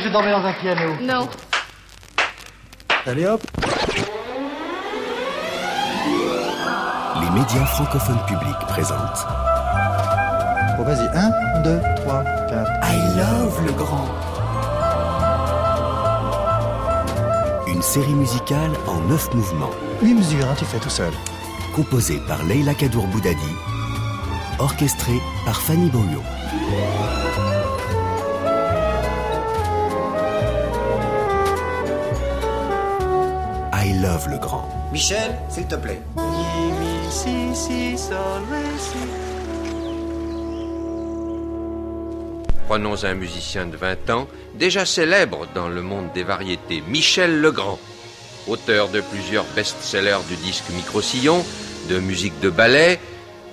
que 0.00 0.08
je 0.08 0.12
dormais 0.12 0.30
dans 0.30 0.44
un 0.44 0.52
piano. 0.52 0.96
Non. 1.02 1.28
Allez 3.06 3.26
hop 3.26 3.42
Les 7.20 7.30
médias 7.30 7.64
francophones 7.66 8.24
publics 8.26 8.58
présentent 8.68 9.26
Bon, 10.76 10.84
vas-y. 10.84 11.08
1, 11.14 11.62
2, 11.62 11.80
3, 11.96 12.24
4. 12.48 12.70
I 12.84 13.18
Love 13.18 13.66
le 13.66 13.72
Grand. 13.72 14.08
Une 17.66 17.82
série 17.82 18.14
musicale 18.14 18.70
en 18.86 19.00
neuf 19.08 19.32
mouvements, 19.34 19.70
8 20.02 20.14
mesures, 20.14 20.46
hein, 20.50 20.54
tu 20.58 20.64
fais 20.64 20.78
tout 20.78 20.90
seul. 20.90 21.12
composée 21.74 22.20
par 22.26 22.42
Leila 22.44 22.74
Kadour 22.74 23.06
Boudadi, 23.08 23.54
orchestrée 24.58 25.20
par 25.44 25.60
Fanny 25.60 25.88
Beaulieu. 25.90 26.20
Love 34.02 34.30
le 34.30 34.38
Grand. 34.38 34.66
Michel, 34.92 35.36
s'il 35.50 35.66
te 35.66 35.74
plaît. 35.74 36.00
Prenons 42.66 43.04
un 43.04 43.14
musicien 43.14 43.66
de 43.66 43.76
20 43.76 44.10
ans, 44.10 44.26
déjà 44.58 44.86
célèbre 44.86 45.46
dans 45.54 45.68
le 45.68 45.82
monde 45.82 46.06
des 46.14 46.22
variétés, 46.22 46.82
Michel 46.88 47.42
Legrand, 47.42 47.78
auteur 48.48 48.88
de 48.88 49.02
plusieurs 49.02 49.44
best-sellers 49.54 50.24
du 50.30 50.36
disque 50.36 50.70
Micro-Sillon, 50.70 51.44
de 51.90 51.98
musique 51.98 52.40
de 52.40 52.48
ballet, 52.48 52.98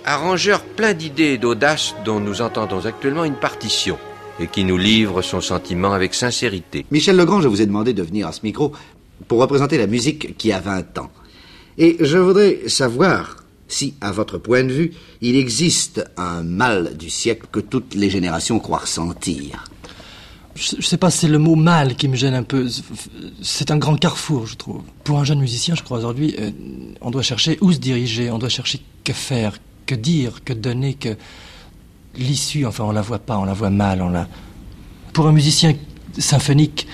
arrangeur 0.06 0.61
plein 0.61 0.94
d'idées 0.94 1.34
et 1.34 1.38
d'audace 1.38 1.94
dont 2.06 2.22
nous 2.22 2.42
entendons 2.42 2.86
actuellement 2.86 3.26
une 3.26 3.36
partition 3.36 3.98
et 4.39 4.48
qui 4.48 4.64
nous 4.64 4.78
livre 4.78 5.22
son 5.22 5.42
sentiment 5.42 5.92
avec 5.92 6.14
sincérité. 6.14 6.86
Michel 6.92 7.17
Legrand, 7.17 7.42
je 7.42 7.48
vous 7.48 7.61
ai 7.61 7.66
demandé 7.66 7.94
de 7.94 8.04
venir 8.04 8.28
à 8.28 8.32
ce 8.32 8.42
micro 8.44 8.72
pour 9.28 9.39
représenter 9.39 9.78
la 9.78 9.88
musique 9.88 10.38
qui 10.38 10.52
a 10.52 10.59
20 10.59 10.97
ans. 11.00 11.09
Et 11.78 11.97
je 12.00 12.17
voudrais 12.17 12.67
savoir 12.67 13.44
si, 13.67 13.94
à 14.02 14.11
votre 14.11 14.38
point 14.38 14.64
de 14.64 14.72
vue, 14.72 14.94
il 15.22 15.36
existe 15.36 16.03
un 16.17 16.42
mal 16.44 16.95
du 16.97 17.09
siècle 17.09 17.48
que 17.52 17.59
toutes 17.59 17.95
les 17.95 18.09
générations 18.09 18.59
croient 18.59 18.80
ressentir. 18.80 19.66
Je, 20.55 20.78
je 20.80 20.86
sais 20.86 20.98
pas, 20.98 21.11
c'est 21.11 21.28
le 21.28 21.38
mot 21.38 21.55
mal 21.55 21.95
qui 21.95 22.08
me 22.08 22.16
gêne 22.16 22.33
un 22.33 22.44
peu. 22.44 22.67
C'est 23.42 23.70
un 23.70 23.78
grand 23.78 23.95
carrefour, 23.95 24.48
je 24.48 24.55
trouve. 24.55 24.81
Pour 25.03 25.20
un 25.20 25.23
jeune 25.23 25.39
musicien, 25.39 25.75
je 25.75 25.83
crois 25.83 26.00
aujourd'hui, 26.00 26.36
euh, 26.39 26.50
on 27.02 27.11
doit 27.11 27.22
chercher 27.22 27.58
où 27.61 27.72
se 27.72 27.78
diriger, 27.78 28.31
on 28.31 28.39
doit 28.39 28.50
chercher 28.50 28.81
que 29.03 29.14
faire, 29.14 29.59
que 29.86 29.94
dire, 29.94 30.44
que 30.44 30.53
donner, 30.53 30.95
que 30.95 31.16
l'issue. 32.16 32.66
Enfin, 32.66 32.86
on 32.86 32.92
la 32.92 33.02
voit 33.02 33.20
pas, 33.20 33.38
on 33.38 33.45
la 33.45 33.53
voit 33.53 33.70
mal. 33.70 34.02
On 34.02 34.09
la. 34.09 34.28
Pour 35.14 35.28
un 35.28 35.31
musicien 35.31 35.75
symphonique, 36.17 36.88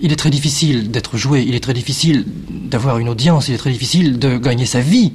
il 0.00 0.12
est 0.12 0.16
très 0.16 0.30
difficile 0.30 0.90
d'être 0.90 1.16
joué. 1.16 1.42
Il 1.42 1.54
est 1.54 1.60
très 1.60 1.74
difficile 1.74 2.24
d'avoir 2.48 2.98
une 2.98 3.08
audience. 3.08 3.48
Il 3.48 3.54
est 3.54 3.58
très 3.58 3.72
difficile 3.72 4.18
de 4.18 4.38
gagner 4.38 4.66
sa 4.66 4.80
vie. 4.80 5.12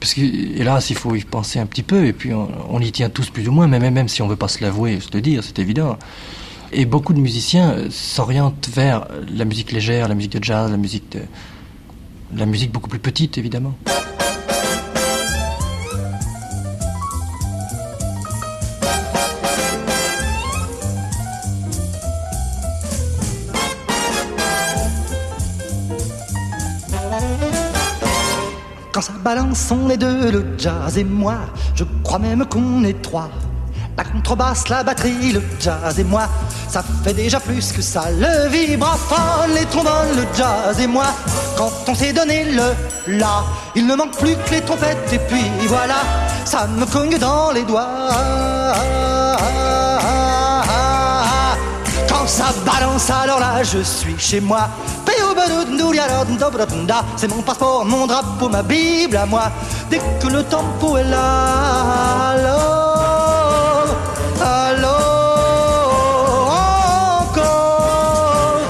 Parce 0.00 0.14
que, 0.14 0.20
hélas, 0.20 0.90
il 0.90 0.96
faut 0.96 1.14
y 1.14 1.22
penser 1.22 1.60
un 1.60 1.66
petit 1.66 1.84
peu, 1.84 2.06
et 2.06 2.12
puis 2.12 2.32
on, 2.34 2.80
y 2.80 2.90
tient 2.90 3.08
tous 3.08 3.30
plus 3.30 3.46
ou 3.48 3.52
moins, 3.52 3.68
même, 3.68 3.88
même 3.94 4.08
si 4.08 4.20
on 4.20 4.26
veut 4.26 4.34
pas 4.34 4.48
se 4.48 4.60
l'avouer, 4.60 4.98
se 4.98 5.10
le 5.12 5.20
dire, 5.20 5.44
c'est 5.44 5.60
évident. 5.60 5.96
Et 6.72 6.86
beaucoup 6.86 7.12
de 7.12 7.20
musiciens 7.20 7.70
euh, 7.70 7.88
s'orientent 7.88 8.68
vers 8.74 9.06
la 9.32 9.44
musique 9.44 9.70
légère, 9.70 10.08
la 10.08 10.16
musique 10.16 10.32
de 10.32 10.42
jazz, 10.42 10.72
la 10.72 10.76
musique 10.76 11.12
de, 11.12 11.20
la 12.34 12.46
musique 12.46 12.72
beaucoup 12.72 12.88
plus 12.88 12.98
petite, 12.98 13.38
évidemment. 13.38 13.76
On 29.70 29.90
est 29.90 29.96
deux, 29.96 30.30
le 30.30 30.44
jazz 30.58 30.96
et 30.96 31.04
moi. 31.04 31.34
Je 31.74 31.84
crois 32.02 32.18
même 32.18 32.44
qu'on 32.46 32.84
est 32.84 33.00
trois. 33.02 33.28
La 33.96 34.04
contrebasse, 34.04 34.68
la 34.68 34.82
batterie, 34.82 35.32
le 35.32 35.42
jazz 35.60 35.98
et 35.98 36.04
moi. 36.04 36.28
Ça 36.68 36.82
fait 37.04 37.12
déjà 37.12 37.38
plus 37.38 37.72
que 37.72 37.82
ça. 37.82 38.04
Le 38.10 38.48
vibraphone, 38.48 39.54
les 39.54 39.66
trombones, 39.66 40.16
le 40.16 40.26
jazz 40.34 40.80
et 40.80 40.86
moi. 40.86 41.06
Quand 41.56 41.70
on 41.88 41.94
s'est 41.94 42.12
donné 42.12 42.44
le 42.44 43.18
la, 43.18 43.44
il 43.74 43.86
ne 43.86 43.94
manque 43.94 44.16
plus 44.16 44.34
que 44.34 44.50
les 44.52 44.60
trompettes. 44.62 45.12
Et 45.12 45.18
puis 45.18 45.44
voilà, 45.68 45.96
ça 46.44 46.66
me 46.66 46.86
cogne 46.86 47.18
dans 47.18 47.52
les 47.52 47.64
doigts. 47.64 49.21
Ça 52.26 52.52
balance, 52.64 53.10
alors 53.10 53.40
là, 53.40 53.62
je 53.62 53.82
suis 53.82 54.18
chez 54.18 54.40
moi. 54.40 54.68
C'est 57.16 57.28
mon 57.28 57.42
passeport, 57.42 57.84
mon 57.84 58.06
drapeau, 58.06 58.48
ma 58.48 58.62
Bible 58.62 59.16
à 59.16 59.26
moi. 59.26 59.50
Dès 59.90 60.00
que 60.20 60.28
le 60.28 60.42
tempo 60.44 60.96
est 60.96 61.04
là, 61.04 62.30
alors, 62.30 63.86
alors, 64.40 65.02
encore, 67.22 68.60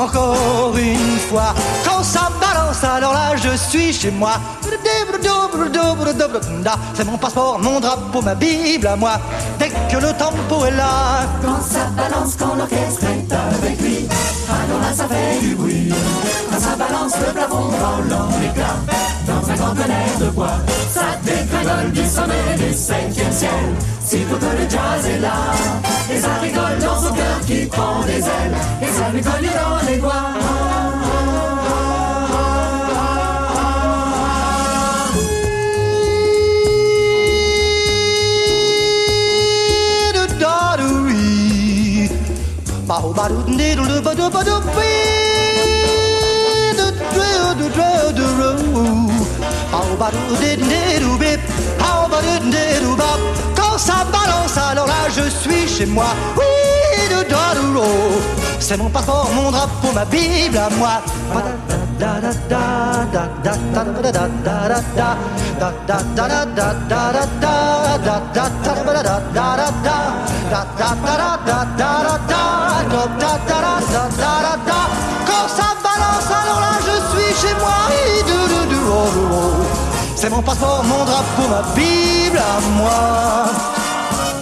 encore 0.00 0.76
une 0.76 1.18
fois. 1.28 1.54
Quand 1.84 2.02
ça 2.02 2.28
balance, 2.40 2.84
alors 2.84 3.12
là, 3.12 3.36
je 3.36 3.56
suis 3.56 3.92
chez 3.92 4.10
moi. 4.10 4.40
C'est 6.94 7.04
mon 7.04 7.18
passeport, 7.18 7.58
mon 7.58 7.80
drapeau, 7.80 8.22
ma 8.22 8.34
Bible 8.34 8.86
à 8.86 8.96
moi. 8.96 9.18
Dès 9.58 9.68
que 9.68 9.96
le 9.96 10.12
tempo 10.12 10.64
est 10.64 10.70
là. 10.70 11.26
Quand 11.42 11.60
ça 11.60 11.86
balance, 11.96 12.36
quand 12.38 12.54
l'orchestre 12.54 13.04
est 13.04 13.32
avec 13.32 13.80
lui, 13.80 14.08
alors 14.48 14.80
là 14.80 14.94
ça 14.94 15.06
fait 15.08 15.40
du 15.40 15.54
bruit. 15.54 15.92
Quand 16.50 16.60
ça 16.60 16.76
balance, 16.76 17.14
le 17.26 17.32
plafond 17.32 17.68
volant 17.68 18.28
l'éclat, 18.40 18.76
dans 19.26 19.50
un 19.50 19.54
grand 19.56 19.74
tonnerre 19.74 20.18
de 20.20 20.26
bois, 20.26 20.56
ça 20.92 21.02
dégringole 21.24 21.90
du 21.92 22.06
sommet 22.06 22.56
du 22.56 22.72
septième 22.72 23.32
ciel. 23.32 23.50
Sitôt 24.04 24.36
que 24.36 24.44
le 24.44 24.70
jazz 24.70 25.06
est 25.06 25.18
là, 25.18 25.34
et 26.12 26.20
ça 26.20 26.28
rigole 26.40 26.78
dans 26.80 27.00
son 27.00 27.14
cœur 27.14 27.40
qui 27.46 27.66
prend 27.66 28.02
des 28.02 28.18
ailes, 28.18 28.56
et 28.82 28.86
ça 28.86 29.08
lui 29.12 29.20
cogne 29.20 29.50
dans 29.50 29.90
les 29.90 29.98
doigts. 29.98 30.53
Quand 53.56 53.78
ça 53.78 54.04
balance, 54.12 54.56
alors 54.56 54.86
là 54.86 55.08
je 55.16 55.28
suis 55.28 55.66
chez 55.68 55.86
moi. 55.86 56.06
Oui, 56.36 56.42
c'est 58.60 58.76
mon 58.78 58.88
passeport, 58.88 59.28
mon 59.34 59.50
drapeau, 59.50 59.92
ma 59.94 60.04
Bible 60.06 60.56
à 60.56 60.70
moi. 60.70 61.02
Quand 75.26 75.48
ça 75.48 75.68
balance, 75.82 76.30
alors 76.30 76.60
là 76.60 76.74
je 76.88 76.96
suis 77.10 77.32
chez 77.42 77.54
moi. 77.54 77.80
C'est 80.16 80.30
mon 80.30 80.42
passeport, 80.42 80.82
mon 80.84 81.04
drapeau, 81.04 81.48
ma 81.50 81.62
Bible 81.74 82.38
à 82.38 82.60
moi. 82.78 83.46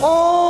Oh. 0.02 0.43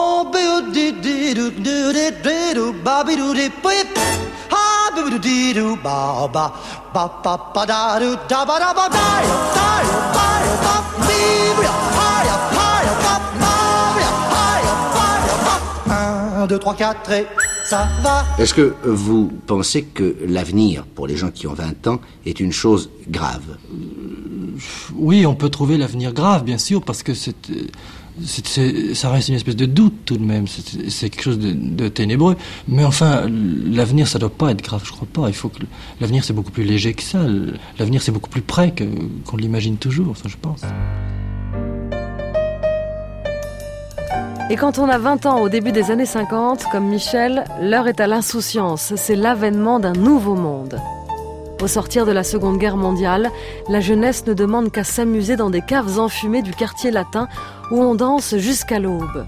Un, 15.89 16.47
deux, 16.47 16.59
trois, 16.59 16.75
quatre 16.75 17.11
et 17.13 17.27
ça 17.73 17.89
va. 18.03 18.27
Est-ce 18.39 18.53
que 18.53 18.75
vous 18.85 19.33
pensez 19.47 19.83
que 19.85 20.15
l'avenir, 20.29 20.85
pour 20.95 21.07
les 21.07 21.17
gens 21.17 21.31
qui 21.31 21.47
ont 21.47 21.55
20 21.55 21.87
ans, 21.87 22.01
est 22.27 22.39
une 22.39 22.53
chose 22.53 22.91
grave? 23.09 23.57
Oui, 24.95 25.25
on 25.25 25.35
peut 25.35 25.49
trouver 25.49 25.79
l'avenir 25.79 26.13
grave, 26.13 26.45
bien 26.45 26.59
sûr, 26.59 26.83
parce 26.83 27.03
que 27.03 27.15
c'est, 27.15 27.51
euh, 27.51 27.55
c'est- 28.23 28.47
c'est- 28.47 28.95
ça 28.95 29.09
reste 29.11 29.31
une 29.31 29.37
espèce 29.37 29.57
de 29.57 29.65
doute 29.65 29.95
tout 30.05 30.19
de 30.19 30.23
même. 30.23 30.47
C'est, 30.49 30.91
c'est 30.91 31.09
quelque 31.09 31.23
chose 31.23 31.39
de, 31.39 31.53
de 31.53 31.89
ténébreux. 31.89 32.37
Mais 32.69 32.85
enfin, 32.85 33.27
l'avenir, 33.81 34.07
ça 34.07 34.19
doit 34.19 34.29
pas 34.29 34.51
être 34.51 34.61
grave, 34.63 34.83
je 34.85 34.93
crois 34.93 35.09
pas. 35.11 35.29
Il 35.29 35.35
faut 35.35 35.49
que 35.49 35.61
l'avenir, 35.99 36.25
c'est 36.25 36.35
beaucoup 36.35 36.51
plus 36.53 36.65
léger 36.65 36.93
que 36.93 37.03
ça. 37.03 37.21
L'avenir, 37.79 38.03
c'est 38.03 38.13
beaucoup 38.13 38.29
plus 38.29 38.43
près 38.43 38.73
que, 38.73 38.85
qu'on 39.25 39.39
l'imagine 39.39 39.79
toujours, 39.79 40.15
ça, 40.19 40.25
je 40.29 40.37
pense. 40.37 40.61
Et 44.53 44.57
quand 44.57 44.79
on 44.79 44.91
a 44.91 44.99
20 44.99 45.25
ans 45.25 45.41
au 45.41 45.49
début 45.49 45.73
des 45.73 45.91
années 45.91 46.05
50, 46.05 46.67
comme 46.71 46.85
Michel, 46.85 47.45
l'heure 47.63 47.89
est 47.89 48.01
à 48.01 48.07
l'insouciance, 48.07 48.93
c'est 48.97 49.17
l'avènement 49.17 49.81
d'un 49.81 49.95
nouveau 49.95 50.35
monde. 50.35 50.79
Au 51.63 51.67
sortir 51.67 52.05
de 52.05 52.13
la 52.13 52.23
Seconde 52.23 52.59
Guerre 52.59 52.77
mondiale, 52.77 53.31
la 53.71 53.81
jeunesse 53.81 54.27
ne 54.27 54.35
demande 54.35 54.71
qu'à 54.71 54.85
s'amuser 54.85 55.37
dans 55.37 55.49
des 55.49 55.63
caves 55.63 55.99
enfumées 55.99 56.43
du 56.43 56.53
quartier 56.53 56.91
latin 56.91 57.29
où 57.71 57.81
on 57.81 57.95
danse 57.95 58.37
jusqu'à 58.37 58.79
l'aube. 58.79 59.25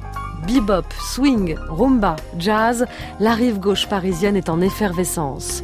Bebop, 0.47 0.85
swing, 1.01 1.57
rumba, 1.71 2.17
jazz, 2.39 2.85
la 3.19 3.33
rive 3.33 3.59
gauche 3.59 3.89
parisienne 3.89 4.37
est 4.37 4.51
en 4.51 4.61
effervescence. 4.61 5.63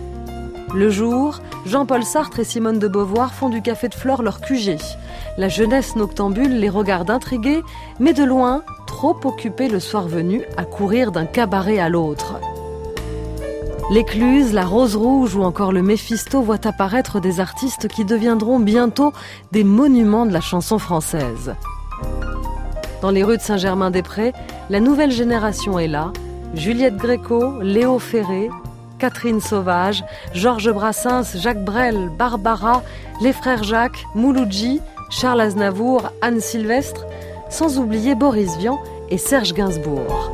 Le 0.74 0.88
jour, 0.88 1.40
Jean-Paul 1.66 2.04
Sartre 2.04 2.38
et 2.38 2.44
Simone 2.44 2.78
de 2.78 2.88
Beauvoir 2.88 3.34
font 3.34 3.50
du 3.50 3.60
café 3.60 3.88
de 3.88 3.94
flore 3.94 4.22
leur 4.22 4.40
QG. 4.40 4.78
La 5.40 5.48
jeunesse 5.48 5.96
noctambule 5.96 6.58
les 6.60 6.68
regarde 6.68 7.08
intrigués, 7.08 7.62
mais 7.98 8.12
de 8.12 8.24
loin, 8.24 8.62
trop 8.86 9.16
occupés 9.24 9.70
le 9.70 9.80
soir 9.80 10.06
venu 10.06 10.42
à 10.58 10.64
courir 10.64 11.12
d'un 11.12 11.24
cabaret 11.24 11.78
à 11.78 11.88
l'autre. 11.88 12.34
L'écluse, 13.90 14.52
la 14.52 14.66
rose 14.66 14.96
rouge 14.96 15.34
ou 15.34 15.42
encore 15.42 15.72
le 15.72 15.80
Méphisto 15.80 16.42
voient 16.42 16.66
apparaître 16.66 17.20
des 17.20 17.40
artistes 17.40 17.88
qui 17.88 18.04
deviendront 18.04 18.60
bientôt 18.60 19.14
des 19.50 19.64
monuments 19.64 20.26
de 20.26 20.32
la 20.34 20.42
chanson 20.42 20.78
française. 20.78 21.54
Dans 23.00 23.10
les 23.10 23.24
rues 23.24 23.38
de 23.38 23.42
Saint-Germain-des-Prés, 23.42 24.34
la 24.68 24.80
nouvelle 24.80 25.10
génération 25.10 25.78
est 25.78 25.88
là. 25.88 26.12
Juliette 26.52 26.98
Gréco, 26.98 27.62
Léo 27.62 27.98
Ferré, 27.98 28.50
Catherine 28.98 29.40
Sauvage, 29.40 30.04
Georges 30.34 30.70
Brassens, 30.70 31.38
Jacques 31.38 31.64
Brel, 31.64 32.10
Barbara, 32.18 32.82
les 33.22 33.32
frères 33.32 33.64
Jacques, 33.64 34.04
Mouloudji, 34.14 34.82
Charles 35.10 35.40
Aznavour, 35.40 36.12
Anne 36.22 36.40
Sylvestre, 36.40 37.04
sans 37.50 37.78
oublier 37.78 38.14
Boris 38.14 38.56
Vian 38.58 38.80
et 39.08 39.18
Serge 39.18 39.52
Gainsbourg. 39.52 40.30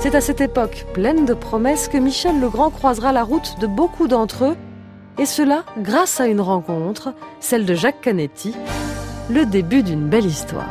C'est 0.00 0.14
à 0.14 0.20
cette 0.20 0.40
époque 0.40 0.86
pleine 0.94 1.24
de 1.24 1.34
promesses 1.34 1.88
que 1.88 1.98
Michel 1.98 2.40
Legrand 2.40 2.70
croisera 2.70 3.12
la 3.12 3.24
route 3.24 3.56
de 3.60 3.66
beaucoup 3.66 4.06
d'entre 4.06 4.44
eux, 4.44 4.56
et 5.18 5.26
cela 5.26 5.64
grâce 5.78 6.20
à 6.20 6.28
une 6.28 6.40
rencontre, 6.40 7.14
celle 7.40 7.66
de 7.66 7.74
Jacques 7.74 8.00
Canetti, 8.00 8.54
le 9.28 9.44
début 9.44 9.82
d'une 9.82 10.08
belle 10.08 10.26
histoire. 10.26 10.68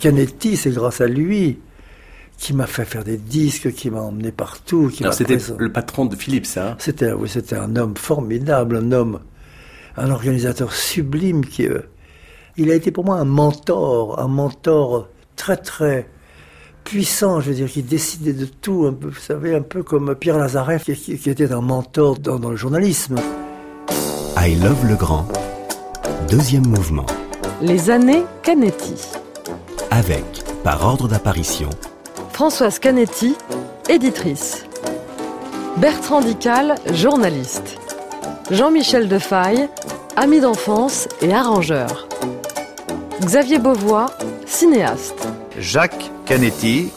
Canetti, 0.00 0.56
c'est 0.56 0.70
grâce 0.70 1.02
à 1.02 1.06
lui 1.06 1.58
qui 2.38 2.52
m'a 2.52 2.66
fait 2.66 2.84
faire 2.84 3.04
des 3.04 3.16
disques, 3.16 3.72
qui 3.72 3.90
m'a 3.90 4.00
emmené 4.00 4.32
partout. 4.32 4.90
Qui 4.92 5.02
Alors 5.02 5.14
c'était 5.14 5.38
le 5.56 5.72
patron 5.72 6.06
de 6.06 6.16
Philips, 6.16 6.56
hein 6.56 6.76
C'était, 6.78 7.12
oui, 7.12 7.28
c'était 7.28 7.56
un 7.56 7.76
homme 7.76 7.96
formidable, 7.96 8.76
un 8.76 8.92
homme, 8.92 9.20
un 9.96 10.10
organisateur 10.10 10.72
sublime 10.72 11.44
qui, 11.44 11.66
euh, 11.66 11.80
il 12.56 12.70
a 12.70 12.74
été 12.74 12.90
pour 12.90 13.04
moi 13.04 13.16
un 13.16 13.24
mentor, 13.24 14.18
un 14.20 14.28
mentor 14.28 15.08
très 15.36 15.56
très 15.56 16.08
puissant, 16.84 17.40
je 17.40 17.50
veux 17.50 17.56
dire, 17.56 17.68
qui 17.68 17.82
décidait 17.82 18.32
de 18.32 18.44
tout, 18.44 18.86
un 18.86 18.92
peu, 18.92 19.08
vous 19.08 19.14
savez, 19.14 19.54
un 19.54 19.62
peu 19.62 19.82
comme 19.82 20.14
Pierre 20.14 20.38
Lazareff, 20.38 20.84
qui, 20.84 21.18
qui 21.18 21.30
était 21.30 21.50
un 21.52 21.62
mentor 21.62 22.18
dans, 22.18 22.38
dans 22.38 22.50
le 22.50 22.56
journalisme. 22.56 23.16
I 24.36 24.54
Love 24.56 24.86
le 24.86 24.96
Grand, 24.96 25.26
deuxième 26.30 26.66
mouvement. 26.66 27.06
Les 27.62 27.90
années 27.90 28.24
Canetti. 28.42 28.94
Avec, 29.90 30.24
par 30.62 30.84
ordre 30.84 31.08
d'apparition, 31.08 31.70
Françoise 32.34 32.80
Canetti, 32.80 33.36
éditrice. 33.88 34.64
Bertrand 35.76 36.20
Dical, 36.20 36.74
journaliste. 36.92 37.78
Jean-Michel 38.50 39.06
Defaille, 39.06 39.68
ami 40.16 40.40
d'enfance 40.40 41.06
et 41.22 41.32
arrangeur. 41.32 42.08
Xavier 43.20 43.60
Beauvois, 43.60 44.06
cinéaste. 44.46 45.28
Jacques 45.60 46.10
Canetti, 46.26 46.90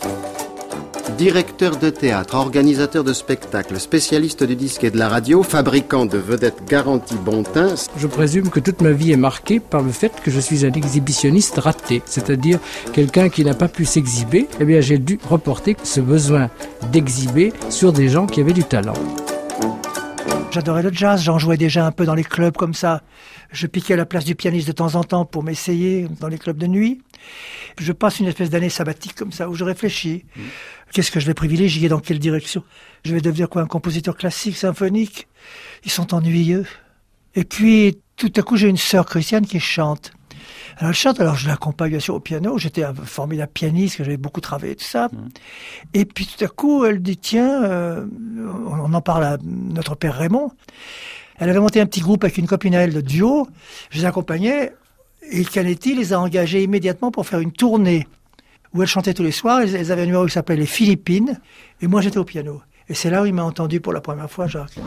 directeur 1.18 1.78
de 1.78 1.90
théâtre, 1.90 2.36
organisateur 2.36 3.04
de 3.04 3.12
spectacles, 3.12 3.80
spécialiste 3.80 4.44
du 4.44 4.56
disque 4.56 4.84
et 4.84 4.92
de 4.92 5.00
la 5.00 5.10
radio, 5.10 5.42
fabricant 5.42 6.06
de 6.06 6.20
vedettes 6.20 6.64
garantie 6.70 7.16
Bontin. 7.16 7.74
Je 7.98 8.06
présume 8.06 8.50
que 8.50 8.60
toute 8.60 8.82
ma 8.82 8.92
vie 8.92 9.12
est 9.14 9.18
marquée 9.18 9.60
par 9.60 9.82
le 9.82 9.92
fait 9.92 10.12
que 10.24 10.30
je 10.30 10.40
suis 10.40 10.64
un 10.64 10.72
exhibitionniste 10.72 11.58
raté, 11.58 12.04
c'est-à-dire 12.06 12.60
quelqu'un 12.94 13.30
qui 13.30 13.44
n'a 13.44 13.56
pas 13.56 13.68
pu 13.68 13.84
s'exhiber. 13.84 14.48
Eh 14.60 14.66
bien, 14.66 14.80
j'ai 14.80 15.00
dû 15.00 15.18
reporter 15.28 15.76
ce 15.84 16.02
besoin 16.02 16.52
d'exhiber 16.92 17.52
sur 17.70 17.94
des 17.94 18.10
gens 18.10 18.28
qui 18.28 18.40
avaient 18.40 18.54
du 18.54 18.64
talent. 18.64 18.94
J'adorais 20.52 20.84
le 20.84 20.94
jazz, 20.94 21.22
j'en 21.22 21.40
jouais 21.40 21.58
déjà 21.58 21.86
un 21.86 21.92
peu 21.92 22.06
dans 22.06 22.16
les 22.16 22.24
clubs 22.24 22.56
comme 22.56 22.74
ça. 22.76 23.02
Je 23.52 23.68
piquais 23.68 23.94
à 23.94 23.98
la 23.98 24.06
place 24.06 24.26
du 24.26 24.36
pianiste 24.36 24.68
de 24.68 24.74
temps 24.74 24.96
en 24.96 25.04
temps 25.04 25.26
pour 25.26 25.44
m'essayer 25.44 26.08
dans 26.20 26.28
les 26.28 26.38
clubs 26.38 26.58
de 26.58 26.68
nuit. 26.68 27.02
Je 27.80 27.92
passe 27.92 28.20
une 28.20 28.28
espèce 28.28 28.50
d'année 28.50 28.70
sabbatique 28.70 29.16
comme 29.16 29.32
ça 29.32 29.50
où 29.50 29.56
je 29.56 29.64
réfléchis. 29.64 30.26
Qu'est-ce 30.92 31.12
que 31.12 31.20
je 31.20 31.26
vais 31.26 31.34
privilégier 31.34 31.90
Dans 31.90 32.00
quelle 32.00 32.20
direction? 32.20 32.64
Je 33.06 33.14
vais 33.14 33.22
devenir 33.22 33.50
quoi 33.50 33.62
Un 33.62 33.68
compositeur 33.68 34.16
classique, 34.18 34.58
symphonique? 34.58 35.28
Ils 35.86 35.92
sont 35.92 36.14
ennuyeux. 36.14 36.66
Et 37.36 37.44
puis, 37.44 38.00
tout 38.16 38.32
à 38.36 38.42
coup, 38.42 38.58
j'ai 38.58 38.68
une 38.68 38.78
sœur 38.78 39.06
chrétienne 39.06 39.46
qui 39.46 39.60
chante. 39.60 40.12
Alors 40.78 40.90
elle 40.90 40.96
chante, 40.96 41.20
alors 41.20 41.36
je 41.36 41.48
l'accompagne 41.48 41.90
bien 41.90 42.00
sûr 42.00 42.16
au 42.16 42.20
piano. 42.20 42.58
J'étais 42.58 42.84
un 42.84 42.94
formidable 42.94 43.52
pianiste, 43.52 43.98
que 43.98 44.04
j'avais 44.04 44.18
beaucoup 44.18 44.42
travaillé, 44.42 44.76
tout 44.76 44.86
ça. 44.86 45.10
Et 45.94 46.06
puis 46.06 46.28
tout 46.28 46.44
à 46.44 46.48
coup, 46.48 46.86
elle 46.86 47.02
dit 47.02 47.18
tiens, 47.18 47.64
euh, 47.64 48.06
on 48.68 48.94
en 48.94 49.02
parle 49.02 49.24
à 49.24 49.38
notre 49.44 49.96
père 49.96 50.16
Raymond. 50.16 50.52
Elle 51.40 51.50
avait 51.50 51.60
monté 51.60 51.80
un 51.80 51.86
petit 51.86 52.02
groupe 52.02 52.24
avec 52.24 52.38
une 52.38 52.48
copine 52.48 52.76
à 52.76 52.80
elle 52.80 52.94
de 52.94 53.02
duo. 53.02 53.48
Je 53.90 54.00
les 54.00 54.06
accompagnais. 54.06 54.74
Et 55.32 55.44
Canetti 55.44 55.94
les 55.94 56.14
a 56.14 56.20
engagés 56.20 56.64
immédiatement 56.64 57.12
pour 57.12 57.26
faire 57.28 57.40
une 57.40 57.52
tournée 57.52 58.08
où 58.74 58.82
elle 58.82 58.88
chantait 58.88 59.14
tous 59.14 59.24
les 59.24 59.32
soirs. 59.32 59.62
Elles 59.62 59.76
elles 59.76 59.92
avaient 59.92 60.04
un 60.04 60.06
numéro 60.06 60.26
qui 60.26 60.32
s'appelait 60.32 60.56
Les 60.56 60.66
Philippines. 60.66 61.40
Et 61.82 61.88
moi, 61.88 62.02
j'étais 62.02 62.18
au 62.18 62.24
piano. 62.24 62.62
Et 62.90 62.94
c'est 62.94 63.10
là 63.10 63.22
où 63.22 63.26
il 63.26 63.34
m'a 63.34 63.44
entendu 63.44 63.82
pour 63.82 63.92
la 63.92 64.00
première 64.00 64.32
fois, 64.32 64.48
Jacques. 64.48 64.78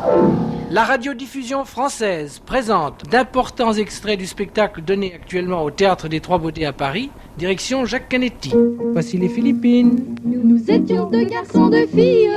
La 0.71 0.85
radiodiffusion 0.85 1.65
française 1.65 2.41
présente 2.47 3.05
d'importants 3.11 3.73
extraits 3.75 4.19
du 4.19 4.27
spectacle 4.27 4.83
donné 4.83 5.13
actuellement 5.15 5.65
au 5.65 5.71
Théâtre 5.71 6.09
des 6.09 6.21
Trois 6.21 6.39
Beautés 6.39 6.65
à 6.65 6.73
Paris, 6.73 7.11
direction 7.37 7.85
Jacques 7.85 8.09
Canetti. 8.09 8.55
Voici 8.93 9.19
les 9.19 9.29
Philippines. 9.29 10.17
Nous, 10.25 10.43
nous 10.43 10.71
étions 10.71 11.11
deux 11.11 11.25
garçons, 11.25 11.69
deux 11.69 11.87
filles. 11.89 12.31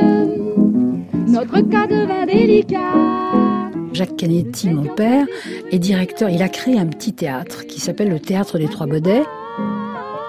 Notre 1.27 1.61
cas 1.61 1.87
devint 1.87 2.25
délicat. 2.25 3.52
Jacques 3.93 4.17
Canetti, 4.17 4.69
mon 4.69 4.93
père, 4.95 5.25
est 5.71 5.77
directeur. 5.77 6.29
Il 6.29 6.41
a 6.41 6.49
créé 6.49 6.79
un 6.79 6.87
petit 6.87 7.13
théâtre 7.13 7.65
qui 7.67 7.79
s'appelle 7.79 8.09
le 8.09 8.19
Théâtre 8.19 8.57
des 8.57 8.67
Trois 8.67 8.87
Baudets. 8.87 9.23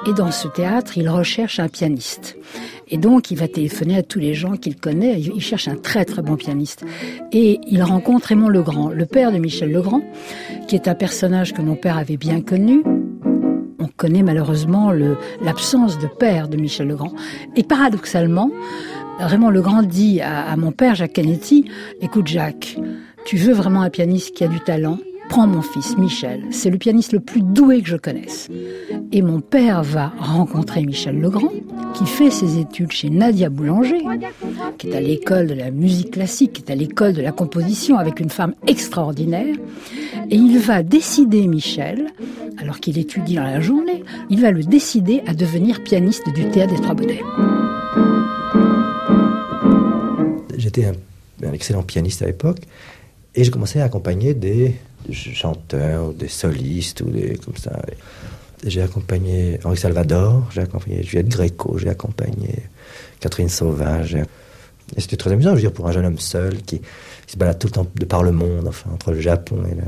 Et 0.07 0.13
dans 0.13 0.31
ce 0.31 0.49
théâtre, 0.49 0.99
il 0.99 1.09
recherche 1.09 1.59
un 1.61 1.69
pianiste. 1.69 2.37
Et 2.89 2.99
donc, 2.99 3.31
il 3.31 3.39
va 3.39 3.49
téléphoner 3.49 3.97
à 3.97 4.03
tous 4.03 4.19
les 4.19 4.35
gens 4.35 4.57
qu'il 4.57 4.77
connaît. 4.77 5.19
Il 5.19 5.41
cherche 5.41 5.67
un 5.67 5.77
très 5.77 6.05
très 6.05 6.21
bon 6.21 6.37
pianiste. 6.37 6.85
Et 7.33 7.59
il 7.67 7.83
rencontre 7.83 8.29
Raymond 8.29 8.49
Legrand, 8.49 8.91
le 8.91 9.07
père 9.07 9.33
de 9.33 9.39
Michel 9.39 9.73
Legrand, 9.73 10.03
qui 10.69 10.75
est 10.75 10.87
un 10.87 10.95
personnage 10.95 11.55
que 11.55 11.63
mon 11.63 11.75
père 11.75 11.97
avait 11.97 12.19
bien 12.19 12.43
connu. 12.43 12.83
On 13.79 13.87
connaît 13.97 14.23
malheureusement 14.23 14.93
l'absence 15.41 15.99
de 15.99 16.07
père 16.07 16.49
de 16.49 16.59
Michel 16.59 16.89
Legrand. 16.89 17.15
Et 17.57 17.63
paradoxalement, 17.63 18.51
Raymond 19.19 19.49
Legrand 19.49 19.83
dit 19.83 20.21
à, 20.21 20.51
à 20.51 20.57
mon 20.57 20.73
père, 20.73 20.95
Jacques 20.97 21.15
Canetti, 21.15 21.65
écoute 22.03 22.27
Jacques, 22.27 22.77
tu 23.25 23.37
veux 23.37 23.53
vraiment 23.53 23.83
un 23.83 23.91
pianiste 23.91 24.35
qui 24.35 24.45
a 24.45 24.49
du 24.49 24.61
talent 24.61 24.99
Prends 25.29 25.47
mon 25.47 25.63
fils, 25.63 25.97
Michel. 25.97 26.43
C'est 26.51 26.71
le 26.71 26.77
pianiste 26.77 27.13
le 27.13 27.21
plus 27.21 27.41
doué 27.41 27.81
que 27.81 27.89
je 27.89 27.97
connaisse. 27.97 28.49
Et 29.11 29.23
mon 29.23 29.41
père 29.41 29.83
va 29.83 30.13
rencontrer 30.19 30.83
Michel 30.85 31.19
Legrand, 31.19 31.51
qui 31.95 32.05
fait 32.07 32.31
ses 32.31 32.59
études 32.59 32.93
chez 32.93 33.09
Nadia 33.09 33.49
Boulanger, 33.49 34.03
qui 34.77 34.89
est 34.89 34.95
à 34.95 35.01
l'école 35.01 35.47
de 35.47 35.55
la 35.55 35.71
musique 35.71 36.13
classique, 36.13 36.53
qui 36.53 36.63
est 36.63 36.71
à 36.71 36.75
l'école 36.75 37.15
de 37.15 37.23
la 37.23 37.33
composition, 37.33 37.97
avec 37.97 38.21
une 38.21 38.31
femme 38.31 38.55
extraordinaire. 38.67 39.57
Et 40.31 40.37
il 40.37 40.59
va 40.59 40.83
décider, 40.83 41.47
Michel, 41.47 42.09
alors 42.59 42.79
qu'il 42.79 42.99
étudie 42.99 43.37
dans 43.37 43.45
la 43.45 43.61
journée, 43.61 44.05
il 44.31 44.41
va 44.41 44.51
le 44.51 44.63
décider 44.63 45.23
à 45.27 45.35
devenir 45.35 45.83
pianiste 45.83 46.29
du 46.35 46.49
théâtre 46.51 46.75
des 46.75 46.83
Trois 46.83 46.95
Baudets. 46.95 47.23
J'étais 50.57 50.85
un, 50.85 50.93
un 51.49 51.53
excellent 51.53 51.83
pianiste 51.83 52.23
à 52.23 52.27
l'époque 52.27 52.61
et 53.35 53.45
j'ai 53.45 53.51
commencé 53.51 53.81
à 53.81 53.85
accompagner 53.85 54.35
des 54.35 54.77
chanteurs, 55.13 56.13
des 56.13 56.29
solistes 56.29 57.01
ou 57.01 57.11
des 57.11 57.37
comme 57.37 57.57
ça. 57.57 57.81
J'ai 58.65 58.81
accompagné 58.81 59.59
Henri 59.65 59.77
Salvador, 59.77 60.49
j'ai 60.51 60.63
accompagné 60.63 61.03
Juliette 61.03 61.29
Gréco, 61.29 61.77
j'ai 61.79 61.91
accompagné 61.91 62.63
Catherine 63.21 63.49
Sauvage. 63.49 64.17
Et 64.97 65.01
c'était 65.01 65.17
très 65.17 65.33
amusant, 65.33 65.51
je 65.51 65.55
veux 65.57 65.61
dire, 65.63 65.73
pour 65.73 65.89
un 65.89 65.93
jeune 65.93 66.07
homme 66.07 66.19
seul 66.19 66.63
qui, 66.63 66.81
se 67.27 67.39
balade 67.39 67.59
tout 67.59 67.69
le 67.69 67.73
temps 67.73 67.87
de 67.95 68.05
par 68.05 68.23
le 68.23 68.33
monde, 68.33 68.71
entre 68.93 69.13
le 69.13 69.21
Japon 69.21 69.65
et 69.71 69.75
le... 69.75 69.83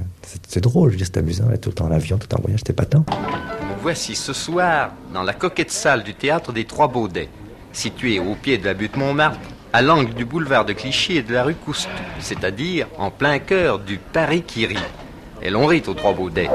C'est, 0.48 0.62
drôle, 0.62 0.88
je 0.88 0.94
veux 0.94 0.98
dire, 0.98 1.06
c'est 1.06 1.18
amusant, 1.18 1.44
tout 1.60 1.68
le 1.68 1.74
temps 1.74 1.86
en 1.86 1.92
avion, 1.92 2.16
tout 2.16 2.24
le 2.24 2.28
temps 2.28 2.38
en 2.38 2.42
voyage, 2.42 2.60
c'était 2.60 2.72
pas 2.72 2.86
tant. 2.86 3.04
Voici 3.82 4.14
ce 4.14 4.32
soir, 4.32 4.92
dans 5.12 5.22
la 5.22 5.34
coquette 5.34 5.70
salle 5.70 6.02
du 6.02 6.14
théâtre 6.14 6.52
des 6.52 6.64
Trois 6.64 6.88
Baudets, 6.88 7.28
située 7.72 8.18
au 8.18 8.34
pied 8.34 8.56
de 8.56 8.64
la 8.64 8.74
butte 8.74 8.96
Montmartre, 8.96 9.38
à 9.76 9.82
l'angle 9.82 10.14
du 10.14 10.24
boulevard 10.24 10.64
de 10.64 10.72
Clichy 10.72 11.18
et 11.18 11.22
de 11.22 11.34
la 11.34 11.42
rue 11.42 11.54
Coustou, 11.54 11.90
c'est-à-dire 12.18 12.88
en 12.96 13.10
plein 13.10 13.38
cœur 13.38 13.78
du 13.78 13.98
Paris 13.98 14.42
qui 14.42 14.64
rit. 14.64 14.78
Et 15.42 15.50
l'on 15.50 15.66
rit 15.66 15.82
aux 15.86 15.92
Trois 15.92 16.14
Baudets. 16.14 16.48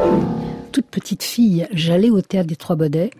Toute 0.71 0.87
petite 0.87 1.21
fille, 1.21 1.67
j'allais 1.71 2.09
au 2.09 2.21
théâtre 2.21 2.47
des 2.47 2.55
Trois 2.55 2.75
Baudets. 2.75 3.11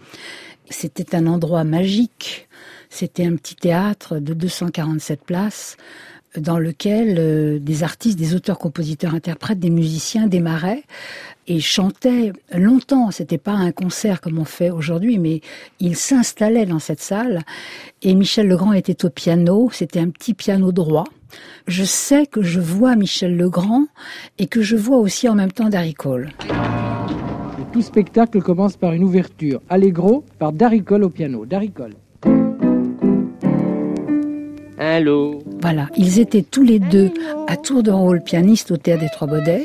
C'était 0.71 1.15
un 1.15 1.27
endroit 1.27 1.63
magique. 1.63 2.47
C'était 2.89 3.27
un 3.27 3.35
petit 3.35 3.55
théâtre 3.55 4.17
de 4.17 4.33
247 4.33 5.23
places 5.23 5.77
dans 6.37 6.59
lequel 6.59 7.15
euh, 7.17 7.59
des 7.59 7.83
artistes, 7.83 8.17
des 8.17 8.35
auteurs, 8.35 8.57
compositeurs, 8.57 9.13
interprètes, 9.15 9.59
des 9.59 9.69
musiciens 9.69 10.27
démarraient 10.27 10.83
et 11.47 11.59
chantaient 11.59 12.31
longtemps. 12.53 13.11
C'était 13.11 13.37
pas 13.37 13.51
un 13.51 13.71
concert 13.71 14.21
comme 14.21 14.39
on 14.39 14.45
fait 14.45 14.69
aujourd'hui, 14.69 15.17
mais 15.17 15.41
ils 15.79 15.95
s'installaient 15.95 16.65
dans 16.65 16.79
cette 16.79 17.01
salle. 17.01 17.41
Et 18.01 18.13
Michel 18.15 18.47
Legrand 18.47 18.73
était 18.73 19.05
au 19.05 19.09
piano. 19.09 19.69
C'était 19.73 19.99
un 19.99 20.09
petit 20.09 20.33
piano 20.33 20.71
droit. 20.71 21.05
Je 21.67 21.83
sais 21.83 22.25
que 22.25 22.41
je 22.41 22.59
vois 22.59 22.95
Michel 22.95 23.35
Legrand 23.35 23.85
et 24.37 24.47
que 24.47 24.61
je 24.61 24.75
vois 24.75 24.97
aussi 24.97 25.27
en 25.29 25.35
même 25.35 25.51
temps 25.51 25.69
Darry 25.69 25.93
Cole. 25.93 26.29
Tout 27.71 27.81
spectacle 27.81 28.41
commence 28.41 28.75
par 28.75 28.91
une 28.91 29.03
ouverture. 29.03 29.61
Allegro 29.69 30.25
par 30.39 30.51
Darry 30.51 30.83
Cole 30.83 31.05
au 31.05 31.09
piano. 31.09 31.45
Darry 31.45 31.71
Cole. 31.71 31.93
Allô 34.81 35.43
Voilà, 35.61 35.89
ils 35.95 36.19
étaient 36.19 36.41
tous 36.41 36.63
les 36.63 36.79
deux 36.79 37.11
à 37.47 37.55
tour 37.55 37.83
de 37.83 37.91
rôle 37.91 38.23
pianiste 38.23 38.71
au 38.71 38.77
Théâtre 38.77 39.03
des 39.03 39.09
Trois 39.09 39.27
Baudets. 39.27 39.63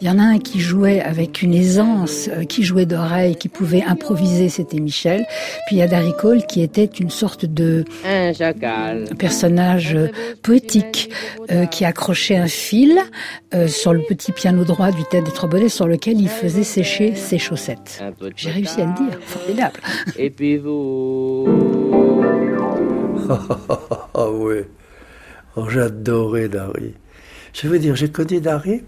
Il 0.00 0.06
y 0.06 0.10
en 0.10 0.18
a 0.18 0.22
un 0.22 0.38
qui 0.38 0.58
jouait 0.58 1.02
avec 1.02 1.42
une 1.42 1.52
aisance, 1.52 2.30
euh, 2.32 2.44
qui 2.44 2.62
jouait 2.62 2.86
d'oreille, 2.86 3.36
qui 3.36 3.50
pouvait 3.50 3.82
improviser, 3.86 4.48
c'était 4.48 4.80
Michel. 4.80 5.26
Puis 5.66 5.76
il 5.76 5.78
y 5.80 5.82
a 5.82 5.86
Darry 5.86 6.14
Cole 6.18 6.46
qui 6.46 6.62
était 6.62 6.86
une 6.86 7.10
sorte 7.10 7.44
de 7.44 7.84
Un 8.06 8.32
chacal. 8.32 9.04
personnage 9.18 9.94
euh, 9.94 10.08
poétique 10.42 11.10
euh, 11.52 11.66
qui 11.66 11.84
accrochait 11.84 12.36
un 12.36 12.48
fil 12.48 12.98
euh, 13.54 13.68
sur 13.68 13.92
le 13.92 14.00
petit 14.00 14.32
piano 14.32 14.64
droit 14.64 14.92
du 14.92 15.04
Théâtre 15.04 15.26
des 15.26 15.34
Trois 15.34 15.50
Baudets 15.50 15.68
sur 15.68 15.86
lequel 15.86 16.18
il 16.18 16.30
faisait 16.30 16.64
sécher 16.64 17.14
ses 17.16 17.36
chaussettes. 17.36 18.02
J'ai 18.34 18.50
réussi 18.50 18.80
à 18.80 18.86
le 18.86 18.94
dire, 18.94 19.18
formidable. 19.26 19.78
Et 20.18 20.30
puis 20.30 20.56
vous 20.56 22.03
Ah 24.14 24.30
ouais. 24.30 24.68
Oh, 25.56 25.68
J'adorais 25.68 26.48
Dari. 26.48 26.94
Je 27.52 27.68
veux 27.68 27.78
dire, 27.78 27.94
j'ai 27.96 28.10
connu 28.10 28.40
Dari 28.40 28.82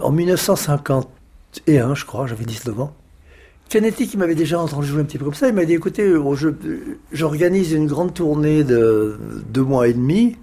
en 0.00 0.10
1951, 0.12 1.94
je 1.94 2.04
crois, 2.04 2.26
j'avais 2.26 2.44
19 2.44 2.80
ans. 2.80 2.92
Canetti, 3.68 4.08
qui 4.08 4.16
m'avait 4.16 4.34
déjà 4.34 4.58
entendu 4.58 4.86
jouer 4.86 5.02
un 5.02 5.04
petit 5.04 5.18
peu 5.18 5.24
comme 5.26 5.34
ça, 5.34 5.48
il 5.48 5.54
m'a 5.54 5.64
dit 5.66 5.74
écoutez, 5.74 6.10
je- 6.34 6.48
j'organise 7.12 7.72
une 7.72 7.86
grande 7.86 8.14
tournée 8.14 8.64
de 8.64 9.18
deux 9.52 9.62
mois 9.62 9.88
et 9.88 9.92
demi 9.92 10.36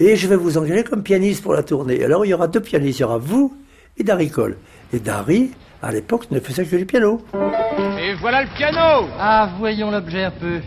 et 0.00 0.16
je 0.16 0.26
vais 0.26 0.34
vous 0.36 0.58
engager 0.58 0.82
comme 0.82 1.02
pianiste 1.04 1.42
pour 1.44 1.52
la 1.54 1.62
tournée. 1.62 2.02
Alors 2.02 2.24
il 2.26 2.30
y 2.30 2.34
aura 2.34 2.48
deux 2.48 2.60
pianistes, 2.60 2.98
il 2.98 3.02
y 3.02 3.04
aura 3.04 3.18
vous 3.18 3.56
et 3.98 4.02
Dari 4.02 4.30
Cole. 4.30 4.56
Et 4.92 4.98
Dari, 4.98 5.52
à 5.80 5.92
l'époque, 5.92 6.28
ne 6.32 6.40
faisait 6.40 6.64
que 6.64 6.74
du 6.76 6.86
piano. 6.86 7.20
Et 7.34 8.14
voilà 8.20 8.42
le 8.42 8.48
piano 8.56 9.06
Ah, 9.18 9.50
voyons 9.58 9.90
l'objet 9.92 10.24
un 10.24 10.30
peu. 10.32 10.58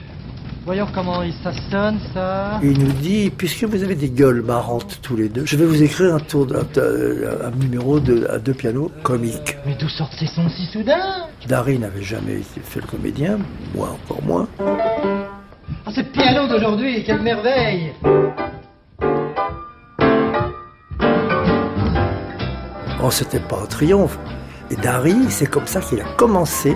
Voyons 0.65 0.87
comment 0.93 1.23
il- 1.23 1.33
ça 1.43 1.51
sonne, 1.71 1.99
ça. 2.13 2.59
Il 2.61 2.77
nous 2.77 2.91
dit, 2.91 3.31
puisque 3.35 3.63
vous 3.63 3.81
avez 3.83 3.95
des 3.95 4.09
gueules 4.09 4.41
marrantes 4.43 4.99
tous 5.01 5.15
les 5.15 5.27
deux, 5.29 5.45
je 5.45 5.55
vais 5.57 5.65
vous 5.65 5.81
écrire 5.81 6.13
un 6.13 6.19
tour, 6.19 6.45
de, 6.45 6.55
un, 6.55 7.47
un 7.47 7.51
numéro 7.51 7.99
de, 7.99 8.27
à 8.27 8.37
deux 8.37 8.53
pianos 8.53 8.91
comiques. 9.01 9.57
Mais 9.65 9.75
d'où 9.79 9.89
sortent 9.89 10.13
ces 10.19 10.27
sons 10.27 10.47
si 10.49 10.65
soudains? 10.67 11.25
Dari 11.47 11.79
n'avait 11.79 12.03
jamais 12.03 12.33
été- 12.33 12.61
fait 12.63 12.81
le 12.81 12.87
comédien, 12.87 13.39
moi 13.73 13.89
encore 14.05 14.21
moins. 14.23 14.47
Ah, 15.85 15.91
ce 15.95 16.01
piano 16.01 16.47
d'aujourd'hui, 16.47 17.03
quelle 17.03 17.21
merveille 17.21 17.93
Oh, 23.01 23.09
c'était 23.09 23.39
pas 23.39 23.59
un 23.63 23.65
triomphe. 23.65 24.19
Et 24.71 24.75
Dari, 24.75 25.15
c'est 25.29 25.47
comme 25.47 25.65
ça 25.65 25.79
qu'il 25.81 25.99
a 26.01 26.05
commencé 26.17 26.75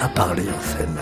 à 0.00 0.08
parler 0.08 0.44
en 0.48 0.60
scène. 0.62 0.96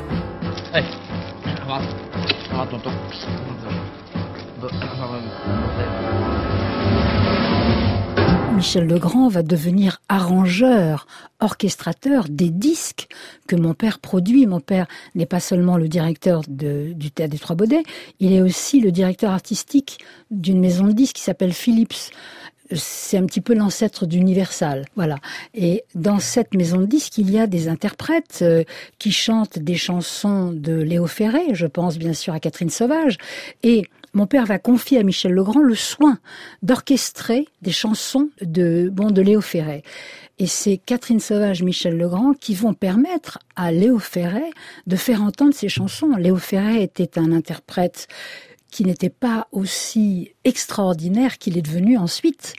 Michel 8.56 8.86
Legrand 8.86 9.28
va 9.28 9.42
devenir 9.42 10.00
arrangeur, 10.08 11.06
orchestrateur 11.40 12.24
des 12.30 12.48
disques 12.48 13.08
que 13.46 13.54
mon 13.54 13.74
père 13.74 13.98
produit. 13.98 14.46
Mon 14.46 14.60
père 14.60 14.86
n'est 15.14 15.26
pas 15.26 15.40
seulement 15.40 15.76
le 15.76 15.88
directeur 15.88 16.40
du 16.48 17.10
Théâtre 17.10 17.32
des 17.32 17.38
Trois 17.38 17.54
Baudets, 17.54 17.82
il 18.18 18.32
est 18.32 18.40
aussi 18.40 18.80
le 18.80 18.90
directeur 18.90 19.32
artistique 19.32 19.98
d'une 20.30 20.60
maison 20.60 20.86
de 20.86 20.92
disques 20.92 21.16
qui 21.16 21.22
s'appelle 21.22 21.52
Philips. 21.52 22.10
C'est 22.72 23.16
un 23.16 23.24
petit 23.24 23.40
peu 23.40 23.54
l'ancêtre 23.54 24.06
d'Universal, 24.06 24.84
voilà. 24.94 25.16
Et 25.54 25.84
dans 25.94 26.18
cette 26.18 26.54
maison 26.54 26.78
de 26.78 26.86
disques, 26.86 27.18
il 27.18 27.30
y 27.30 27.38
a 27.38 27.46
des 27.46 27.68
interprètes 27.68 28.40
euh, 28.42 28.64
qui 28.98 29.12
chantent 29.12 29.58
des 29.58 29.76
chansons 29.76 30.52
de 30.52 30.74
Léo 30.74 31.06
Ferré. 31.06 31.54
Je 31.54 31.66
pense 31.66 31.98
bien 31.98 32.12
sûr 32.12 32.34
à 32.34 32.40
Catherine 32.40 32.70
Sauvage. 32.70 33.16
Et 33.62 33.84
mon 34.14 34.26
père 34.26 34.46
va 34.46 34.58
confier 34.58 34.98
à 34.98 35.02
Michel 35.02 35.32
Legrand 35.32 35.60
le 35.60 35.74
soin 35.74 36.18
d'orchestrer 36.62 37.46
des 37.62 37.72
chansons 37.72 38.30
de, 38.40 38.90
bon, 38.92 39.10
de 39.10 39.22
Léo 39.22 39.40
Ferré. 39.40 39.82
Et 40.38 40.46
c'est 40.46 40.78
Catherine 40.78 41.20
Sauvage, 41.20 41.62
Michel 41.62 41.96
Legrand 41.96 42.32
qui 42.32 42.54
vont 42.54 42.72
permettre 42.72 43.38
à 43.56 43.72
Léo 43.72 43.98
Ferré 43.98 44.44
de 44.86 44.96
faire 44.96 45.22
entendre 45.22 45.52
ses 45.52 45.68
chansons. 45.68 46.14
Léo 46.16 46.36
Ferré 46.36 46.82
était 46.82 47.18
un 47.18 47.32
interprète 47.32 48.06
qui 48.70 48.84
n'était 48.84 49.08
pas 49.10 49.48
aussi 49.52 50.32
extraordinaire 50.44 51.38
qu'il 51.38 51.56
est 51.56 51.62
devenu 51.62 51.96
ensuite. 51.96 52.54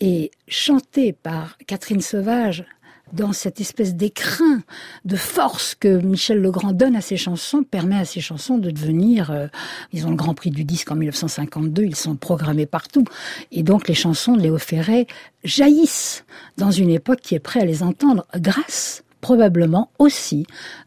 Et 0.00 0.30
chanté 0.48 1.12
par 1.12 1.56
Catherine 1.66 2.00
Sauvage 2.00 2.64
dans 3.12 3.32
cette 3.32 3.60
espèce 3.60 3.94
d'écrin 3.94 4.62
de 5.04 5.16
force 5.16 5.74
que 5.74 5.98
Michel 5.98 6.40
Legrand 6.40 6.72
donne 6.72 6.96
à 6.96 7.00
ses 7.00 7.16
chansons, 7.16 7.62
permet 7.62 7.98
à 7.98 8.04
ses 8.04 8.20
chansons 8.20 8.58
de 8.58 8.70
devenir, 8.70 9.30
euh, 9.30 9.48
ils 9.92 10.06
ont 10.06 10.10
le 10.10 10.16
Grand 10.16 10.34
Prix 10.34 10.50
du 10.50 10.64
disque 10.64 10.90
en 10.90 10.96
1952, 10.96 11.84
ils 11.84 11.96
sont 11.96 12.16
programmés 12.16 12.66
partout. 12.66 13.04
Et 13.50 13.62
donc 13.62 13.88
les 13.88 13.94
chansons 13.94 14.36
de 14.36 14.42
Léo 14.42 14.58
Ferré 14.58 15.06
jaillissent 15.44 16.24
dans 16.56 16.70
une 16.70 16.90
époque 16.90 17.20
qui 17.20 17.34
est 17.34 17.40
prête 17.40 17.62
à 17.62 17.66
les 17.66 17.82
entendre 17.82 18.26
grâce 18.36 19.04
probablement 19.20 19.90
aussi 19.98 20.46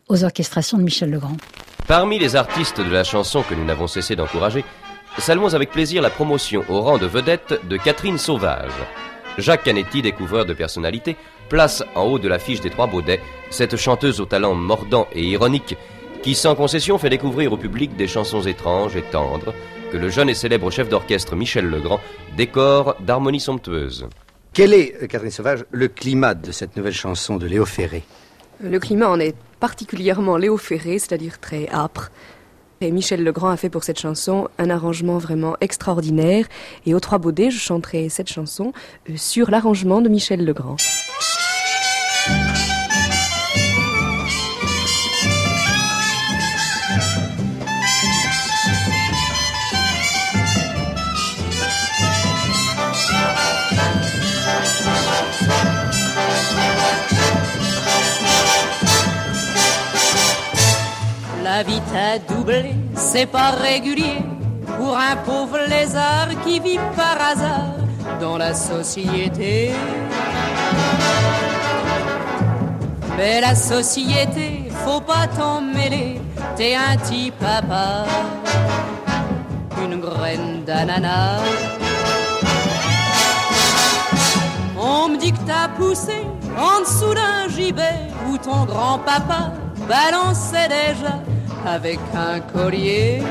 aux 0.09 0.23
orchestrations 0.23 0.77
de 0.77 0.83
Michel 0.83 1.09
Legrand. 1.09 1.37
Parmi 1.87 2.17
les 2.17 2.35
artistes 2.35 2.81
de 2.81 2.89
la 2.89 3.03
chanson 3.03 3.43
que 3.43 3.53
nous 3.53 3.63
n'avons 3.63 3.85
cessé 3.85 4.15
d'encourager, 4.15 4.65
saluons 5.19 5.53
avec 5.53 5.69
plaisir 5.69 6.01
la 6.01 6.09
promotion 6.09 6.63
au 6.67 6.81
rang 6.81 6.97
de 6.97 7.05
vedette 7.05 7.59
de 7.67 7.77
Catherine 7.77 8.17
Sauvage. 8.17 8.73
Jacques 9.37 9.65
Canetti, 9.65 10.01
découvreur 10.01 10.45
de 10.45 10.55
personnalité, 10.55 11.15
place 11.47 11.83
en 11.93 12.05
haut 12.05 12.17
de 12.17 12.27
l'affiche 12.27 12.59
des 12.59 12.71
Trois 12.71 12.87
Baudets 12.87 13.21
cette 13.51 13.75
chanteuse 13.75 14.19
au 14.19 14.25
talent 14.25 14.55
mordant 14.55 15.07
et 15.13 15.23
ironique 15.23 15.77
qui, 16.23 16.33
sans 16.33 16.55
concession, 16.55 16.97
fait 16.97 17.11
découvrir 17.11 17.53
au 17.53 17.57
public 17.57 17.95
des 17.95 18.07
chansons 18.07 18.41
étranges 18.41 18.95
et 18.95 19.03
tendres 19.03 19.53
que 19.91 19.97
le 19.97 20.09
jeune 20.09 20.29
et 20.29 20.33
célèbre 20.33 20.71
chef 20.71 20.89
d'orchestre 20.89 21.35
Michel 21.35 21.69
Legrand 21.69 22.01
décore 22.35 22.95
d'harmonies 22.99 23.39
somptueuses. 23.39 24.07
Quel 24.53 24.73
est, 24.73 25.03
euh, 25.03 25.07
Catherine 25.07 25.29
Sauvage, 25.29 25.65
le 25.69 25.87
climat 25.87 26.33
de 26.33 26.51
cette 26.51 26.75
nouvelle 26.77 26.93
chanson 26.93 27.37
de 27.37 27.45
Léo 27.45 27.65
Ferré? 27.65 28.01
Le 28.59 28.79
climat 28.79 29.09
en 29.09 29.19
est 29.19 29.35
particulièrement 29.59 30.37
Léo 30.37 30.57
Ferré, 30.57 30.99
c'est-à-dire 30.99 31.39
très 31.39 31.67
âpre. 31.69 32.11
Et 32.81 32.91
Michel 32.91 33.23
Legrand 33.23 33.49
a 33.49 33.57
fait 33.57 33.69
pour 33.69 33.83
cette 33.83 33.99
chanson 33.99 34.47
un 34.57 34.69
arrangement 34.69 35.17
vraiment 35.17 35.55
extraordinaire. 35.61 36.45
Et 36.85 36.93
aux 36.93 36.99
Trois 36.99 37.17
Baudets, 37.17 37.51
je 37.51 37.59
chanterai 37.59 38.09
cette 38.09 38.29
chanson 38.29 38.73
euh, 39.09 39.13
sur 39.15 39.49
l'arrangement 39.49 40.01
de 40.01 40.09
Michel 40.09 40.45
Legrand. 40.45 40.75
La 61.55 61.63
vie 61.63 61.79
t'a 61.89 62.19
doublé, 62.19 62.75
c'est 62.95 63.27
pas 63.27 63.51
régulier 63.51 64.17
pour 64.77 64.97
un 64.97 65.15
pauvre 65.15 65.57
lézard 65.69 66.27
qui 66.43 66.59
vit 66.59 66.81
par 66.97 67.17
hasard 67.29 67.77
dans 68.19 68.37
la 68.37 68.53
société. 68.53 69.71
Mais 73.17 73.39
la 73.39 73.55
société, 73.55 74.67
faut 74.83 74.99
pas 74.99 75.27
t'en 75.27 75.61
mêler, 75.61 76.19
t'es 76.57 76.75
un 76.75 76.97
à 77.47 77.61
part, 77.61 78.05
une 79.81 80.01
graine 80.01 80.65
d'ananas. 80.65 81.39
On 84.77 85.07
me 85.07 85.17
dit 85.17 85.31
que 85.31 85.45
t'as 85.47 85.69
poussé 85.69 86.17
en 86.57 86.81
dessous 86.81 87.13
d'un 87.13 87.47
gibet 87.47 88.01
où 88.27 88.37
ton 88.37 88.65
grand-papa 88.65 89.53
balançait 89.87 90.67
déjà 90.67 91.15
avec 91.65 91.99
un 92.13 92.39
collier. 92.39 93.21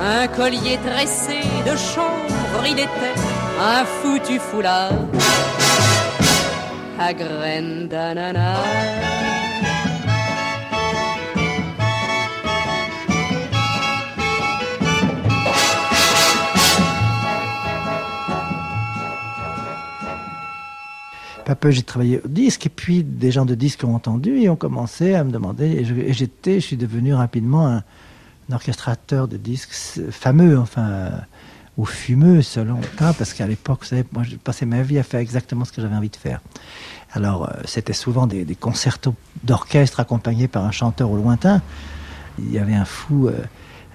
Un 0.00 0.28
collier 0.28 0.78
tressé 0.84 1.40
de 1.66 1.76
chanvre 1.76 2.64
il 2.66 2.78
était 2.78 3.18
un 3.60 3.84
foutu 3.84 4.38
foulard 4.38 4.92
à 6.98 7.12
graines 7.12 7.88
d'ananas. 7.88 9.27
Peu 21.54 21.70
j'ai 21.70 21.82
travaillé 21.82 22.20
au 22.24 22.28
disque, 22.28 22.66
et 22.66 22.68
puis 22.70 23.02
des 23.04 23.30
gens 23.30 23.44
de 23.46 23.54
disque 23.54 23.82
ont 23.84 23.94
entendu 23.94 24.38
et 24.38 24.48
ont 24.48 24.56
commencé 24.56 25.14
à 25.14 25.24
me 25.24 25.30
demander. 25.30 25.66
Et 25.66 25.84
je- 25.84 26.12
j'étais, 26.12 26.60
je 26.60 26.66
suis 26.66 26.76
devenu 26.76 27.14
rapidement 27.14 27.66
un, 27.68 27.82
orchestrateur 28.50 29.28
de 29.28 29.36
disques 29.36 29.72
fameux, 30.10 30.58
enfin, 30.58 31.10
ou 31.76 31.84
fumeux 31.84 32.40
selon 32.42 32.76
le 32.80 32.86
cas, 32.96 33.12
parce 33.12 33.34
qu'à 33.34 33.46
l'époque, 33.46 33.80
vous 33.82 33.86
savez, 33.88 34.04
moi, 34.12 34.22
j'ai 34.22 34.36
passé 34.38 34.64
ma 34.66 34.82
vie 34.82 34.98
à 34.98 35.02
faire 35.02 35.20
exactement 35.20 35.64
ce 35.66 35.72
que 35.72 35.82
j'avais 35.82 35.94
envie 35.96 36.08
de 36.08 36.16
faire. 36.16 36.40
Alors, 37.12 37.48
euh, 37.48 37.52
c'était 37.66 37.92
souvent 37.92 38.26
des, 38.26 38.44
des 38.44 38.54
concertos 38.54 39.14
d'orchestre 39.44 40.00
accompagnés 40.00 40.48
par 40.48 40.64
un 40.64 40.70
chanteur 40.70 41.10
au 41.10 41.16
lointain. 41.16 41.60
Il 42.38 42.50
y 42.52 42.58
avait 42.58 42.74
un 42.74 42.84
fou. 42.84 43.28
euh, 43.28 43.38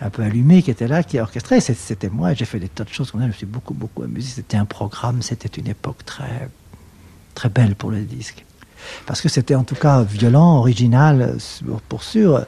un 0.02 0.10
peu 0.10 0.22
allumé 0.24 0.62
qui 0.62 0.70
était 0.70 0.88
là, 0.88 1.02
qui 1.02 1.18
orchestrait. 1.18 1.62
C'était 1.62 2.10
moi, 2.10 2.34
j'ai 2.34 2.44
fait 2.44 2.60
des 2.60 2.68
tas 2.68 2.84
de 2.84 2.90
choses. 2.90 3.12
Je 3.14 3.18
me 3.18 3.32
suis 3.32 3.46
beaucoup, 3.46 3.74
beaucoup 3.74 4.04
amusé. 4.04 4.28
C'était 4.36 4.58
un 4.58 4.66
programme, 4.66 5.22
c'était 5.22 5.48
une 5.62 5.68
époque 5.68 6.04
très, 6.06 6.50
très 7.34 7.50
belle 7.50 7.76
pour 7.76 7.92
le 7.92 8.02
disque. 8.02 8.46
Parce 9.06 9.22
que 9.22 9.30
c'était 9.30 9.56
en 9.56 9.64
tout 9.64 9.76
cas 9.76 10.04
violent, 10.04 10.58
original, 10.58 11.38
pour 11.88 12.04
sûr. 12.04 12.46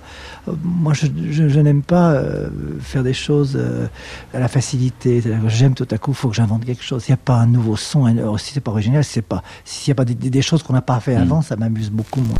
Moi, 0.63 0.93
je, 0.93 1.07
je- 1.31 1.47
je 1.47 1.59
n'aime 1.61 1.81
pas 1.81 2.11
euh, 2.11 2.49
faire 2.81 3.03
des 3.03 3.13
choses 3.13 3.53
euh, 3.55 3.87
à 4.33 4.39
la 4.39 4.49
facilité. 4.49 5.21
C'est-à-dire 5.21 5.43
que 5.43 5.49
J'aime 5.49 5.75
tout 5.75 5.87
à 5.91 5.97
coup, 5.97 6.11
il 6.11 6.15
faut 6.15 6.27
que 6.29 6.35
j'invente 6.35 6.65
quelque 6.65 6.83
chose. 6.83 7.03
S'il 7.03 7.13
n'y 7.13 7.19
a 7.19 7.23
pas 7.23 7.35
un 7.35 7.47
nouveau 7.47 7.77
son, 7.77 8.05
alors, 8.05 8.37
si 8.39 8.51
c'est 8.53 8.59
pas 8.59 8.71
original, 8.71 9.03
si 9.05 9.13
c'est 9.13 9.21
pas, 9.21 9.43
s'il 9.63 9.91
n'y 9.91 9.93
a 9.93 9.95
pas 9.95 10.05
des, 10.05 10.41
choses 10.41 10.61
qu'on 10.61 10.73
n'a 10.73 10.81
pas 10.81 10.99
fait 10.99 11.15
avant, 11.15 11.41
ça 11.41 11.55
m'amuse 11.55 11.89
beaucoup 11.89 12.19
moins. 12.21 12.37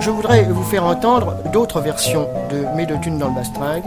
Je 0.00 0.08
voudrais 0.08 0.44
vous 0.44 0.64
faire 0.64 0.84
entendre 0.84 1.36
d'autres 1.52 1.80
versions 1.82 2.28
de 2.50 2.76
Mes 2.76 2.86
deux 2.86 2.98
thunes 3.00 3.18
dans 3.18 3.28
le 3.28 3.34
bastringue 3.34 3.84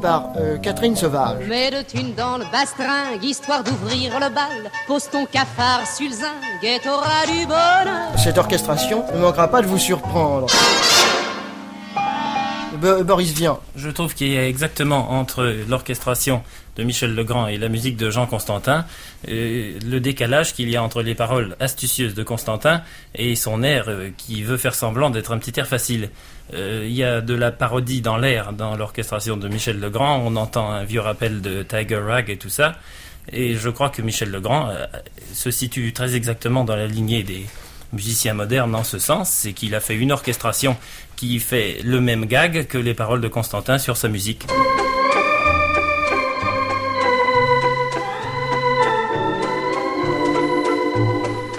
par 0.00 0.30
euh, 0.36 0.58
Catherine 0.58 0.96
Sauvage. 0.96 1.44
Mets 1.46 1.70
de 1.70 1.82
thunes 1.82 2.14
dans 2.14 2.36
le 2.38 2.44
bastringue, 2.52 3.22
histoire 3.22 3.62
d'ouvrir 3.64 4.14
le 4.20 4.28
bal. 4.28 4.70
Pose 4.86 5.08
ton 5.10 5.26
cafard 5.26 5.86
sur 5.86 6.08
le 6.08 6.14
zinc 6.14 6.62
et 6.62 6.78
t'auras 6.82 7.26
du 7.26 7.46
bonheur. 7.46 8.18
Cette 8.18 8.38
orchestration 8.38 9.04
ne 9.14 9.20
manquera 9.20 9.48
pas 9.48 9.62
de 9.62 9.66
vous 9.66 9.78
surprendre. 9.78 10.46
Bo- 12.80 13.04
Boris 13.04 13.32
Vian. 13.32 13.60
Je 13.76 13.88
trouve 13.90 14.14
qu'il 14.14 14.28
y 14.32 14.36
a 14.38 14.46
exactement 14.48 15.10
entre 15.12 15.44
l'orchestration 15.68 16.42
de 16.76 16.82
Michel 16.84 17.14
Legrand 17.14 17.46
et 17.46 17.56
la 17.56 17.68
musique 17.68 17.96
de 17.96 18.10
Jean 18.10 18.26
Constantin 18.26 18.84
euh, 19.28 19.78
le 19.84 20.00
décalage 20.00 20.54
qu'il 20.54 20.68
y 20.70 20.76
a 20.76 20.82
entre 20.82 21.02
les 21.02 21.14
paroles 21.14 21.56
astucieuses 21.60 22.14
de 22.14 22.22
Constantin 22.22 22.82
et 23.14 23.36
son 23.36 23.62
air 23.62 23.84
euh, 23.88 24.10
qui 24.16 24.42
veut 24.42 24.56
faire 24.56 24.74
semblant 24.74 25.10
d'être 25.10 25.32
un 25.32 25.38
petit 25.38 25.58
air 25.58 25.66
facile. 25.66 26.10
Euh, 26.52 26.84
il 26.86 26.94
y 26.94 27.04
a 27.04 27.20
de 27.20 27.34
la 27.34 27.52
parodie 27.52 28.00
dans 28.00 28.16
l'air 28.16 28.52
dans 28.52 28.76
l'orchestration 28.76 29.36
de 29.36 29.48
Michel 29.48 29.80
Legrand. 29.80 30.22
On 30.24 30.36
entend 30.36 30.70
un 30.70 30.84
vieux 30.84 31.00
rappel 31.00 31.40
de 31.40 31.62
Tiger 31.62 31.96
Rag 31.96 32.28
et 32.28 32.36
tout 32.36 32.50
ça. 32.50 32.74
Et 33.32 33.54
je 33.54 33.70
crois 33.70 33.88
que 33.88 34.02
Michel 34.02 34.30
Legrand 34.30 34.68
euh, 34.68 34.86
se 35.32 35.50
situe 35.50 35.92
très 35.92 36.14
exactement 36.14 36.64
dans 36.64 36.76
la 36.76 36.86
lignée 36.86 37.22
des 37.22 37.46
musiciens 37.92 38.34
modernes 38.34 38.74
en 38.74 38.84
ce 38.84 38.98
sens, 38.98 39.30
c'est 39.30 39.52
qu'il 39.52 39.74
a 39.74 39.80
fait 39.80 39.94
une 39.94 40.12
orchestration 40.12 40.76
qui 41.16 41.38
fait 41.38 41.78
le 41.84 42.00
même 42.00 42.26
gag 42.26 42.66
que 42.66 42.76
les 42.76 42.92
paroles 42.92 43.20
de 43.20 43.28
Constantin 43.28 43.78
sur 43.78 43.96
sa 43.96 44.08
musique. 44.08 44.46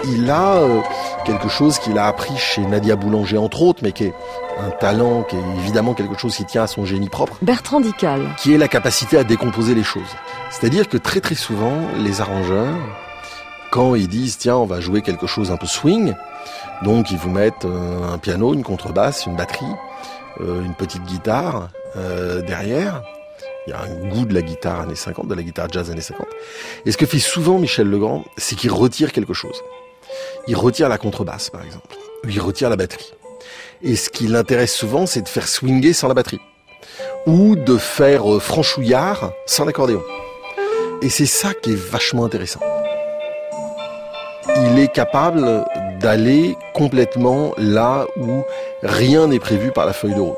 Il 0.07 0.29
a 0.29 0.55
euh, 0.55 0.81
quelque 1.25 1.49
chose 1.49 1.79
qu'il 1.79 1.97
a 1.97 2.07
appris 2.07 2.35
chez 2.37 2.61
Nadia 2.61 2.95
Boulanger 2.95 3.37
entre 3.37 3.61
autres, 3.61 3.81
mais 3.83 3.91
qui 3.91 4.05
est 4.05 4.13
un 4.59 4.69
talent, 4.69 5.23
qui 5.23 5.35
est 5.35 5.43
évidemment 5.59 5.93
quelque 5.93 6.17
chose 6.17 6.35
qui 6.35 6.45
tient 6.45 6.63
à 6.63 6.67
son 6.67 6.85
génie 6.85 7.09
propre, 7.09 7.37
Bertrand 7.41 7.81
Dical. 7.81 8.35
qui 8.37 8.53
est 8.53 8.57
la 8.57 8.67
capacité 8.67 9.17
à 9.17 9.23
décomposer 9.23 9.75
les 9.75 9.83
choses. 9.83 10.15
C'est-à-dire 10.49 10.87
que 10.87 10.97
très 10.97 11.19
très 11.19 11.35
souvent, 11.35 11.73
les 11.97 12.21
arrangeurs, 12.21 12.75
quand 13.71 13.95
ils 13.95 14.07
disent 14.07 14.37
tiens 14.37 14.55
on 14.55 14.65
va 14.65 14.79
jouer 14.79 15.01
quelque 15.01 15.27
chose 15.27 15.51
un 15.51 15.57
peu 15.57 15.67
swing, 15.67 16.13
donc 16.83 17.11
ils 17.11 17.17
vous 17.17 17.29
mettent 17.29 17.65
euh, 17.65 18.13
un 18.13 18.17
piano, 18.17 18.53
une 18.53 18.63
contrebasse, 18.63 19.25
une 19.25 19.35
batterie, 19.35 19.65
euh, 20.41 20.63
une 20.63 20.75
petite 20.75 21.03
guitare 21.03 21.69
euh, 21.95 22.41
derrière. 22.41 23.03
Il 23.67 23.71
y 23.71 23.73
a 23.73 23.81
un 23.81 24.09
goût 24.09 24.25
de 24.25 24.33
la 24.33 24.41
guitare 24.41 24.81
années 24.81 24.95
50, 24.95 25.27
de 25.27 25.33
la 25.33 25.41
guitare 25.41 25.67
jazz 25.71 25.89
années 25.89 26.01
50. 26.01 26.27
Et 26.85 26.91
ce 26.91 26.97
que 26.97 27.05
fait 27.05 27.19
souvent 27.19 27.57
Michel 27.57 27.89
Legrand, 27.89 28.23
c'est 28.37 28.55
qu'il 28.55 28.71
retire 28.71 29.11
quelque 29.11 29.33
chose. 29.33 29.59
Il 30.47 30.55
retire 30.55 30.89
la 30.89 30.97
contrebasse, 30.97 31.49
par 31.49 31.63
exemple. 31.63 31.95
Il 32.27 32.39
retire 32.39 32.69
la 32.69 32.75
batterie. 32.75 33.13
Et 33.83 33.95
ce 33.95 34.09
qui 34.09 34.27
l'intéresse 34.27 34.73
souvent, 34.73 35.05
c'est 35.05 35.21
de 35.21 35.29
faire 35.29 35.47
swinger 35.47 35.93
sans 35.93 36.07
la 36.07 36.13
batterie. 36.13 36.41
Ou 37.27 37.55
de 37.55 37.77
faire 37.77 38.31
euh, 38.31 38.39
franchouillard 38.39 39.31
sans 39.45 39.65
l'accordéon. 39.65 40.01
Et 41.01 41.09
c'est 41.09 41.25
ça 41.25 41.53
qui 41.53 41.73
est 41.73 41.75
vachement 41.75 42.25
intéressant. 42.25 42.61
Il 44.57 44.79
est 44.79 44.91
capable 44.91 45.65
d'aller 45.99 46.55
complètement 46.73 47.53
là 47.57 48.05
où 48.17 48.43
rien 48.83 49.27
n'est 49.27 49.39
prévu 49.39 49.71
par 49.71 49.85
la 49.85 49.93
feuille 49.93 50.13
de 50.13 50.21
route. 50.21 50.37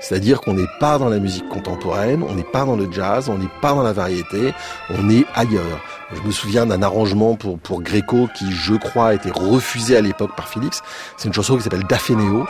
C'est-à-dire 0.00 0.40
qu'on 0.40 0.54
n'est 0.54 0.68
pas 0.80 0.98
dans 0.98 1.08
la 1.08 1.18
musique 1.18 1.48
contemporaine, 1.48 2.24
on 2.28 2.34
n'est 2.34 2.42
pas 2.42 2.64
dans 2.64 2.76
le 2.76 2.90
jazz, 2.90 3.28
on 3.28 3.38
n'est 3.38 3.50
pas 3.60 3.72
dans 3.72 3.82
la 3.82 3.92
variété, 3.92 4.52
on 4.90 5.10
est 5.10 5.24
ailleurs. 5.34 5.80
Je 6.12 6.22
me 6.22 6.32
souviens 6.32 6.66
d'un 6.66 6.82
arrangement 6.82 7.36
pour, 7.36 7.58
pour 7.58 7.82
Gréco 7.82 8.28
qui, 8.34 8.50
je 8.50 8.74
crois, 8.74 9.08
a 9.08 9.14
été 9.14 9.30
refusé 9.30 9.96
à 9.96 10.00
l'époque 10.00 10.34
par 10.34 10.48
Philips. 10.48 10.74
C'est 11.16 11.28
une 11.28 11.34
chanson 11.34 11.56
qui 11.56 11.62
s'appelle 11.62 11.84
Daphénéo. 11.88 12.46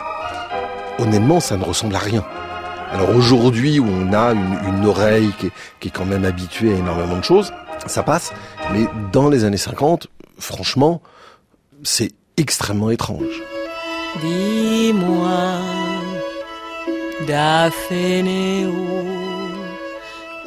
Honnêtement, 0.97 1.39
ça 1.39 1.57
ne 1.57 1.63
ressemble 1.63 1.95
à 1.95 1.99
rien. 1.99 2.25
Alors 2.91 3.15
aujourd'hui, 3.15 3.79
où 3.79 3.85
on 3.87 4.11
a 4.13 4.33
une, 4.33 4.85
oreille 4.85 5.31
qui 5.39 5.47
est, 5.47 5.51
qui 5.79 5.87
est 5.87 5.91
quand 5.91 6.05
même 6.05 6.25
habituée 6.25 6.73
à 6.73 6.77
énormément 6.77 7.17
de 7.17 7.23
choses, 7.23 7.53
ça 7.85 8.03
passe. 8.03 8.33
Mais 8.73 8.85
dans 9.11 9.29
les 9.29 9.45
années 9.45 9.57
50, 9.57 10.07
franchement, 10.37 11.01
c'est 11.83 12.11
extrêmement 12.37 12.89
étrange. 12.89 13.41
Dis-moi, 14.21 15.59
Daphénéo, 17.27 18.73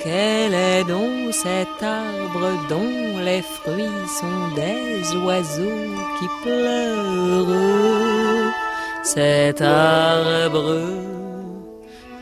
quel 0.05 0.53
est 0.53 0.85
donc 0.85 1.33
cet 1.33 1.83
arbre 1.83 2.47
dont 2.69 3.19
les 3.25 3.41
fruits 3.41 4.07
sont 4.21 4.49
des 4.55 5.17
oiseaux 5.25 5.95
qui 6.19 6.27
pleurent 6.43 7.57
Cet 9.03 9.63
arbre 9.63 10.83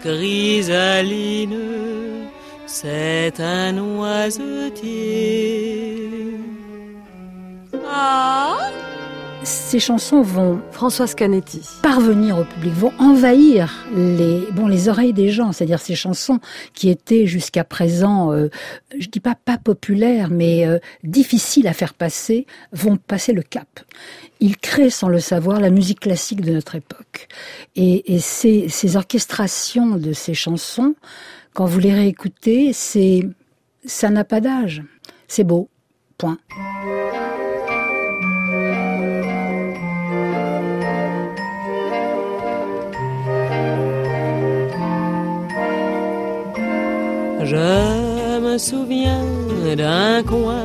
chrysaline, 0.01 1.59
c'est 2.67 3.41
un 3.41 3.77
oiseutier. 3.79 5.33
Ah? 7.85 8.82
Ces 9.45 9.81
chansons 9.81 10.23
vont 10.23 10.61
Françoise 10.71 11.15
Canetti 11.17 11.63
parvenir 11.83 12.39
au 12.39 12.45
public, 12.45 12.73
vont 12.75 12.93
envahir 12.99 13.87
les 13.95 14.47
bon 14.53 14.69
les 14.69 14.89
oreilles 14.89 15.13
des 15.13 15.31
gens, 15.31 15.51
c'est-à-dire 15.51 15.81
ces 15.81 15.97
chansons 15.97 16.39
qui 16.75 16.89
étaient 16.91 17.27
jusqu'à 17.27 17.65
présent, 17.65 18.33
euh, 18.33 18.51
je 18.97 19.09
dis 19.09 19.19
pas 19.19 19.35
pas 19.35 19.59
populaires, 19.59 20.31
mais 20.31 20.67
euh, 20.67 20.79
difficiles 21.03 21.67
à 21.67 21.73
faire 21.73 21.95
passer, 21.95 22.47
vont 22.73 22.97
passer 22.97 23.33
le 23.33 23.43
cap. 23.43 23.81
Il 24.39 24.57
crée 24.57 24.91
sans 24.91 25.09
le 25.09 25.19
savoir 25.19 25.59
la 25.61 25.71
musique 25.71 26.01
classique 26.01 26.43
de 26.43 26.53
notre 26.53 26.77
époque. 26.77 27.27
Et, 27.75 28.15
et 28.15 28.21
ces, 28.21 28.69
ces 28.69 28.97
orchestrations 28.97 29.97
de 29.97 30.13
ces 30.13 30.35
chansons, 30.35 30.95
quand 31.53 31.67
vous 31.67 31.81
les 31.81 31.93
réécoutez, 31.93 32.73
c'est 32.73 33.29
ça 33.85 34.11
n'a 34.11 34.25
pas 34.25 34.41
d'âge. 34.41 34.83
C'est 35.27 35.45
beau. 35.45 35.69
Point. 36.19 36.39
Je 47.45 48.39
me 48.41 48.57
souviens 48.57 49.25
d'un 49.77 50.23
coin 50.23 50.65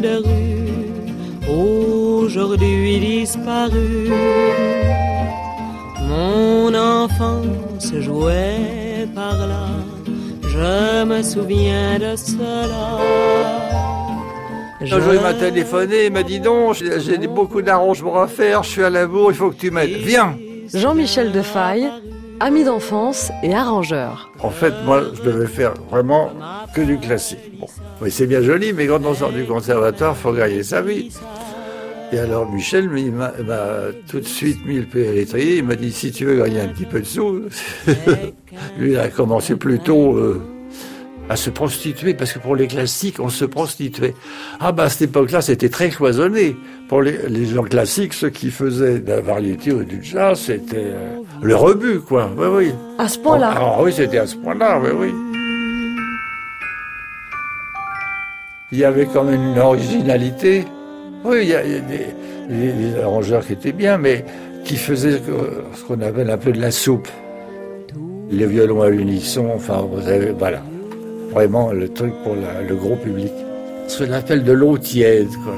de 0.00 0.16
rue 0.26 0.84
aujourd'hui 1.48 2.98
disparu. 2.98 4.08
Mon 6.08 6.74
enfance 6.74 7.92
jouait 7.98 9.06
par 9.14 9.46
là, 9.46 9.66
je 10.42 11.04
me 11.04 11.22
souviens 11.22 11.98
de 11.98 12.16
cela. 12.16 12.98
Un 14.80 14.86
jour, 14.86 15.14
il 15.14 15.20
m'a 15.20 15.34
téléphoné, 15.34 16.06
il 16.06 16.12
m'a 16.12 16.22
dit 16.22 16.40
non, 16.40 16.72
j'ai 16.72 17.00
j'ai 17.00 17.18
beaucoup 17.26 17.62
d'arrangements 17.62 18.20
à 18.20 18.26
faire, 18.26 18.62
je 18.62 18.70
suis 18.70 18.84
à 18.84 18.90
la 18.90 19.06
bourre, 19.06 19.30
il 19.32 19.36
faut 19.36 19.50
que 19.50 19.56
tu 19.56 19.70
m'aides. 19.70 19.90
Viens 19.90 20.36
Jean-Michel 20.72 21.32
Defaille, 21.32 21.90
ami 22.44 22.62
d'enfance 22.62 23.32
et 23.42 23.54
arrangeur. 23.54 24.30
En 24.40 24.50
fait, 24.50 24.74
moi, 24.84 25.02
je 25.14 25.22
devais 25.22 25.46
faire 25.46 25.72
vraiment 25.90 26.30
que 26.74 26.82
du 26.82 26.98
classique. 26.98 27.58
Bon, 27.58 27.66
mais 28.02 28.10
c'est 28.10 28.26
bien 28.26 28.42
joli, 28.42 28.74
mais 28.74 28.86
quand 28.86 29.02
on 29.02 29.14
sort 29.14 29.32
du 29.32 29.44
conservatoire, 29.44 30.14
faut 30.14 30.32
gagner 30.32 30.62
sa 30.62 30.82
vie. 30.82 31.10
Et 32.12 32.18
alors 32.18 32.46
Michel 32.52 32.90
m'a 32.90 33.32
tout 34.10 34.20
de 34.20 34.26
suite 34.26 34.58
mis 34.66 34.78
le 34.78 34.84
pied 34.84 35.08
à 35.08 35.12
l'étrier. 35.12 35.56
Il 35.56 35.64
m'a 35.64 35.74
dit 35.74 35.90
si 35.90 36.12
tu 36.12 36.26
veux 36.26 36.36
gagner 36.36 36.60
un 36.60 36.68
petit 36.68 36.84
peu 36.84 37.00
de 37.00 37.06
sous, 37.06 37.44
lui 38.78 38.92
il 38.92 38.98
a 38.98 39.08
commencé 39.08 39.56
plutôt 39.56 40.14
euh, 40.14 40.42
à 41.30 41.36
se 41.36 41.48
prostituer 41.48 42.12
parce 42.12 42.34
que 42.34 42.38
pour 42.38 42.56
les 42.56 42.66
classiques 42.66 43.20
on 43.20 43.30
se 43.30 43.46
prostituait. 43.46 44.14
Ah 44.60 44.70
bah 44.70 44.84
à 44.84 44.88
cette 44.90 45.08
époque-là 45.08 45.40
c'était 45.40 45.70
très 45.70 45.88
cloisonné. 45.88 46.56
Pour 46.88 47.02
les, 47.02 47.16
les 47.28 47.46
gens 47.46 47.62
classiques, 47.62 48.12
ceux 48.12 48.28
qui 48.30 48.50
faisaient 48.50 48.98
de 49.00 49.08
la 49.10 49.20
variété 49.20 49.72
ou 49.72 49.82
du 49.84 50.02
jazz, 50.02 50.38
c'était 50.38 50.76
euh, 50.76 51.16
le 51.42 51.56
rebut 51.56 52.00
quoi. 52.00 52.30
Oui 52.36 52.46
oui. 52.52 52.72
À 52.98 53.08
ce 53.08 53.18
point-là. 53.18 53.54
Ah 53.56 53.76
oui 53.82 53.92
c'était 53.92 54.18
à 54.18 54.26
ce 54.26 54.36
point-là. 54.36 54.80
Oui 54.82 54.90
oui. 54.96 55.14
Il 58.72 58.78
y 58.78 58.84
avait 58.84 59.06
quand 59.06 59.24
même 59.24 59.42
une 59.42 59.58
originalité. 59.58 60.64
Oui, 61.24 61.38
il 61.42 61.48
y 61.48 61.54
a, 61.54 61.64
il 61.64 61.72
y 61.72 61.76
a 61.76 61.80
des, 61.80 63.00
arrangeurs 63.00 63.46
qui 63.46 63.52
étaient 63.52 63.72
bien, 63.72 63.98
mais 63.98 64.24
qui 64.64 64.76
faisaient 64.76 65.20
ce 65.74 65.84
qu'on 65.84 66.00
appelle 66.00 66.28
un 66.28 66.36
peu 66.38 66.52
de 66.52 66.60
la 66.60 66.70
soupe. 66.70 67.08
Les 68.30 68.46
violons 68.46 68.82
à 68.82 68.90
l'unisson, 68.90 69.48
enfin, 69.54 69.86
vous 69.90 70.06
avez, 70.08 70.32
voilà. 70.32 70.60
Vraiment 71.30 71.72
le 71.72 71.88
truc 71.88 72.12
pour 72.24 72.34
la- 72.34 72.62
le 72.68 72.74
gros 72.74 72.96
public. 72.96 73.32
Ce 73.86 74.02
qu'on 74.04 74.12
appelle 74.12 74.42
de 74.44 74.52
l'eau 74.52 74.76
tiède, 74.76 75.28
quoi. 75.44 75.54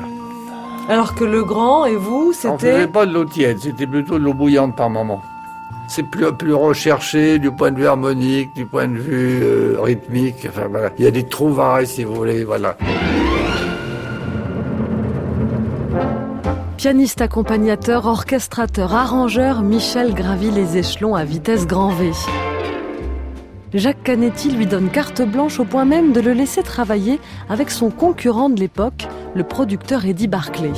Alors 0.88 1.14
que 1.14 1.25
le 1.25 1.42
grand 1.42 1.85
et 1.85 1.96
vous, 1.96 2.31
On 2.31 2.33
c'était... 2.33 2.72
faisait 2.72 2.87
pas 2.87 3.07
de 3.07 3.12
l'eau 3.12 3.25
tiède, 3.25 3.59
c'était 3.61 3.87
plutôt 3.87 4.18
de 4.18 4.25
l'eau 4.25 4.35
bouillante 4.35 4.77
par 4.77 4.88
moment. 4.88 5.20
C'est 5.88 6.05
plus, 6.05 6.33
plus 6.33 6.55
recherché 6.55 7.38
du 7.38 7.51
point 7.51 7.70
de 7.70 7.79
vue 7.79 7.87
harmonique, 7.87 8.55
du 8.55 8.66
point 8.66 8.88
de 8.88 8.96
vue 8.96 9.40
euh, 9.42 9.77
rythmique. 9.81 10.46
Enfin, 10.49 10.66
voilà. 10.68 10.90
Il 10.99 11.05
y 11.05 11.09
a 11.09 11.12
des 11.12 11.25
trouvailles, 11.25 11.87
si 11.87 12.03
vous 12.05 12.14
voulez, 12.14 12.44
voilà. 12.44 12.77
Pianiste 16.77 17.20
accompagnateur, 17.20 18.07
orchestrateur, 18.07 18.94
arrangeur, 18.94 19.62
Michel 19.62 20.14
gravit 20.14 20.51
les 20.51 20.77
échelons 20.77 21.14
à 21.14 21.25
vitesse 21.25 21.66
grand 21.66 21.90
V. 21.90 22.12
Jacques 23.77 24.05
Canetti 24.05 24.51
lui 24.51 24.65
donne 24.65 24.89
carte 24.89 25.21
blanche 25.21 25.61
au 25.61 25.67
point 25.67 25.85
même 25.85 26.15
de 26.15 26.21
le 26.21 26.33
laisser 26.33 26.62
travailler 26.62 27.21
avec 27.51 27.71
son 27.71 27.91
concurrent 27.91 28.49
de 28.49 28.59
l'époque, 28.59 29.07
le 29.35 29.45
producteur 29.45 30.07
Eddie 30.07 30.29
Barclay. 30.29 30.73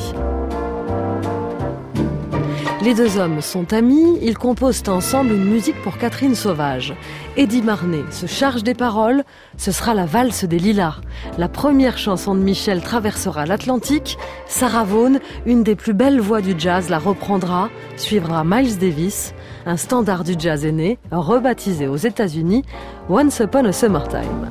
Les 2.82 2.94
deux 2.94 3.18
hommes 3.18 3.40
sont 3.40 3.72
amis, 3.72 4.18
ils 4.20 4.36
composent 4.36 4.82
ensemble 4.88 5.32
une 5.32 5.44
musique 5.44 5.80
pour 5.82 5.98
Catherine 5.98 6.34
Sauvage. 6.34 6.94
Eddie 7.36 7.62
Marnet 7.62 8.04
se 8.10 8.26
charge 8.26 8.64
des 8.64 8.74
paroles, 8.74 9.22
ce 9.56 9.70
sera 9.70 9.94
la 9.94 10.06
valse 10.06 10.44
des 10.44 10.58
lilas. 10.58 11.00
La 11.38 11.48
première 11.48 11.98
chanson 11.98 12.34
de 12.34 12.40
Michel 12.40 12.80
traversera 12.80 13.46
l'Atlantique, 13.46 14.18
Sarah 14.46 14.84
Vaughan, 14.84 15.18
une 15.46 15.62
des 15.62 15.76
plus 15.76 15.94
belles 15.94 16.20
voix 16.20 16.40
du 16.40 16.54
jazz, 16.58 16.88
la 16.88 16.98
reprendra, 16.98 17.68
suivra 17.96 18.42
Miles 18.44 18.78
Davis, 18.78 19.34
un 19.68 19.76
standard 19.76 20.24
du 20.24 20.34
jazz 20.38 20.64
est 20.64 20.72
né, 20.72 20.98
rebaptisé 21.12 21.86
aux 21.88 21.96
États-Unis 21.96 22.64
Once 23.08 23.38
Upon 23.40 23.66
a 23.66 23.72
Summertime. 23.72 24.48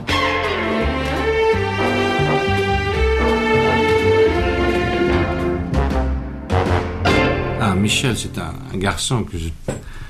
Ah, 7.60 7.75
Michel, 7.75 8.15
c'est 8.17 8.38
un, 8.38 8.53
un 8.73 8.77
garçon 8.77 9.23
que 9.23 9.38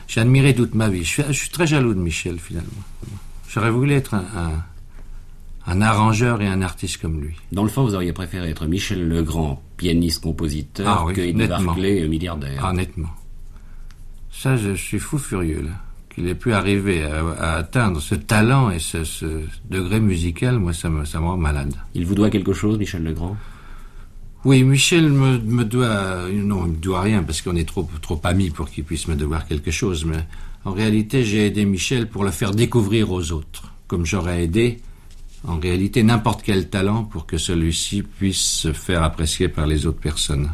j'ai 0.08 0.22
admiré 0.22 0.54
toute 0.54 0.76
ma 0.76 0.90
vie. 0.90 1.04
Je 1.04 1.10
suis, 1.10 1.24
je 1.28 1.32
suis 1.34 1.50
très 1.50 1.66
jaloux 1.66 1.94
de 1.94 2.00
Michel, 2.00 2.40
finalement. 2.40 2.70
J'aurais 3.50 3.72
voulu 3.72 3.94
être 3.94 4.14
un, 4.14 4.26
un- 4.36 4.64
un 5.70 5.82
arrangeur 5.82 6.42
et 6.42 6.48
un 6.48 6.62
artiste 6.62 6.98
comme 7.02 7.20
lui. 7.20 7.36
Dans 7.52 7.64
le 7.64 7.70
fond, 7.70 7.84
vous 7.84 7.94
auriez 7.96 8.14
préféré 8.14 8.50
être 8.50 8.66
Michel 8.68 9.08
Legrand, 9.08 9.62
pianiste-compositeur, 9.78 10.88
Ah 10.88 11.04
oui, 11.06 11.14
que 11.14 11.22
euh, 11.22 12.08
milliardaire. 12.08 12.64
Ah, 12.66 12.72
nettement. 12.74 13.10
Ça, 14.40 14.56
je 14.56 14.76
suis 14.76 15.00
fou 15.00 15.18
furieux, 15.18 15.64
là. 15.64 15.72
Qu'il 16.14 16.28
ait 16.28 16.36
pu 16.36 16.54
arriver 16.54 17.04
à, 17.04 17.26
à 17.40 17.54
atteindre 17.58 18.00
ce 18.00 18.14
talent 18.14 18.70
et 18.70 18.78
ce, 18.78 19.04
ce 19.04 19.26
degré 19.68 20.00
musical, 20.00 20.60
moi, 20.60 20.74
ça 20.74 20.90
me, 20.90 21.06
ça 21.06 21.20
me 21.20 21.26
rend 21.26 21.38
malade. 21.38 21.74
Il 21.96 22.06
vous 22.06 22.14
doit 22.14 22.30
quelque 22.30 22.54
chose, 22.54 22.78
Michel 22.78 23.04
Legrand? 23.04 23.36
Oui, 24.46 24.64
Michel 24.64 25.10
me, 25.10 25.40
me 25.40 25.66
doit... 25.66 26.30
Non, 26.32 26.68
il 26.68 26.74
me 26.74 26.78
doit 26.78 27.02
rien, 27.02 27.24
parce 27.24 27.42
qu'on 27.42 27.56
est 27.56 27.68
trop, 27.68 27.90
trop 28.00 28.22
amis 28.26 28.52
pour 28.52 28.70
qu'il 28.70 28.84
puisse 28.84 29.08
me 29.08 29.16
devoir 29.16 29.48
quelque 29.48 29.72
chose, 29.72 30.06
mais 30.06 30.24
en 30.66 30.72
réalité, 30.72 31.24
j'ai 31.24 31.48
aidé 31.48 31.66
Michel 31.66 32.08
pour 32.08 32.24
le 32.24 32.32
faire 32.32 32.52
découvrir 32.52 33.12
aux 33.12 33.32
autres, 33.32 33.74
comme 33.88 34.06
j'aurais 34.06 34.44
aidé, 34.44 34.82
en 35.48 35.58
réalité, 35.60 36.04
n'importe 36.04 36.44
quel 36.44 36.70
talent 36.70 37.04
pour 37.06 37.26
que 37.26 37.40
celui-ci 37.40 38.04
puisse 38.04 38.38
se 38.38 38.72
faire 38.72 39.02
apprécier 39.02 39.50
par 39.50 39.66
les 39.66 39.88
autres 39.88 40.00
personnes. 40.00 40.52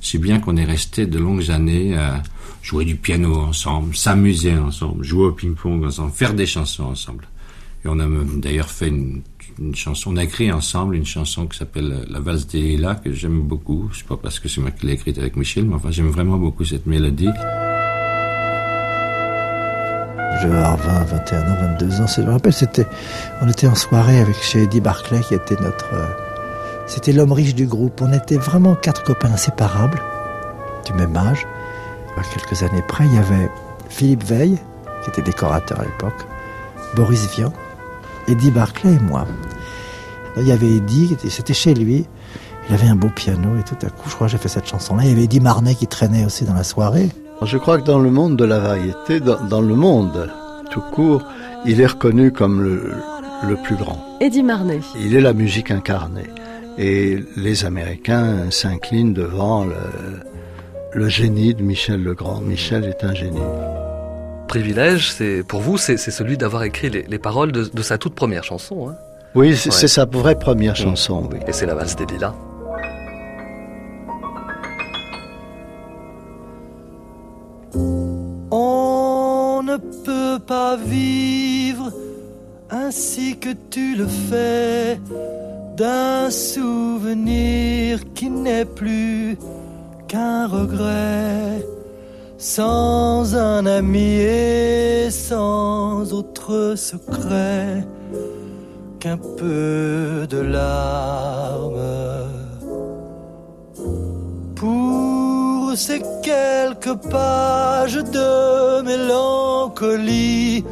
Si 0.00 0.18
bien 0.18 0.38
qu'on 0.40 0.56
est 0.56 0.64
resté 0.64 1.06
de 1.06 1.18
longues 1.18 1.50
années 1.50 1.96
à 1.96 2.22
jouer 2.62 2.84
du 2.84 2.96
piano 2.96 3.34
ensemble, 3.36 3.96
s'amuser 3.96 4.56
ensemble, 4.56 5.04
jouer 5.04 5.26
au 5.26 5.32
ping-pong 5.32 5.84
ensemble, 5.84 6.12
faire 6.12 6.34
des 6.34 6.46
chansons 6.46 6.84
ensemble. 6.84 7.26
Et 7.84 7.88
on 7.88 7.98
a 7.98 8.06
même 8.06 8.40
d'ailleurs 8.40 8.70
fait 8.70 8.88
une, 8.88 9.22
chanson, 9.74 10.12
on 10.12 10.16
a 10.16 10.24
écrit 10.24 10.52
ensemble 10.52 10.94
une 10.94 11.06
chanson 11.06 11.46
qui 11.46 11.58
s'appelle 11.58 12.06
La 12.08 12.20
valse 12.20 12.46
des 12.46 12.60
lilas, 12.60 12.96
que 12.96 13.12
j'aime 13.12 13.40
beaucoup. 13.40 13.90
C'est 13.92 14.06
pas 14.06 14.16
parce 14.16 14.38
que 14.38 14.48
c'est 14.48 14.60
moi 14.60 14.70
qui 14.70 14.86
l'ai 14.86 14.92
écrite 14.92 15.18
avec 15.18 15.36
Michel, 15.36 15.64
mais 15.64 15.74
enfin 15.74 15.90
j'aime 15.90 16.08
vraiment 16.08 16.36
beaucoup 16.36 16.64
cette 16.64 16.86
mélodie. 16.86 17.30
Avoir 20.40 20.76
20, 20.76 21.04
21 21.04 21.40
ans, 21.40 21.56
22 21.78 22.00
ans. 22.00 22.06
Je 22.06 22.22
me 22.22 22.30
rappelle, 22.30 22.52
c'était, 22.52 22.86
on 23.42 23.48
était 23.48 23.66
en 23.66 23.74
soirée 23.74 24.20
avec 24.20 24.36
chez 24.36 24.62
Eddie 24.62 24.80
Barclay, 24.80 25.20
qui 25.26 25.34
était 25.34 25.56
notre, 25.60 25.92
euh, 25.94 26.06
c'était 26.88 27.12
l'homme 27.12 27.32
riche 27.32 27.54
du 27.54 27.66
groupe. 27.66 28.00
On 28.02 28.12
était 28.12 28.36
vraiment 28.36 28.74
quatre 28.74 29.04
copains 29.04 29.30
inséparables, 29.32 30.00
du 30.84 30.92
même 30.94 31.16
âge. 31.16 31.46
À 32.16 32.22
quelques 32.22 32.64
années 32.64 32.82
près, 32.88 33.04
il 33.06 33.14
y 33.14 33.18
avait 33.18 33.48
Philippe 33.88 34.24
Veil, 34.24 34.58
qui 35.04 35.10
était 35.10 35.22
décorateur 35.22 35.78
à 35.78 35.84
l'époque, 35.84 36.26
Boris 36.96 37.28
Vian, 37.36 37.52
Eddie 38.26 38.50
Barclay 38.50 38.94
et 38.94 38.98
moi. 38.98 39.20
Alors, 39.20 40.42
il 40.42 40.48
y 40.48 40.52
avait 40.52 40.76
Eddie, 40.76 41.16
c'était 41.28 41.54
chez 41.54 41.74
lui. 41.74 42.06
Il 42.68 42.74
avait 42.74 42.88
un 42.88 42.96
beau 42.96 43.08
piano 43.08 43.56
et 43.58 43.62
tout 43.62 43.78
à 43.86 43.90
coup, 43.90 44.10
je 44.10 44.14
crois 44.14 44.26
que 44.26 44.32
j'ai 44.32 44.38
fait 44.38 44.48
cette 44.48 44.68
chanson-là. 44.68 45.04
Il 45.04 45.10
y 45.10 45.12
avait 45.12 45.24
Eddie 45.24 45.40
Marnet 45.40 45.74
qui 45.74 45.86
traînait 45.86 46.24
aussi 46.24 46.44
dans 46.44 46.54
la 46.54 46.64
soirée. 46.64 47.08
Je 47.42 47.56
crois 47.56 47.78
que 47.78 47.84
dans 47.84 47.98
le 47.98 48.10
monde 48.10 48.36
de 48.36 48.44
la 48.44 48.58
variété, 48.58 49.20
dans, 49.20 49.40
dans 49.44 49.60
le 49.60 49.74
monde 49.74 50.30
tout 50.70 50.82
court, 50.92 51.22
il 51.64 51.80
est 51.80 51.86
reconnu 51.86 52.32
comme 52.32 52.60
le, 52.62 52.92
le 53.46 53.56
plus 53.56 53.76
grand. 53.76 54.04
Eddie 54.20 54.42
Marnet. 54.42 54.80
Il 55.00 55.14
est 55.14 55.20
la 55.20 55.32
musique 55.32 55.70
incarnée. 55.70 56.28
Et 56.78 57.18
les 57.36 57.64
Américains 57.64 58.50
s'inclinent 58.50 59.12
devant 59.12 59.64
le, 59.64 59.74
le 60.92 61.08
génie 61.08 61.54
de 61.54 61.62
Michel 61.62 62.02
Legrand. 62.02 62.40
Michel 62.40 62.84
est 62.84 63.02
un 63.04 63.14
génie. 63.14 63.40
Privilège, 64.46 65.12
c'est 65.12 65.42
pour 65.42 65.60
vous, 65.60 65.76
c'est 65.76 65.96
celui 65.98 66.38
d'avoir 66.38 66.62
écrit 66.62 66.88
les, 66.88 67.02
les 67.02 67.18
paroles 67.18 67.52
de, 67.52 67.64
de 67.64 67.82
sa 67.82 67.98
toute 67.98 68.14
première 68.14 68.44
chanson. 68.44 68.88
Hein. 68.88 68.94
Oui, 69.34 69.56
c'est 69.56 69.70
Ouais. 69.70 69.88
sa 69.88 70.04
vraie 70.06 70.38
première 70.38 70.76
chanson, 70.76 71.28
oui. 71.30 71.38
Et 71.46 71.52
c'est 71.52 71.66
la 71.66 71.74
valse 71.74 71.96
des 71.96 72.06
lilas. 72.06 72.34
On 78.50 79.62
ne 79.64 79.76
peut 79.76 80.42
pas 80.44 80.76
vivre 80.76 81.92
ainsi 82.70 83.36
que 83.38 83.50
tu 83.70 83.96
le 83.96 84.06
fais 84.06 84.98
d'un 85.78 86.28
souvenir 86.28 88.12
qui 88.12 88.28
n'est 88.28 88.64
plus 88.64 89.38
qu'un 90.08 90.48
regret 90.48 91.64
sans 92.36 93.36
un 93.36 93.64
ami 93.64 94.14
et 94.16 95.08
sans 95.10 96.12
autre 96.12 96.74
secret 96.76 97.86
qu'un 98.98 99.18
peu 99.18 100.26
de 100.28 100.38
larmes 100.38 102.26
pour 104.56 105.72
ces 105.76 106.02
quelques 106.24 106.96
pages 107.08 108.02
de 108.18 108.82
mélancolie. 108.82 110.64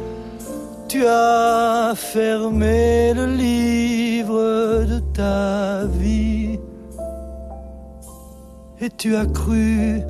Tu 0.89 1.05
as 1.05 1.93
fermé 1.95 3.13
le 3.13 3.25
livre 3.25 4.85
de 4.85 4.99
ta 5.13 5.83
vie 5.85 6.57
et 8.79 8.89
tu 8.89 9.15
as 9.17 9.25
cru 9.25 10.01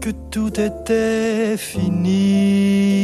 que 0.00 0.10
tout 0.30 0.58
était 0.58 1.56
fini. 1.58 3.02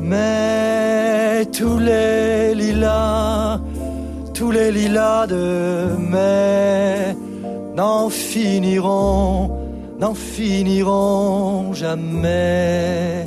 Mais 0.00 1.46
tous 1.52 1.78
les 1.78 2.54
lilas, 2.56 3.60
tous 4.34 4.50
les 4.50 4.72
lilas 4.72 5.26
de 5.28 5.96
mai 5.96 7.16
n'en 7.76 8.08
finiront, 8.08 9.63
n'en 10.04 10.12
finiront 10.12 11.72
jamais 11.72 13.26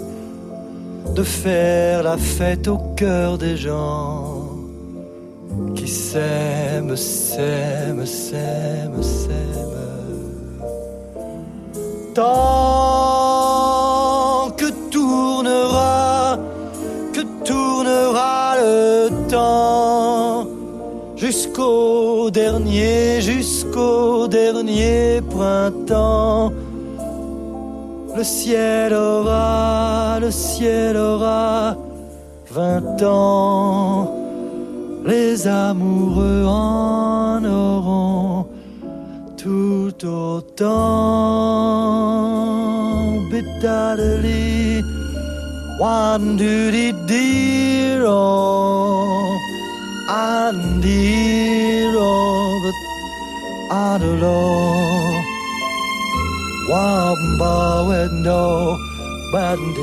de 1.15 1.23
faire 1.23 2.03
la 2.03 2.17
fête 2.17 2.67
au 2.67 2.77
cœur 2.95 3.39
des 3.39 3.57
gens 3.57 4.45
qui 5.75 5.87
s'aiment, 5.87 6.95
s'aiment, 6.95 8.05
s'aiment, 8.05 9.01
s'aiment. 9.01 9.65
Tant 12.13 12.27
que 14.55 14.69
tournera, 14.91 16.37
que 17.11 17.23
tournera 17.43 18.55
le 18.61 19.09
temps 19.29 20.45
jusqu'au 21.15 22.29
dernier, 22.29 23.19
jusqu'au 23.21 24.27
dernier 24.27 25.21
printemps. 25.27 26.53
Le 28.17 28.23
ciel 28.23 28.95
aura, 28.95 30.17
le 30.19 30.31
ciel 30.31 30.97
aura 30.97 31.75
vingt 32.49 33.03
ans. 33.03 34.11
Les 35.05 35.47
amoureux 35.47 36.43
en 36.47 37.45
auront 37.45 38.47
tout 39.37 39.93
autant. 40.03 41.27
One 45.79 46.37
duty 46.37 46.91
and 50.09 50.81
but. 52.63 52.73
Wamba 56.69 57.85
window, 57.87 58.77
bandit, 59.31 59.77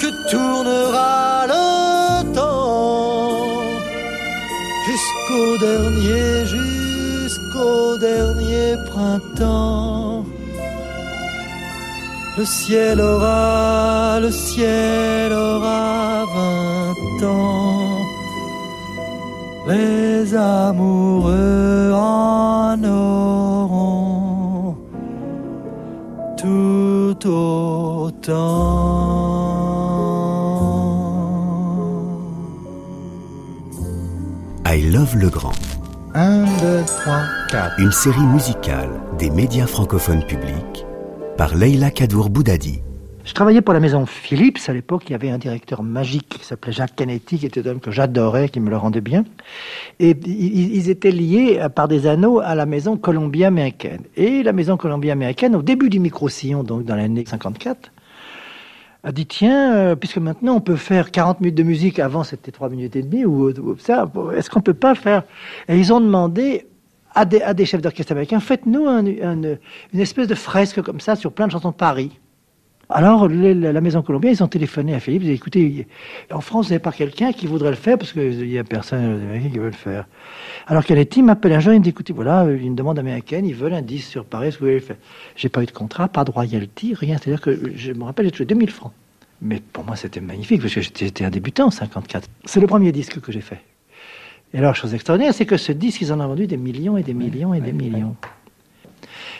que 0.00 0.10
tournera 0.30 1.14
le 1.52 1.66
temps 2.34 3.64
jusqu'au 4.86 5.48
dernier, 5.66 6.23
Le 12.36 12.44
ciel 12.44 13.00
aura, 13.00 14.18
le 14.18 14.30
ciel 14.32 15.32
aura 15.32 16.24
vingt 16.34 17.26
ans. 17.28 17.98
Les 19.68 20.34
amoureux 20.34 21.92
en 21.94 22.82
auront 22.82 24.74
tout 26.36 27.28
autant. 27.28 28.64
I 34.66 34.90
Love 34.90 35.16
le 35.16 35.28
Grand. 35.28 35.52
Un, 36.14 36.42
deux, 36.60 36.82
trois, 36.84 37.22
quatre. 37.48 37.78
Une 37.78 37.92
série 37.92 38.26
musicale 38.26 38.90
des 39.20 39.30
médias 39.30 39.68
francophones 39.68 40.24
publics 40.26 40.73
par 41.36 41.56
Leila 41.56 41.90
Kadour 41.90 42.30
Boudadi. 42.30 42.80
Je 43.24 43.32
travaillais 43.32 43.62
pour 43.62 43.74
la 43.74 43.80
maison 43.80 44.06
Philips. 44.06 44.58
À 44.68 44.72
l'époque, 44.72 45.04
il 45.08 45.12
y 45.12 45.14
avait 45.14 45.30
un 45.30 45.38
directeur 45.38 45.82
magique 45.82 46.28
qui 46.28 46.44
s'appelait 46.44 46.72
Jacques 46.72 46.94
Canetti, 46.94 47.38
qui 47.38 47.46
était 47.46 47.66
un 47.66 47.72
homme 47.72 47.80
que 47.80 47.90
j'adorais, 47.90 48.48
qui 48.48 48.60
me 48.60 48.70
le 48.70 48.76
rendait 48.76 49.00
bien. 49.00 49.24
Et 49.98 50.10
ils 50.10 50.90
étaient 50.90 51.10
liés 51.10 51.60
par 51.74 51.88
des 51.88 52.06
anneaux 52.06 52.40
à 52.40 52.54
la 52.54 52.66
maison 52.66 52.96
Columbia 52.96 53.48
américaine. 53.48 54.02
Et 54.16 54.42
la 54.42 54.52
maison 54.52 54.76
Columbia 54.76 55.12
américaine, 55.12 55.56
au 55.56 55.62
début 55.62 55.88
du 55.88 56.00
micro-sillon, 56.00 56.62
donc 56.62 56.84
dans 56.84 56.96
l'année 56.96 57.24
54, 57.26 57.90
a 59.02 59.12
dit 59.12 59.26
tiens, 59.26 59.74
euh, 59.74 59.96
puisque 59.96 60.18
maintenant 60.18 60.56
on 60.56 60.60
peut 60.60 60.76
faire 60.76 61.10
40 61.10 61.40
minutes 61.40 61.56
de 61.56 61.62
musique, 61.62 61.98
avant 61.98 62.24
c'était 62.24 62.52
3 62.52 62.68
minutes 62.68 62.96
et 62.96 63.02
demie, 63.02 63.24
ou, 63.24 63.50
ou 63.50 63.76
ça, 63.78 64.10
est-ce 64.36 64.50
qu'on 64.50 64.60
peut 64.60 64.74
pas 64.74 64.94
faire? 64.94 65.24
Et 65.68 65.78
ils 65.78 65.92
ont 65.92 66.00
demandé 66.00 66.66
à 67.14 67.24
des, 67.24 67.64
chefs 67.64 67.80
d'orchestre 67.80 68.12
américains, 68.12 68.40
faites-nous 68.40 68.86
un, 68.86 69.06
un, 69.06 69.42
une 69.92 70.00
espèce 70.00 70.28
de 70.28 70.34
fresque 70.34 70.82
comme 70.82 71.00
ça 71.00 71.16
sur 71.16 71.32
plein 71.32 71.46
de 71.46 71.52
chansons 71.52 71.70
de 71.70 71.74
Paris. 71.74 72.18
Alors, 72.90 73.28
la 73.28 73.80
Maison 73.80 74.02
Columbia, 74.02 74.30
ils 74.30 74.42
ont 74.42 74.48
téléphoné 74.48 74.94
à 74.94 75.00
Philippe, 75.00 75.22
ils 75.22 75.26
ont 75.26 75.30
dit, 75.30 75.36
écoutez, 75.36 75.86
en 76.30 76.40
France, 76.40 76.66
vous 76.66 76.70
n'avez 76.72 76.82
pas 76.82 76.92
quelqu'un 76.92 77.32
qui 77.32 77.46
voudrait 77.46 77.70
le 77.70 77.76
faire, 77.76 77.96
parce 77.96 78.12
qu'il 78.12 78.46
n'y 78.46 78.58
a 78.58 78.64
personne 78.64 79.40
qui 79.50 79.58
veut 79.58 79.66
le 79.66 79.72
faire. 79.72 80.06
Alors 80.66 80.84
Canetti 80.84 81.22
m'appelle 81.22 81.52
un 81.52 81.60
jour, 81.60 81.72
il 81.72 81.78
me 81.78 81.82
dit, 81.84 81.90
écoutez, 81.90 82.12
voilà, 82.12 82.44
une 82.44 82.74
demande 82.74 82.98
américaine, 82.98 83.46
ils 83.46 83.54
veulent 83.54 83.74
un 83.74 83.82
disque 83.82 84.10
sur 84.10 84.24
Paris, 84.24 84.48
est-ce 84.48 84.56
que 84.56 84.60
vous 84.60 84.66
voulez 84.66 84.80
le 84.80 84.84
faire? 84.84 84.96
J'ai 85.34 85.48
pas 85.48 85.62
eu 85.62 85.66
de 85.66 85.70
contrat, 85.70 86.08
pas 86.08 86.24
de 86.24 86.30
royalty, 86.30 86.94
rien. 86.94 87.16
C'est-à-dire 87.16 87.40
que, 87.40 87.72
je 87.74 87.92
me 87.92 88.04
rappelle, 88.04 88.26
j'ai 88.26 88.32
touché 88.32 88.44
2000 88.44 88.70
francs. 88.70 88.92
Mais 89.40 89.62
pour 89.72 89.84
moi, 89.84 89.96
c'était 89.96 90.20
magnifique, 90.20 90.60
parce 90.60 90.74
que 90.74 90.82
j'étais 90.82 91.24
un 91.24 91.30
débutant 91.30 91.66
en 91.66 91.70
54. 91.70 92.28
C'est 92.44 92.60
le 92.60 92.66
premier 92.66 92.92
disque 92.92 93.20
que 93.20 93.32
j'ai 93.32 93.40
fait. 93.40 93.60
Et 94.54 94.58
alors, 94.58 94.76
chose 94.76 94.94
extraordinaire, 94.94 95.34
c'est 95.34 95.46
que 95.46 95.56
ce 95.56 95.72
disque, 95.72 96.00
ils 96.00 96.12
en 96.12 96.20
ont 96.20 96.28
vendu 96.28 96.46
des 96.46 96.56
millions 96.56 96.96
et 96.96 97.02
des 97.02 97.12
millions 97.12 97.54
et 97.54 97.60
des 97.60 97.72
millions. 97.72 98.14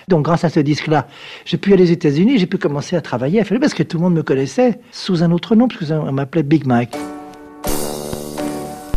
Donc, 0.08 0.24
grâce 0.24 0.42
à 0.42 0.50
ce 0.50 0.58
disque-là, 0.58 1.06
j'ai 1.44 1.56
pu 1.56 1.72
aller 1.72 1.84
aux 1.84 1.92
États-Unis, 1.92 2.36
j'ai 2.38 2.46
pu 2.46 2.58
commencer 2.58 2.96
à 2.96 3.00
travailler 3.00 3.40
à 3.40 3.44
faire 3.44 3.60
parce 3.60 3.74
que 3.74 3.84
tout 3.84 3.96
le 3.98 4.02
monde 4.02 4.14
me 4.14 4.24
connaissait 4.24 4.80
sous 4.90 5.22
un 5.22 5.30
autre 5.30 5.54
nom, 5.54 5.68
parce 5.68 5.88
qu'on 5.88 6.12
m'appelait 6.12 6.42
Big 6.42 6.66
Mike. 6.66 6.96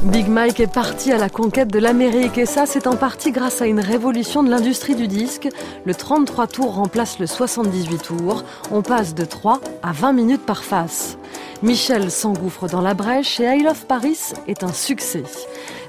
Big 0.03 0.27
Mike 0.27 0.59
est 0.59 0.73
parti 0.73 1.11
à 1.11 1.17
la 1.17 1.29
conquête 1.29 1.71
de 1.71 1.79
l'Amérique 1.79 2.37
et 2.37 2.45
ça 2.45 2.65
c'est 2.65 2.87
en 2.87 2.95
partie 2.95 3.31
grâce 3.31 3.61
à 3.61 3.65
une 3.65 3.79
révolution 3.79 4.41
de 4.43 4.49
l'industrie 4.49 4.95
du 4.95 5.07
disque. 5.07 5.49
Le 5.85 5.93
33 5.93 6.47
tours 6.47 6.75
remplace 6.75 7.19
le 7.19 7.27
78 7.27 8.03
tours. 8.03 8.43
On 8.71 8.81
passe 8.81 9.15
de 9.15 9.25
3 9.25 9.59
à 9.83 9.91
20 9.91 10.13
minutes 10.13 10.45
par 10.45 10.63
face. 10.63 11.17
Michel 11.63 12.11
s'engouffre 12.11 12.67
dans 12.67 12.81
la 12.81 12.93
brèche 12.93 13.39
et 13.39 13.45
I 13.45 13.63
Love 13.63 13.85
Paris 13.85 14.33
est 14.47 14.63
un 14.63 14.71
succès. 14.71 15.23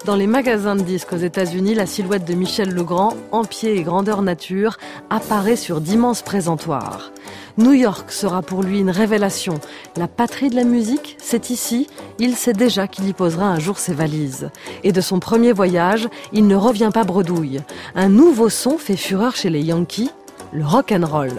Dans 0.04 0.16
les 0.16 0.26
magasins 0.26 0.76
de 0.76 0.82
disques 0.82 1.12
aux 1.12 1.18
États-Unis, 1.18 1.74
la 1.74 1.87
silhouette 1.87 2.24
de 2.24 2.34
Michel 2.34 2.70
Legrand, 2.70 3.14
en 3.32 3.44
pied 3.44 3.76
et 3.76 3.82
grandeur 3.82 4.22
nature, 4.22 4.78
apparaît 5.11 5.56
sur 5.56 5.80
d'immenses 5.80 6.22
présentoirs. 6.22 7.12
New 7.58 7.72
York 7.72 8.11
sera 8.11 8.40
pour 8.40 8.62
lui 8.62 8.78
une 8.80 8.90
révélation. 8.90 9.54
La 9.96 10.06
patrie 10.06 10.48
de 10.48 10.56
la 10.56 10.64
musique, 10.64 11.16
c'est 11.20 11.50
ici. 11.50 11.88
Il 12.18 12.37
sait 12.37 12.52
déjà 12.52 12.87
qu'il 12.87 13.08
y 13.08 13.12
posera 13.12 13.46
un 13.46 13.58
jour 13.58 13.78
ses 13.78 13.92
valises. 13.92 14.50
Et 14.84 14.92
de 14.92 15.00
son 15.00 15.18
premier 15.18 15.52
voyage, 15.52 16.08
il 16.32 16.46
ne 16.46 16.56
revient 16.56 16.90
pas 16.94 17.04
bredouille. 17.04 17.61
Un 17.94 18.08
nouveau 18.08 18.48
son 18.48 18.78
fait 18.78 18.96
fureur 18.96 19.34
chez 19.34 19.50
les 19.50 19.62
Yankees, 19.62 20.11
le 20.52 20.64
rock 20.64 20.92
and 20.92 21.06
roll. 21.06 21.32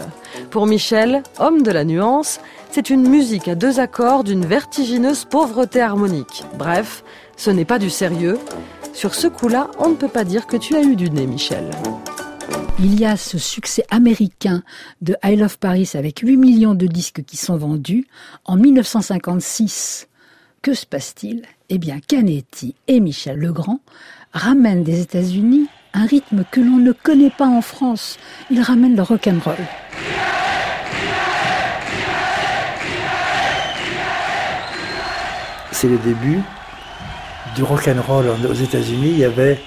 Pour 0.50 0.66
Michel, 0.66 1.22
homme 1.38 1.62
de 1.62 1.70
la 1.70 1.84
nuance, 1.84 2.40
c'est 2.70 2.90
une 2.90 3.08
musique 3.08 3.48
à 3.48 3.54
deux 3.54 3.80
accords 3.80 4.22
d'une 4.22 4.44
vertigineuse 4.44 5.24
pauvreté 5.24 5.80
harmonique. 5.80 6.44
Bref, 6.56 7.02
ce 7.40 7.48
n'est 7.48 7.64
pas 7.64 7.78
du 7.78 7.88
sérieux. 7.88 8.38
Sur 8.92 9.14
ce 9.14 9.26
coup-là, 9.26 9.70
on 9.78 9.88
ne 9.88 9.94
peut 9.94 10.08
pas 10.08 10.24
dire 10.24 10.46
que 10.46 10.58
tu 10.58 10.76
as 10.76 10.82
eu 10.82 10.94
du 10.94 11.08
nez, 11.08 11.26
Michel. 11.26 11.70
Il 12.78 13.00
y 13.00 13.06
a 13.06 13.16
ce 13.16 13.38
succès 13.38 13.82
américain 13.90 14.62
de 15.00 15.16
I 15.24 15.36
Love 15.36 15.58
Paris 15.58 15.90
avec 15.94 16.18
8 16.18 16.36
millions 16.36 16.74
de 16.74 16.86
disques 16.86 17.22
qui 17.24 17.38
sont 17.38 17.56
vendus. 17.56 18.06
En 18.44 18.56
1956, 18.56 20.06
que 20.60 20.74
se 20.74 20.84
passe-t-il? 20.84 21.44
Eh 21.70 21.78
bien, 21.78 22.00
Canetti 22.06 22.74
et 22.88 23.00
Michel 23.00 23.38
Legrand 23.38 23.80
ramènent 24.34 24.84
des 24.84 25.00
États-Unis 25.00 25.66
un 25.94 26.04
rythme 26.04 26.44
que 26.50 26.60
l'on 26.60 26.76
ne 26.76 26.92
connaît 26.92 27.30
pas 27.30 27.48
en 27.48 27.62
France. 27.62 28.18
Ils 28.50 28.60
ramènent 28.60 28.96
le 28.96 29.02
rock'n'roll. 29.02 29.56
C'est 35.72 35.88
le 35.88 35.96
début 35.96 36.42
du 37.54 37.62
rock'n'roll 37.62 38.26
aux 38.48 38.54
États-Unis. 38.54 39.10
Il 39.10 39.18
y 39.18 39.24
avait 39.24 39.60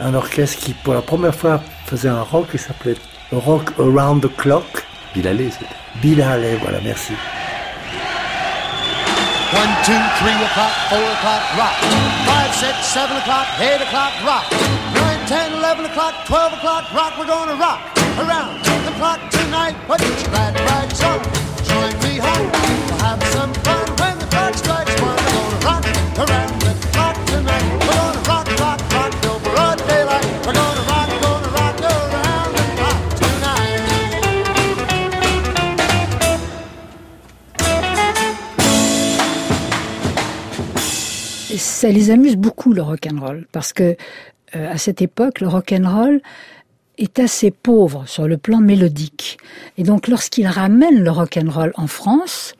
un 0.00 0.14
orchestre 0.14 0.58
qui, 0.58 0.72
pour 0.72 0.94
la 0.94 1.02
première 1.02 1.34
fois, 1.34 1.60
faisait 1.86 2.08
un 2.08 2.22
rock 2.22 2.50
qui 2.50 2.58
s'appelait 2.58 2.96
Rock 3.32 3.70
Around 3.78 4.22
the 4.22 4.36
Clock. 4.36 4.86
Bill 5.14 5.26
Haley, 5.26 5.50
c'était. 5.50 5.66
Bill 6.00 6.22
Haley, 6.22 6.56
voilà, 6.62 6.78
merci. 6.82 7.12
1, 9.50 9.56
2, 9.86 9.92
3 10.18 10.30
o'clock, 10.44 10.72
4 10.90 11.00
o'clock, 11.00 11.42
rock. 11.56 11.74
5, 12.26 12.54
6, 12.54 12.74
7 12.82 13.16
o'clock, 13.16 13.46
8 13.58 13.82
o'clock, 13.82 14.12
rock. 14.24 14.44
9, 14.94 15.26
10, 15.26 15.52
11 15.58 15.86
o'clock, 15.86 16.14
12 16.26 16.52
o'clock, 16.54 16.84
rock. 16.94 17.12
We're 17.18 17.26
gonna 17.26 17.54
rock 17.54 17.80
around 18.18 18.62
the 18.84 18.92
clock 18.98 19.20
tonight. 19.30 19.74
Put 19.86 20.00
your 20.00 20.30
glad 20.30 20.54
rags 20.54 21.02
on. 21.02 21.20
Join 21.64 21.94
me 22.02 22.18
home. 22.18 22.87
Ça 41.56 41.88
les 41.88 42.10
amuse 42.10 42.36
beaucoup 42.36 42.72
le 42.72 42.82
rock 42.82 43.06
and 43.10 43.20
roll 43.20 43.46
parce 43.52 43.72
que 43.72 43.96
euh, 44.56 44.72
à 44.72 44.78
cette 44.78 45.02
époque, 45.02 45.40
le 45.40 45.48
rock 45.48 45.72
and 45.72 45.88
roll 45.88 46.20
est 46.98 47.18
assez 47.18 47.50
pauvre 47.50 48.04
sur 48.06 48.26
le 48.26 48.36
plan 48.36 48.58
mélodique. 48.58 49.38
Et 49.76 49.82
donc, 49.82 50.08
lorsqu'il 50.08 50.46
ramène 50.46 51.02
le 51.02 51.10
rock 51.10 51.38
and 51.38 51.50
roll 51.50 51.72
en 51.76 51.86
France, 51.86 52.54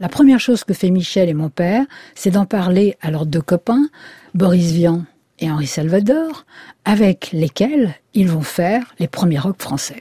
la 0.00 0.08
première 0.08 0.40
chose 0.40 0.64
que 0.64 0.74
fait 0.74 0.90
Michel 0.90 1.28
et 1.28 1.34
mon 1.34 1.50
père, 1.50 1.84
c'est 2.14 2.30
d'en 2.30 2.46
parler 2.46 2.96
à 3.00 3.10
leurs 3.10 3.26
deux 3.26 3.42
copains, 3.42 3.88
Boris 4.34 4.72
Vian 4.72 5.04
et 5.38 5.50
Henri 5.50 5.66
Salvador, 5.66 6.46
avec 6.84 7.30
lesquels 7.32 7.94
ils 8.14 8.28
vont 8.28 8.42
faire 8.42 8.94
les 8.98 9.08
premiers 9.08 9.38
rock 9.38 9.60
français. 9.60 10.00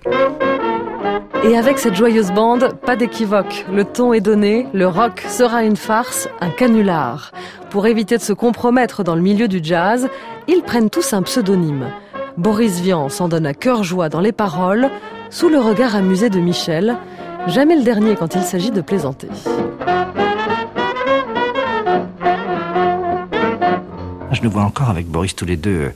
Et 1.46 1.58
avec 1.58 1.78
cette 1.78 1.96
joyeuse 1.96 2.32
bande, 2.32 2.74
pas 2.86 2.96
d'équivoque. 2.96 3.66
Le 3.72 3.84
ton 3.84 4.14
est 4.14 4.22
donné, 4.22 4.66
le 4.74 4.88
rock 4.88 5.20
sera 5.28 5.64
une 5.64 5.76
farce, 5.76 6.30
un 6.40 6.50
canular. 6.50 7.32
Pour 7.70 7.86
éviter 7.86 8.16
de 8.18 8.22
se 8.22 8.32
compromettre 8.32 9.04
dans 9.04 9.16
le 9.16 9.22
milieu 9.22 9.50
du 9.50 9.60
jazz, 9.62 10.08
ils 10.48 10.62
prennent 10.62 10.90
tous 10.90 11.12
un 11.12 11.22
pseudonyme. 11.22 11.88
Boris 12.38 12.80
Vian 12.80 13.10
s'en 13.10 13.28
donne 13.28 13.46
à 13.46 13.54
cœur 13.54 13.84
joie 13.84 14.08
dans 14.08 14.22
les 14.22 14.32
paroles, 14.32 14.90
sous 15.30 15.50
le 15.50 15.60
regard 15.60 15.98
amusé 15.98 16.30
de 16.30 16.40
Michel, 16.40 16.96
jamais 17.48 17.76
le 17.76 17.84
dernier 17.84 18.16
quand 18.16 18.36
il 18.36 18.44
s'agit 18.44 18.72
de 18.72 18.82
plaisanter. 18.82 19.28
Je 24.32 24.42
nous 24.42 24.50
vois 24.50 24.64
encore 24.64 24.90
avec 24.90 25.08
Boris 25.08 25.36
tous 25.36 25.46
les 25.46 25.58
deux 25.58 25.70
euh, 25.72 25.90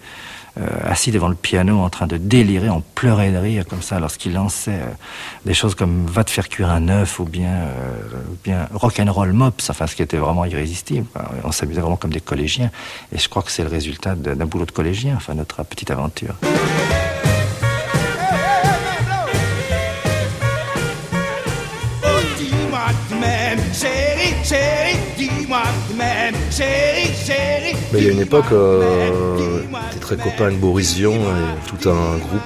assis 0.84 1.12
devant 1.12 1.28
le 1.28 1.36
piano 1.36 1.80
en 1.80 1.90
train 1.90 2.08
de 2.08 2.18
délirer, 2.18 2.70
en 2.70 2.82
pleurer 2.96 3.32
de 3.32 3.38
rire 3.38 3.66
comme 3.68 3.82
ça 3.82 4.00
lorsqu'il 4.00 4.34
lançait 4.34 4.72
euh, 4.72 4.92
des 5.46 5.54
choses 5.54 5.76
comme 5.76 6.06
Va 6.08 6.24
te 6.24 6.32
faire 6.32 6.50
cuire 6.50 6.70
un 6.70 6.88
œuf 6.90 7.20
ou 7.20 7.26
bien, 7.26 7.50
euh, 7.50 8.02
bien 8.44 8.68
rock 8.74 9.00
and 9.00 9.12
roll 9.12 9.34
mops, 9.34 9.70
enfin 9.70 9.88
ce 9.88 9.96
qui 9.96 10.02
était 10.02 10.18
vraiment 10.18 10.46
irrésistible. 10.46 11.06
On 11.44 11.52
s'amusait 11.52 11.82
vraiment 11.82 11.98
comme 11.98 12.14
des 12.14 12.22
collégiens 12.22 12.72
et 13.14 13.18
je 13.18 13.30
crois 13.30 13.44
que 13.44 13.52
c'est 13.52 13.64
le 13.64 13.70
résultat 13.70 14.16
d'un 14.16 14.46
boulot 14.46 14.66
de 14.66 14.72
collégien, 14.72 15.16
enfin 15.16 15.34
notre 15.34 15.64
petite 15.64 15.92
aventure. 15.92 16.36
Mais 27.92 28.00
il 28.00 28.04
y 28.04 28.08
a 28.08 28.12
une 28.12 28.22
époque, 28.22 28.46
euh, 28.54 29.62
était 29.92 30.00
très 30.00 30.16
copain 30.16 30.46
avec 30.46 30.60
Boris 30.60 30.94
Vian 30.94 31.14
et 31.14 31.68
tout 31.68 31.90
un 31.90 32.18
groupe 32.18 32.42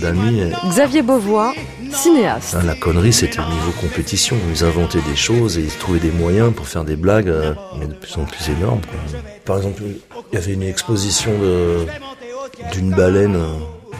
d'amis. 0.00 0.52
Xavier 0.68 1.02
Beauvois, 1.02 1.52
cinéaste. 1.90 2.56
La 2.64 2.76
connerie, 2.76 3.12
c'était 3.12 3.40
au 3.40 3.46
niveau 3.52 3.72
compétition. 3.80 4.36
Ils 4.50 4.64
inventaient 4.64 5.02
des 5.08 5.16
choses 5.16 5.58
et 5.58 5.62
ils 5.62 5.76
trouvaient 5.76 5.98
des 5.98 6.12
moyens 6.12 6.52
pour 6.54 6.68
faire 6.68 6.84
des 6.84 6.96
blagues, 6.96 7.28
euh, 7.28 7.54
mais 7.80 7.86
de 7.86 7.94
plus 7.94 8.16
en 8.16 8.24
plus 8.24 8.50
énormes. 8.50 8.80
Par 9.44 9.56
exemple, 9.56 9.82
il 10.32 10.34
y 10.34 10.38
avait 10.38 10.52
une 10.52 10.62
exposition 10.62 11.32
d'une 12.72 12.90
baleine 12.90 13.36
euh, 13.36 13.54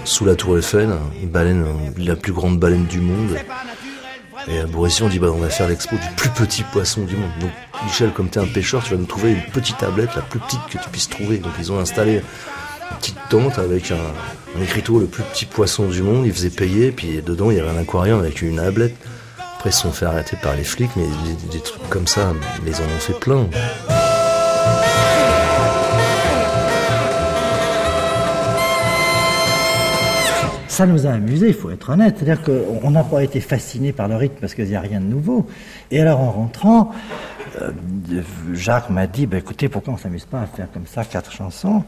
sous 0.05 0.25
la 0.25 0.37
tour 0.37 0.57
Eiffel, 0.59 0.90
une 1.20 1.31
baleine, 1.31 1.64
la 1.99 2.14
plus 2.14 2.33
grande 2.33 2.61
baleine 2.61 2.85
du 2.87 3.01
monde. 3.01 3.37
Et 4.46 4.59
à 4.59 4.66
Boris 4.66 5.00
on 5.00 5.09
dit 5.09 5.18
bah 5.18 5.28
on 5.33 5.38
va 5.38 5.48
faire 5.48 5.68
l'expo 5.68 5.96
du 5.96 6.14
plus 6.16 6.30
petit 6.30 6.62
poisson 6.64 7.04
du 7.04 7.16
monde. 7.16 7.30
Donc 7.40 7.50
Michel, 7.85 8.12
comme 8.12 8.28
tu 8.28 8.38
es 8.38 8.42
un 8.42 8.46
pêcheur, 8.46 8.83
tu 8.83 8.90
vas 8.90 8.96
nous 8.96 9.07
trouver 9.07 9.33
une 9.33 9.42
petite 9.52 9.78
tablette, 9.78 10.14
la 10.14 10.22
plus 10.22 10.38
petite 10.38 10.61
que 10.70 10.78
tu 10.78 10.88
puisses 10.90 11.09
trouver. 11.09 11.38
Donc 11.38 11.52
ils 11.59 11.72
ont 11.72 11.78
installé 11.78 12.16
une 12.90 12.96
petite 12.98 13.18
tente 13.30 13.59
avec 13.59 13.90
un, 13.90 13.96
un 14.59 14.62
écriteau, 14.62 14.98
le 15.00 15.07
plus 15.07 15.22
petit 15.24 15.46
poisson 15.46 15.87
du 15.87 16.02
monde. 16.02 16.26
Ils 16.26 16.33
faisaient 16.33 16.50
payer, 16.50 16.92
puis 16.92 17.22
dedans 17.22 17.50
il 17.50 17.57
y 17.57 17.61
avait 17.61 17.70
un 17.70 17.78
aquarium 17.78 18.20
avec 18.20 18.42
une 18.42 18.57
tablette. 18.57 18.96
Après 19.57 19.70
ils 19.70 19.72
se 19.72 19.83
sont 19.83 19.92
fait 19.92 20.07
arrêter 20.07 20.37
par 20.42 20.54
les 20.57 20.64
flics, 20.64 20.90
mais 20.96 21.04
des, 21.04 21.59
des 21.59 21.62
trucs 21.62 21.88
comme 21.88 22.07
ça, 22.07 22.33
ils 22.66 22.74
en 22.76 22.85
ont 22.85 23.00
fait 23.00 23.18
plein. 23.18 23.48
Ça 30.74 30.87
nous 30.87 31.06
a 31.06 31.10
amusé, 31.10 31.48
il 31.48 31.54
faut 31.54 31.70
être 31.70 31.90
honnête. 31.90 32.16
C'est-à-dire 32.18 32.42
qu'on 32.42 32.90
n'a 32.90 33.04
pas 33.04 33.22
été 33.22 33.40
fasciné 33.40 33.92
par 33.92 34.08
le 34.08 34.16
rythme 34.16 34.37
parce 34.40 34.54
qu'il 34.54 34.66
n'y 34.66 34.74
a 34.74 34.80
rien 34.80 35.00
de 35.00 35.06
nouveau. 35.06 35.46
Et 35.90 36.00
alors 36.00 36.20
en 36.20 36.32
rentrant, 36.32 36.90
euh, 37.62 37.70
Jacques 38.52 38.90
m'a 38.90 39.06
dit, 39.06 39.26
bah, 39.26 39.38
écoutez, 39.38 39.68
pourquoi 39.68 39.92
on 39.92 39.96
ne 39.96 40.02
s'amuse 40.02 40.24
pas 40.24 40.40
à 40.40 40.46
faire 40.46 40.66
comme 40.72 40.87
ça 40.87 41.04
quatre 41.04 41.30
chansons? 41.30 41.84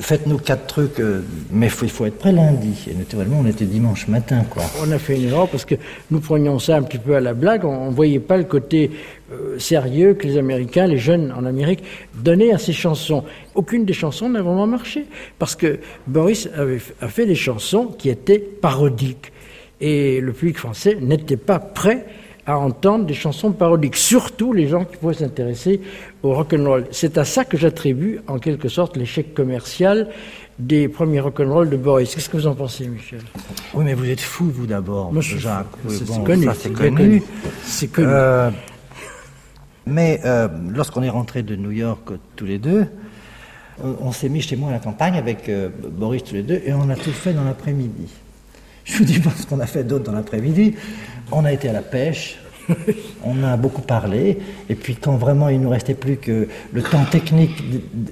Faites-nous 0.00 0.38
quatre 0.38 0.66
trucs, 0.66 1.00
euh, 1.00 1.22
mais 1.50 1.68
il 1.82 1.90
faut 1.90 2.06
être 2.06 2.18
prêt 2.18 2.32
lundi. 2.32 2.86
Et 2.90 2.94
naturellement, 2.94 3.40
on 3.42 3.46
était 3.46 3.64
dimanche 3.64 4.08
matin, 4.08 4.44
quoi. 4.48 4.62
On 4.82 4.90
a 4.90 4.98
fait 4.98 5.16
une 5.16 5.28
erreur 5.28 5.48
parce 5.48 5.64
que 5.64 5.74
nous 6.10 6.20
prenions 6.20 6.58
ça 6.58 6.76
un 6.76 6.82
petit 6.82 6.98
peu 6.98 7.16
à 7.16 7.20
la 7.20 7.34
blague. 7.34 7.64
On 7.64 7.90
ne 7.90 7.94
voyait 7.94 8.20
pas 8.20 8.36
le 8.36 8.44
côté 8.44 8.90
euh, 9.32 9.58
sérieux 9.58 10.14
que 10.14 10.26
les 10.26 10.38
Américains, 10.38 10.86
les 10.86 10.98
jeunes 10.98 11.32
en 11.36 11.44
Amérique, 11.44 11.82
donnaient 12.14 12.52
à 12.52 12.58
ces 12.58 12.72
chansons. 12.72 13.24
Aucune 13.54 13.84
des 13.84 13.92
chansons 13.92 14.28
n'a 14.28 14.42
vraiment 14.42 14.66
marché 14.66 15.06
parce 15.38 15.56
que 15.56 15.78
Boris 16.06 16.48
avait, 16.54 16.80
a 17.00 17.08
fait 17.08 17.26
des 17.26 17.34
chansons 17.34 17.86
qui 17.86 18.08
étaient 18.08 18.38
parodiques. 18.38 19.32
Et 19.80 20.20
le 20.20 20.32
public 20.32 20.58
français 20.58 20.96
n'était 21.00 21.36
pas 21.36 21.58
prêt 21.58 22.06
à 22.46 22.58
entendre 22.58 23.04
des 23.06 23.14
chansons 23.14 23.52
parodiques, 23.52 23.96
surtout 23.96 24.52
les 24.52 24.68
gens 24.68 24.84
qui 24.84 24.96
pouvaient 24.96 25.14
s'intéresser 25.14 25.80
au 26.22 26.32
rock'n'roll. 26.32 26.86
C'est 26.92 27.18
à 27.18 27.24
ça 27.24 27.44
que 27.44 27.56
j'attribue 27.56 28.20
en 28.28 28.38
quelque 28.38 28.68
sorte 28.68 28.96
l'échec 28.96 29.34
commercial 29.34 30.08
des 30.58 30.88
premiers 30.88 31.20
rock'n'roll 31.20 31.68
de 31.68 31.76
Boris. 31.76 32.14
Qu'est-ce 32.14 32.28
que 32.28 32.36
vous 32.36 32.46
en 32.46 32.54
pensez, 32.54 32.86
Michel? 32.86 33.20
Oui, 33.74 33.84
mais 33.84 33.94
vous 33.94 34.08
êtes 34.08 34.20
fou, 34.20 34.50
vous 34.54 34.66
d'abord, 34.66 35.12
Jacques. 35.20 35.66
C'est 35.88 36.72
connu. 36.72 37.22
C'est 37.64 37.88
connu. 37.88 38.08
Euh, 38.08 38.50
mais 39.86 40.20
euh, 40.24 40.48
lorsqu'on 40.74 41.02
est 41.02 41.10
rentré 41.10 41.42
de 41.42 41.56
New 41.56 41.72
York 41.72 42.10
tous 42.36 42.46
les 42.46 42.58
deux, 42.58 42.86
on, 43.82 44.10
s'est 44.12 44.28
mis 44.28 44.40
chez 44.40 44.56
moi 44.56 44.70
à 44.70 44.72
la 44.72 44.78
campagne 44.78 45.16
avec 45.16 45.48
euh, 45.48 45.68
Boris 45.90 46.24
tous 46.24 46.34
les 46.34 46.42
deux 46.42 46.62
et 46.64 46.72
on 46.72 46.88
a 46.88 46.96
tout 46.96 47.12
fait 47.12 47.34
dans 47.34 47.44
l'après-midi. 47.44 48.08
Je 48.96 48.98
vous 48.98 49.04
dis 49.04 49.18
pas 49.18 49.30
ce 49.36 49.46
qu'on 49.46 49.58
a 49.58 49.66
fait 49.66 49.82
d'autre 49.84 50.04
dans 50.04 50.12
l'après-midi. 50.12 50.74
On 51.32 51.44
a 51.44 51.52
été 51.52 51.68
à 51.68 51.72
la 51.72 51.82
pêche, 51.82 52.38
on 53.24 53.42
a 53.42 53.56
beaucoup 53.56 53.82
parlé, 53.82 54.38
et 54.68 54.76
puis 54.76 54.94
quand 54.94 55.16
vraiment 55.16 55.48
il 55.48 55.60
nous 55.60 55.70
restait 55.70 55.94
plus 55.94 56.16
que 56.16 56.46
le 56.72 56.82
temps 56.82 57.04
technique 57.04 57.64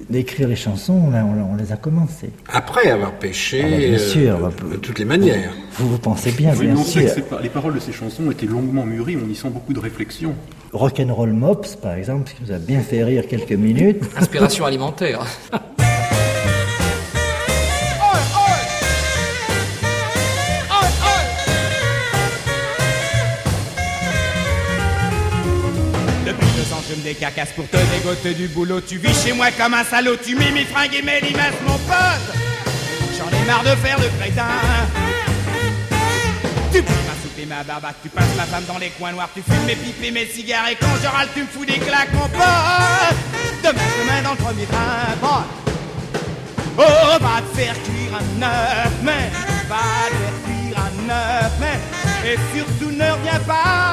d'écrire 0.09 0.49
les 0.49 0.57
chansons, 0.57 1.09
on, 1.13 1.55
les 1.55 1.71
a 1.71 1.77
commencées. 1.77 2.31
Après 2.51 2.89
avoir 2.89 3.13
pêché, 3.13 3.61
ah 3.65 3.69
bah, 3.69 3.77
bien 3.77 3.97
sûr, 3.97 4.45
euh, 4.45 4.71
de 4.73 4.75
toutes 4.75 4.99
les 4.99 5.05
manières. 5.05 5.53
Vous, 5.77 5.87
vous 5.87 5.97
pensez 5.97 6.31
bien, 6.31 6.51
vous 6.51 6.63
bien 6.63 6.75
sûr. 6.75 7.15
Que 7.15 7.41
les 7.41 7.49
paroles 7.49 7.75
de 7.75 7.79
ces 7.79 7.93
chansons 7.93 8.29
étaient 8.29 8.45
longuement 8.45 8.85
mûries, 8.85 9.15
on 9.15 9.29
y 9.29 9.35
sent 9.35 9.49
beaucoup 9.49 9.71
de 9.71 9.79
réflexion. 9.79 10.35
Rock'n'Roll 10.73 11.31
Mops, 11.31 11.77
par 11.77 11.93
exemple, 11.93 12.29
qui 12.29 12.43
nous 12.43 12.51
a 12.51 12.57
bien 12.57 12.81
fait 12.81 13.01
rire 13.01 13.27
quelques 13.29 13.53
minutes. 13.53 14.03
Inspiration 14.17 14.65
alimentaire. 14.65 15.25
des 27.05 27.13
cacasses 27.13 27.53
pour 27.55 27.69
te 27.69 27.77
dégoter 27.77 28.33
du 28.33 28.47
boulot. 28.47 28.81
Tu 28.81 28.97
vis 28.97 29.13
chez 29.23 29.31
moi 29.31 29.51
comme 29.51 29.75
un 29.75 29.83
salaud, 29.83 30.17
tu 30.17 30.35
mets 30.35 30.51
mes 30.51 30.65
fringues 30.65 30.95
et 30.95 31.03
mes 31.03 31.21
limaces, 31.21 31.53
mon 31.65 31.77
pote. 31.77 32.35
J'en 33.15 33.29
ai 33.29 33.45
marre 33.45 33.63
de 33.63 33.75
faire 33.79 33.99
le 33.99 34.09
crétin. 34.19 34.47
Tu 36.73 36.81
prends 36.81 36.93
ma 36.95 37.13
soupe 37.21 37.39
et 37.39 37.45
ma 37.45 37.63
barbaque, 37.63 37.97
tu 38.01 38.09
passes 38.09 38.35
ma 38.35 38.45
femme 38.45 38.63
dans 38.67 38.79
les 38.79 38.89
coins 38.89 39.11
noirs, 39.11 39.29
tu 39.35 39.43
fumes 39.43 39.65
mes 39.67 39.75
pipes 39.75 40.03
et 40.03 40.09
mes 40.09 40.25
cigares 40.25 40.67
et 40.67 40.75
quand 40.75 40.97
je 41.01 41.07
râle, 41.07 41.27
tu 41.35 41.41
me 41.41 41.47
fous 41.47 41.63
des 41.63 41.77
claques, 41.77 42.11
mon 42.13 42.27
pote. 42.27 43.17
Demain, 43.63 43.83
demain 44.01 44.21
dans 44.23 44.31
le 44.31 44.37
premier 44.37 44.65
train. 44.65 45.13
Oh, 46.77 46.81
va 47.21 47.41
te 47.41 47.57
faire 47.57 47.75
cuire 47.83 48.19
un 48.19 48.41
œuf, 48.41 48.93
mais 49.03 49.29
va 49.69 50.09
te 50.09 50.15
faire 50.17 50.37
cuire 50.43 50.77
un 50.79 51.09
œuf, 51.09 51.53
mais 51.59 51.77
et 52.27 52.37
surtout 52.55 52.91
ne 52.91 53.11
reviens 53.11 53.39
pas, 53.45 53.84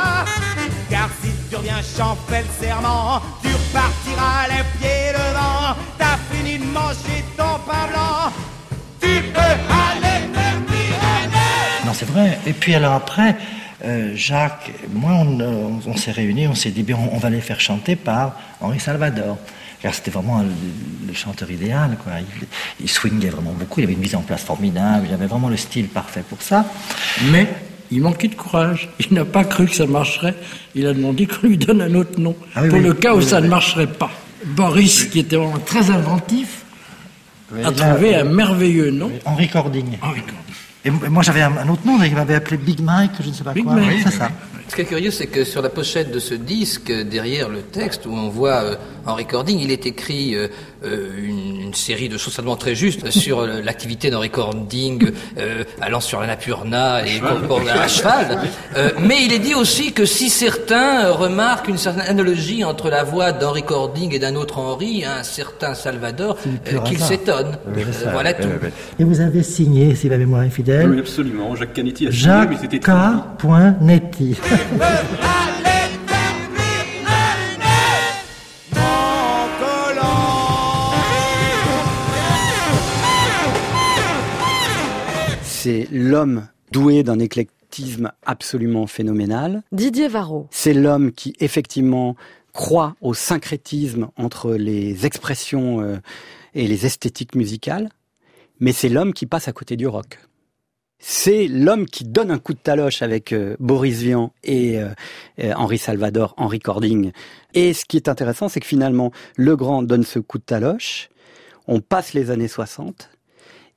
tu 1.52 1.56
reviens, 1.56 1.82
j'en 1.98 2.16
fais 2.28 2.40
le 2.40 2.66
serment. 2.66 3.20
Tu 3.42 3.48
repartiras 3.48 4.48
les 4.48 4.64
pieds 4.78 5.12
devant. 5.12 5.76
T'as 5.98 6.16
fini 6.30 6.56
de 6.56 6.64
manger 6.64 7.22
ton 7.36 7.58
pain 7.68 7.88
blanc. 7.90 8.32
Tu 8.98 9.22
peux 9.34 9.38
aller 9.38 10.28
me 10.28 11.86
Non, 11.86 11.92
c'est 11.92 12.06
vrai. 12.06 12.38
Et 12.46 12.54
puis 12.54 12.74
alors 12.74 12.94
après, 12.94 13.36
euh, 13.84 14.12
Jacques, 14.14 14.72
moi, 14.94 15.12
on, 15.12 15.80
on, 15.86 15.94
s'est 15.94 16.12
réunis, 16.12 16.48
on 16.48 16.54
s'est 16.54 16.70
dit, 16.70 16.84
bien, 16.84 16.96
on, 17.12 17.18
va 17.18 17.28
les 17.28 17.42
faire 17.42 17.60
chanter 17.60 17.96
par 17.96 18.34
Henri 18.62 18.80
Salvador. 18.80 19.36
Car 19.82 19.92
c'était 19.92 20.10
vraiment 20.10 20.42
le, 21.06 21.12
chanteur 21.12 21.50
idéal. 21.50 21.98
Quoi. 22.02 22.14
Il, 22.20 22.46
il 22.80 22.88
swingait 22.88 23.28
vraiment 23.28 23.52
beaucoup, 23.52 23.80
il 23.80 23.84
avait 23.84 23.92
une 23.92 23.98
mise 23.98 24.14
en 24.14 24.22
place 24.22 24.42
formidable, 24.42 25.04
il 25.06 25.12
avait 25.12 25.26
vraiment 25.26 25.50
le 25.50 25.58
style 25.58 25.88
parfait 25.88 26.24
pour 26.26 26.40
ça. 26.40 26.64
Mais 27.30 27.46
il 27.92 28.00
manquait 28.00 28.28
de 28.28 28.34
courage. 28.34 28.88
Il 29.00 29.14
n'a 29.14 29.24
pas 29.24 29.44
cru 29.44 29.66
que 29.66 29.74
ça 29.74 29.86
marcherait. 29.86 30.34
Il 30.74 30.86
a 30.86 30.94
demandé 30.94 31.26
qu'on 31.26 31.46
lui 31.46 31.58
donne 31.58 31.82
un 31.82 31.94
autre 31.94 32.18
nom. 32.18 32.34
Ah 32.54 32.62
pour 32.62 32.78
le 32.78 32.94
cas 32.94 33.14
où 33.14 33.20
ça 33.20 33.40
ne 33.40 33.48
marcherait 33.48 33.86
pas. 33.86 34.10
Boris, 34.44 35.04
qui 35.04 35.20
était 35.20 35.36
vraiment 35.36 35.58
très 35.58 35.90
inventif, 35.90 36.64
a 37.62 37.70
trouvé 37.70 38.16
un 38.16 38.24
merveilleux 38.24 38.90
nom. 38.90 39.10
Henri 39.24 39.48
Cording. 39.48 39.98
Henri 40.00 40.20
Cording. 40.22 40.38
Et 40.84 40.90
moi 40.90 41.22
j'avais 41.22 41.42
un, 41.42 41.68
autre 41.68 41.86
nom, 41.86 42.02
il 42.02 42.12
m'avait 42.14 42.34
appelé 42.34 42.56
Big 42.56 42.80
Mike, 42.80 43.12
je 43.20 43.28
ne 43.28 43.32
sais 43.32 43.44
pas 43.44 43.54
quoi. 43.54 43.76
c'est 44.02 44.10
ça. 44.10 44.30
Ce 44.72 44.76
qui 44.76 44.80
est 44.80 44.86
curieux, 44.86 45.10
c'est 45.10 45.26
que 45.26 45.44
sur 45.44 45.60
la 45.60 45.68
pochette 45.68 46.10
de 46.10 46.18
ce 46.18 46.32
disque, 46.32 46.90
derrière 46.90 47.50
le 47.50 47.60
texte, 47.60 48.06
où 48.06 48.14
on 48.14 48.30
voit 48.30 48.62
euh, 48.62 48.74
en 49.04 49.14
recording, 49.14 49.60
il 49.60 49.70
est 49.70 49.84
écrit 49.84 50.34
euh, 50.34 50.48
euh, 50.82 51.10
une, 51.22 51.74
série 51.74 52.08
de 52.08 52.16
choses 52.16 52.32
certainement 52.32 52.56
très 52.56 52.74
justes 52.74 53.10
sur 53.10 53.46
l'activité 53.46 54.10
d'un 54.10 54.18
recording 54.18 55.10
allant 55.80 56.00
sur 56.00 56.20
la 56.20 56.26
Napurna 56.26 57.06
et 57.06 57.20
à 57.20 57.88
cheval. 57.88 58.40
mais 59.00 59.24
il 59.24 59.32
est 59.32 59.38
dit 59.38 59.54
aussi 59.54 59.92
que 59.92 60.04
si 60.04 60.28
certains 60.28 61.10
remarquent 61.10 61.68
une 61.68 61.78
certaine 61.78 62.06
analogie 62.06 62.62
entre 62.62 62.90
la 62.90 63.04
voix 63.04 63.32
d'un 63.32 63.48
recording 63.48 64.14
et 64.14 64.18
d'un 64.18 64.36
autre 64.36 64.58
Henri, 64.58 65.04
un 65.04 65.22
certain 65.22 65.72
Salvador, 65.74 66.36
qu'il 66.84 66.98
s'étonne. 66.98 67.56
voilà 68.12 68.34
tout. 68.34 68.48
Et 68.98 69.04
vous 69.04 69.20
avez 69.20 69.42
signé, 69.42 69.94
si 69.94 70.10
ma 70.10 70.18
mémoire 70.18 70.42
est 70.42 70.50
fidèle. 70.50 70.90
Oui, 70.90 70.98
absolument. 70.98 71.56
Jacques 71.56 71.72
Canetti 71.72 72.06
a 72.06 72.10
signé, 72.10 72.22
Jacques 72.22 72.50
mais 72.50 72.58
c'était 72.60 72.78
K. 72.78 72.90
C'est 85.44 85.86
l'homme 85.92 86.48
doué 86.72 87.04
d'un 87.04 87.20
éclectisme 87.20 88.10
absolument 88.26 88.88
phénoménal. 88.88 89.62
Didier 89.70 90.08
Varro. 90.08 90.48
C'est 90.50 90.74
l'homme 90.74 91.12
qui 91.12 91.34
effectivement 91.38 92.16
croit 92.52 92.96
au 93.00 93.14
syncrétisme 93.14 94.08
entre 94.16 94.54
les 94.54 95.06
expressions 95.06 95.80
euh, 95.80 95.98
et 96.54 96.66
les 96.66 96.84
esthétiques 96.84 97.34
musicales, 97.34 97.90
mais 98.58 98.72
c'est 98.72 98.88
l'homme 98.88 99.12
qui 99.12 99.26
passe 99.26 99.46
à 99.46 99.52
côté 99.52 99.76
du 99.76 99.86
rock 99.86 100.18
c'est 101.04 101.48
l'homme 101.48 101.86
qui 101.86 102.04
donne 102.04 102.30
un 102.30 102.38
coup 102.38 102.54
de 102.54 102.60
taloche 102.60 103.02
avec 103.02 103.32
euh, 103.32 103.56
Boris 103.58 103.98
Vian 103.98 104.32
et 104.44 104.78
euh, 104.78 104.94
Henri 105.56 105.76
Salvador 105.76 106.32
Henri 106.36 106.60
Cording. 106.60 107.10
Et 107.54 107.74
ce 107.74 107.84
qui 107.84 107.96
est 107.96 108.08
intéressant, 108.08 108.48
c'est 108.48 108.60
que 108.60 108.66
finalement, 108.66 109.10
Le 109.36 109.56
Grand 109.56 109.82
donne 109.82 110.04
ce 110.04 110.20
coup 110.20 110.38
de 110.38 110.44
taloche, 110.44 111.10
on 111.66 111.80
passe 111.80 112.12
les 112.12 112.30
années 112.30 112.46
60, 112.46 113.10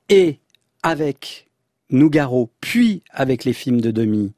et 0.10 0.40
avec 0.84 1.48
Nougaro, 1.90 2.52
puis 2.62 3.02
avec 3.10 3.44
les 3.44 3.54
films 3.54 3.82
de 3.82 3.90
Demi, 3.90 4.34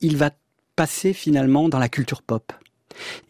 il 0.00 0.16
va 0.16 0.30
passer 0.76 1.12
finalement 1.12 1.68
dans 1.68 1.80
la 1.80 1.88
culture 1.88 2.22
pop. 2.22 2.52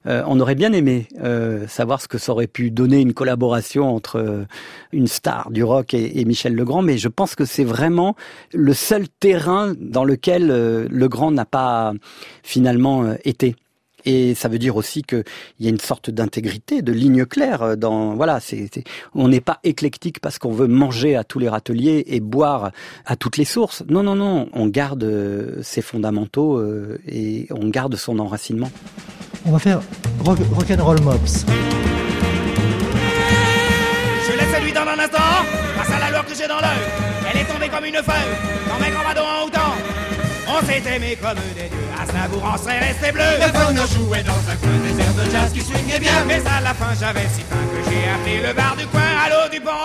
Euh, 0.07 0.23
on 0.27 0.41
aurait 0.41 0.55
bien 0.55 0.73
aimé 0.73 1.07
euh, 1.23 1.67
savoir 1.69 2.01
ce 2.01 2.09
que 2.09 2.19
ça 2.19 2.33
aurait 2.33 2.47
pu 2.47 2.71
donner 2.71 3.01
une 3.01 3.13
collaboration 3.13 3.95
entre 3.95 4.17
euh, 4.17 4.45
une 4.93 5.07
star 5.07 5.51
du 5.51 5.63
rock 5.63 5.95
et, 5.95 6.25
Michel 6.25 6.55
Legrand, 6.55 6.83
mais 6.83 6.99
je 6.99 7.09
pense 7.09 7.35
que 7.35 7.45
c'est 7.45 7.65
vraiment 7.65 8.15
le 8.53 8.73
seul 8.73 9.09
terrain 9.09 9.75
dans 9.79 10.05
lequel 10.05 10.47
Legrand 10.89 11.31
n'a 11.31 11.45
pas 11.45 11.93
finalement 12.43 13.15
été. 13.25 13.57
Et 14.05 14.35
ça 14.35 14.49
veut 14.49 14.59
dire 14.59 14.77
aussi 14.77 15.03
qu'il 15.03 15.25
y 15.59 15.67
a 15.67 15.71
une 15.71 15.81
sorte 15.81 16.09
d'intégrité, 16.09 16.83
de 16.83 16.93
ligne 16.93 17.27
claire 17.27 17.77
dans 17.77 18.15
voilà, 18.15 18.39
on 19.15 19.29
n'est 19.29 19.41
pas 19.41 19.59
éclectique 19.65 20.21
parce 20.21 20.39
qu'on 20.39 20.53
veut 20.53 20.69
manger 20.69 21.17
à 21.17 21.25
tous 21.25 21.39
les 21.39 21.49
râteliers 21.49 22.05
et 22.07 22.21
boire 22.21 22.71
à 23.05 23.17
toutes 23.17 23.37
les 23.37 23.45
sources. 23.45 23.83
Non 23.89 24.03
non 24.03 24.15
non, 24.15 24.49
on 24.53 24.69
garde 24.69 25.61
ses 25.63 25.83
fondamentaux 25.83 26.63
et 27.07 27.47
on 27.51 27.69
garde 27.69 27.97
son 27.97 28.19
enracinement. 28.21 28.71
On 29.51 29.55
va 29.55 29.59
faire 29.59 29.81
rock, 30.25 30.39
rock'n'roll 30.55 31.01
mops. 31.01 31.45
Je 34.25 34.33
laisse 34.39 34.55
celui 34.55 34.73
dans 34.73 34.83
un 34.83 34.97
instant, 34.97 35.43
grâce 35.75 35.91
à 35.91 35.99
la 35.99 36.11
lueur 36.11 36.25
que 36.25 36.37
j'ai 36.37 36.47
dans 36.47 36.61
l'œil. 36.61 36.87
Elle 37.29 37.41
est 37.41 37.45
tombée 37.47 37.69
comme 37.69 37.85
une 37.85 37.97
feuille, 37.97 38.31
dans 38.69 38.79
mes 38.79 38.93
grands 38.93 39.11
en 39.11 39.47
hautant. 39.47 39.75
On 40.47 40.65
s'est 40.65 40.81
aimé 40.95 41.19
comme 41.21 41.35
des 41.57 41.67
dieux, 41.67 41.89
Aznavour 42.01 42.45
en 42.45 42.57
serait 42.57 42.79
resté 42.79 43.11
bleu. 43.11 43.25
Le 43.41 43.51
phono 43.59 43.83
jouait 43.89 44.23
dans 44.23 44.39
un 44.39 44.55
coin 44.55 44.79
des 44.87 45.03
airs 45.03 45.15
de 45.15 45.29
jazz 45.33 45.53
qui 45.53 45.63
swingait 45.63 45.99
bien. 45.99 46.25
Mais 46.29 46.41
à 46.47 46.61
la 46.61 46.73
fin, 46.73 46.95
j'avais 47.01 47.27
si 47.35 47.43
faim 47.43 47.59
que 47.75 47.91
j'ai 47.91 48.09
appelé 48.09 48.47
le 48.47 48.55
bar 48.55 48.77
du 48.77 48.87
coin 48.87 49.03
à 49.03 49.31
l'eau 49.31 49.51
du 49.51 49.61
pont. 49.61 49.83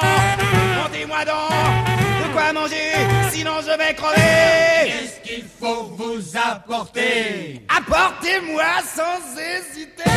Montez-moi 0.77 1.25
donc 1.25 2.05
quoi 2.35 2.53
manger, 2.53 2.91
sinon 3.35 3.57
je 3.61 3.77
vais 3.77 3.93
crever. 3.93 4.85
Qu'est-ce 4.85 5.19
qu'il 5.27 5.43
faut 5.61 5.91
vous 5.97 6.21
apporter? 6.37 7.61
Apportez-moi 7.67 8.63
sans 8.95 9.19
hésiter. 9.37 10.09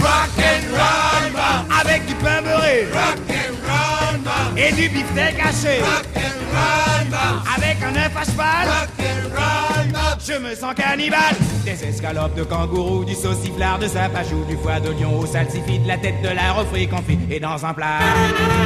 Rock 0.00 0.30
and 0.38 0.64
roll, 0.72 1.32
avec 1.80 2.06
du 2.06 2.14
pain 2.14 2.42
beurré. 2.42 2.86
Rock 2.92 3.18
and 3.30 3.56
roll, 3.68 4.58
et 4.58 4.72
du 4.72 4.88
beefsteak 4.88 5.38
haché. 5.40 5.80
Rock 5.80 6.06
and 6.16 6.40
roll, 6.54 7.18
avec 7.56 7.76
un 7.82 7.96
œuf 7.96 8.16
à 8.16 8.24
cheval. 8.24 8.68
Rock 8.68 8.90
and 9.00 9.24
roll, 9.36 10.18
je 10.26 10.38
me 10.38 10.54
sens 10.54 10.74
cannibale. 10.74 11.36
Des 11.64 11.82
escalopes 11.84 12.34
de 12.34 12.44
kangourou, 12.44 13.04
du 13.04 13.14
sauciflard, 13.14 13.78
de 13.78 13.88
sapajou, 13.88 14.44
du 14.44 14.56
foie 14.56 14.80
de 14.80 14.90
lion 14.90 15.18
au 15.18 15.26
salsifis, 15.26 15.78
de 15.78 15.88
la 15.88 15.96
tête 15.96 16.20
de 16.22 16.28
la 16.28 16.52
refrit 16.52 16.86
confit 16.86 17.18
et 17.30 17.40
dans 17.40 17.64
un 17.64 17.72
plat. 17.72 17.98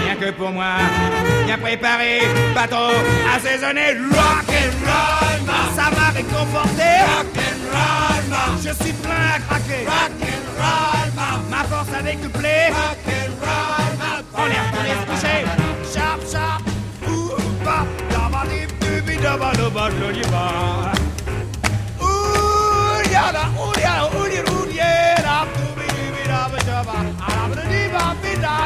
Rien 0.04 0.16
que 0.16 0.30
pour 0.32 0.50
moi, 0.50 0.74
bien 1.46 1.58
préparé, 1.58 2.22
bateau 2.54 2.92
assaisonné, 3.36 3.77
rock 4.10 4.48
and 4.62 4.74
roll, 4.88 5.40
ça 5.76 5.86
m'a 5.96 6.08
réconforté. 6.10 6.90
Rock 7.10 7.36
and 7.48 7.60
roll, 7.74 8.24
je 8.64 8.72
suis 8.82 8.94
plein 9.04 9.26
à 9.36 9.38
craquer. 9.46 9.82
Rock 9.86 10.14
and 10.32 10.44
roll, 10.60 11.08
ma. 11.50 11.64
Force 11.64 11.92
a 11.98 12.02
décuplé. 12.02 12.56
Rock 12.70 13.02
and 13.06 13.32
roll, 13.44 13.92
on 14.34 14.46
est 14.46 14.62
retourné 14.66 14.92
se 15.00 15.04
coucher. 15.10 15.38
Sharp, 15.92 16.20
sharp, 16.30 16.62
yada, 23.10 23.44
yada, 23.80 24.08
yada, 24.08 24.42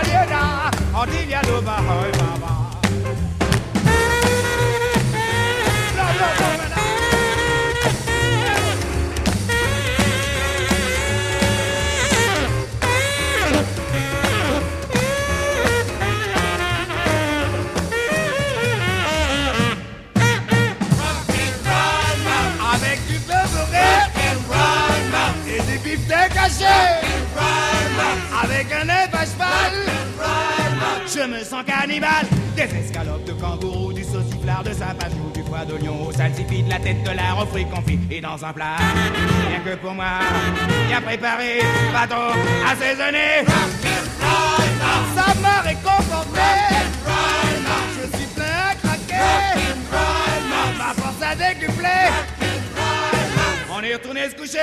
yada, 0.07 0.33
ba 0.83 1.03
dee 1.07 2.62
Cheval. 28.63 29.75
Je 31.07 31.27
me 31.27 31.43
sens 31.45 31.65
cannibale. 31.65 32.27
Des 32.57 32.63
escalopes 32.63 33.25
de 33.25 33.33
kangourou, 33.33 33.93
du 33.93 34.05
sauciflard, 34.05 34.63
de 34.63 34.73
sapajou, 34.73 35.31
du 35.35 35.43
foie 35.43 35.65
lion 35.65 36.07
Au 36.07 36.13
salsifis, 36.13 36.63
de 36.63 36.71
la 36.71 36.79
tête 36.79 37.03
de 37.03 37.11
la 37.11 37.33
refrit 37.33 37.67
confit 37.67 37.99
Et 38.11 38.21
dans 38.21 38.45
un 38.45 38.53
plat, 38.53 38.77
rien 39.49 39.61
que 39.65 39.75
pour 39.77 39.95
moi 39.95 40.21
Bien 40.89 41.01
préparé, 41.01 41.61
bateau 41.93 42.39
assaisonné. 42.71 43.45
Ça 45.17 45.35
m'a 45.41 45.61
réconforté. 45.63 46.41
Je 47.97 48.17
suis 48.17 48.27
plein 48.27 48.71
à 48.71 48.75
craquer. 48.75 49.59
Ma 50.79 50.95
force 50.95 51.23
a 51.23 51.35
décuplé. 51.35 51.89
On 53.75 53.83
est 53.83 53.95
retourné 53.95 54.29
se 54.29 54.35
coucher 54.37 54.59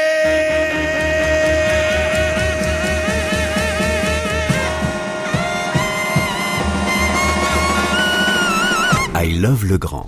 I 9.21 9.37
Love 9.37 9.65
le 9.65 9.77
Grand. 9.77 10.07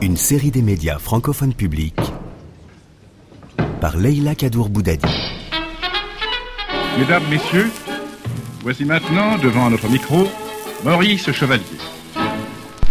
Une 0.00 0.16
série 0.16 0.50
des 0.50 0.62
médias 0.62 0.98
francophones 0.98 1.52
publics 1.52 2.00
par 3.78 3.98
Leila 3.98 4.34
Kadour 4.34 4.70
Boudadi. 4.70 5.14
Mesdames, 6.98 7.24
Messieurs, 7.28 7.70
voici 8.62 8.86
maintenant 8.86 9.36
devant 9.36 9.68
notre 9.68 9.90
micro 9.90 10.26
Maurice 10.84 11.30
Chevalier. 11.32 11.62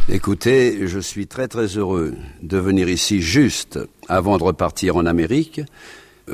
Écoutez, 0.07 0.85
je 0.85 0.99
suis 0.99 1.25
très 1.25 1.47
très 1.47 1.65
heureux 1.65 2.13
de 2.43 2.57
venir 2.59 2.89
ici 2.89 3.23
juste 3.23 3.79
avant 4.07 4.37
de 4.37 4.43
repartir 4.43 4.97
en 4.97 5.07
Amérique, 5.07 5.61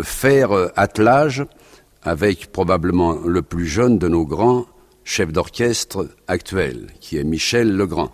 faire 0.01 0.49
attelage 0.75 1.45
avec 2.03 2.51
probablement 2.51 3.13
le 3.13 3.41
plus 3.41 3.65
jeune 3.65 3.97
de 3.97 4.09
nos 4.09 4.25
grands 4.25 4.65
chef 5.07 5.31
d'orchestre 5.31 6.09
actuel, 6.27 6.87
qui 6.99 7.17
est 7.17 7.23
Michel 7.23 7.71
Legrand. 7.75 8.11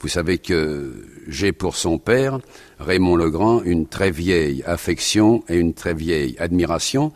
Vous 0.00 0.08
savez 0.08 0.36
que 0.36 0.92
j'ai 1.26 1.52
pour 1.52 1.74
son 1.74 1.96
père, 1.96 2.38
Raymond 2.78 3.16
Legrand, 3.16 3.62
une 3.62 3.86
très 3.86 4.10
vieille 4.10 4.62
affection 4.66 5.42
et 5.48 5.56
une 5.56 5.72
très 5.72 5.94
vieille 5.94 6.36
admiration. 6.38 7.12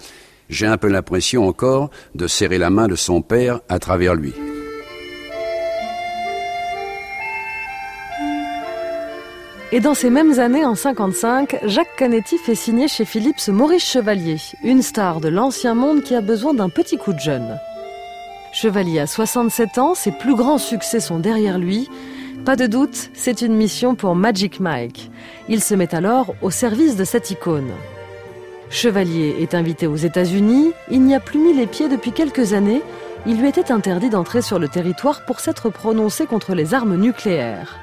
J'ai 0.48 0.66
un 0.66 0.78
peu 0.78 0.88
l'impression 0.88 1.46
encore 1.46 1.90
de 2.14 2.26
serrer 2.26 2.56
la 2.56 2.70
main 2.70 2.88
de 2.88 2.96
son 2.96 3.20
père 3.20 3.60
à 3.68 3.78
travers 3.78 4.14
lui. 4.14 4.32
Et 9.72 9.80
dans 9.80 9.92
ces 9.92 10.08
mêmes 10.08 10.38
années, 10.40 10.64
en 10.64 10.74
55, 10.74 11.58
Jacques 11.66 11.96
Canetti 11.98 12.38
fait 12.38 12.54
signer 12.54 12.88
chez 12.88 13.04
Philips 13.04 13.48
Maurice 13.48 13.84
Chevalier, 13.84 14.38
une 14.64 14.80
star 14.80 15.20
de 15.20 15.28
l'ancien 15.28 15.74
monde 15.74 16.02
qui 16.02 16.14
a 16.14 16.22
besoin 16.22 16.54
d'un 16.54 16.70
petit 16.70 16.96
coup 16.96 17.12
de 17.12 17.20
jeune. 17.20 17.58
Chevalier 18.52 19.00
a 19.00 19.06
67 19.06 19.78
ans, 19.78 19.94
ses 19.94 20.10
plus 20.10 20.34
grands 20.34 20.58
succès 20.58 21.00
sont 21.00 21.18
derrière 21.18 21.58
lui. 21.58 21.88
Pas 22.44 22.56
de 22.56 22.66
doute, 22.66 23.10
c'est 23.14 23.42
une 23.42 23.54
mission 23.54 23.94
pour 23.94 24.14
Magic 24.14 24.58
Mike. 24.58 25.10
Il 25.48 25.62
se 25.62 25.74
met 25.74 25.94
alors 25.94 26.34
au 26.40 26.50
service 26.50 26.96
de 26.96 27.04
cette 27.04 27.30
icône. 27.30 27.70
Chevalier 28.70 29.36
est 29.40 29.54
invité 29.54 29.86
aux 29.86 29.96
États-Unis, 29.96 30.72
il 30.90 31.02
n'y 31.02 31.14
a 31.14 31.20
plus 31.20 31.38
mis 31.38 31.54
les 31.54 31.66
pieds 31.66 31.88
depuis 31.88 32.12
quelques 32.12 32.52
années, 32.52 32.82
il 33.26 33.40
lui 33.40 33.48
était 33.48 33.72
interdit 33.72 34.10
d'entrer 34.10 34.42
sur 34.42 34.58
le 34.58 34.68
territoire 34.68 35.24
pour 35.24 35.40
s'être 35.40 35.70
prononcé 35.70 36.26
contre 36.26 36.54
les 36.54 36.74
armes 36.74 36.96
nucléaires. 36.96 37.78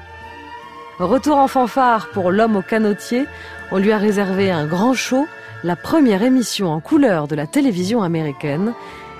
Retour 0.98 1.36
en 1.36 1.48
fanfare 1.48 2.08
pour 2.10 2.30
l'homme 2.30 2.56
au 2.56 2.62
canotier, 2.62 3.26
on 3.70 3.78
lui 3.78 3.92
a 3.92 3.98
réservé 3.98 4.50
un 4.50 4.66
grand 4.66 4.94
show, 4.94 5.26
la 5.62 5.76
première 5.76 6.22
émission 6.22 6.72
en 6.72 6.80
couleur 6.80 7.28
de 7.28 7.34
la 7.34 7.46
télévision 7.46 8.02
américaine, 8.02 8.72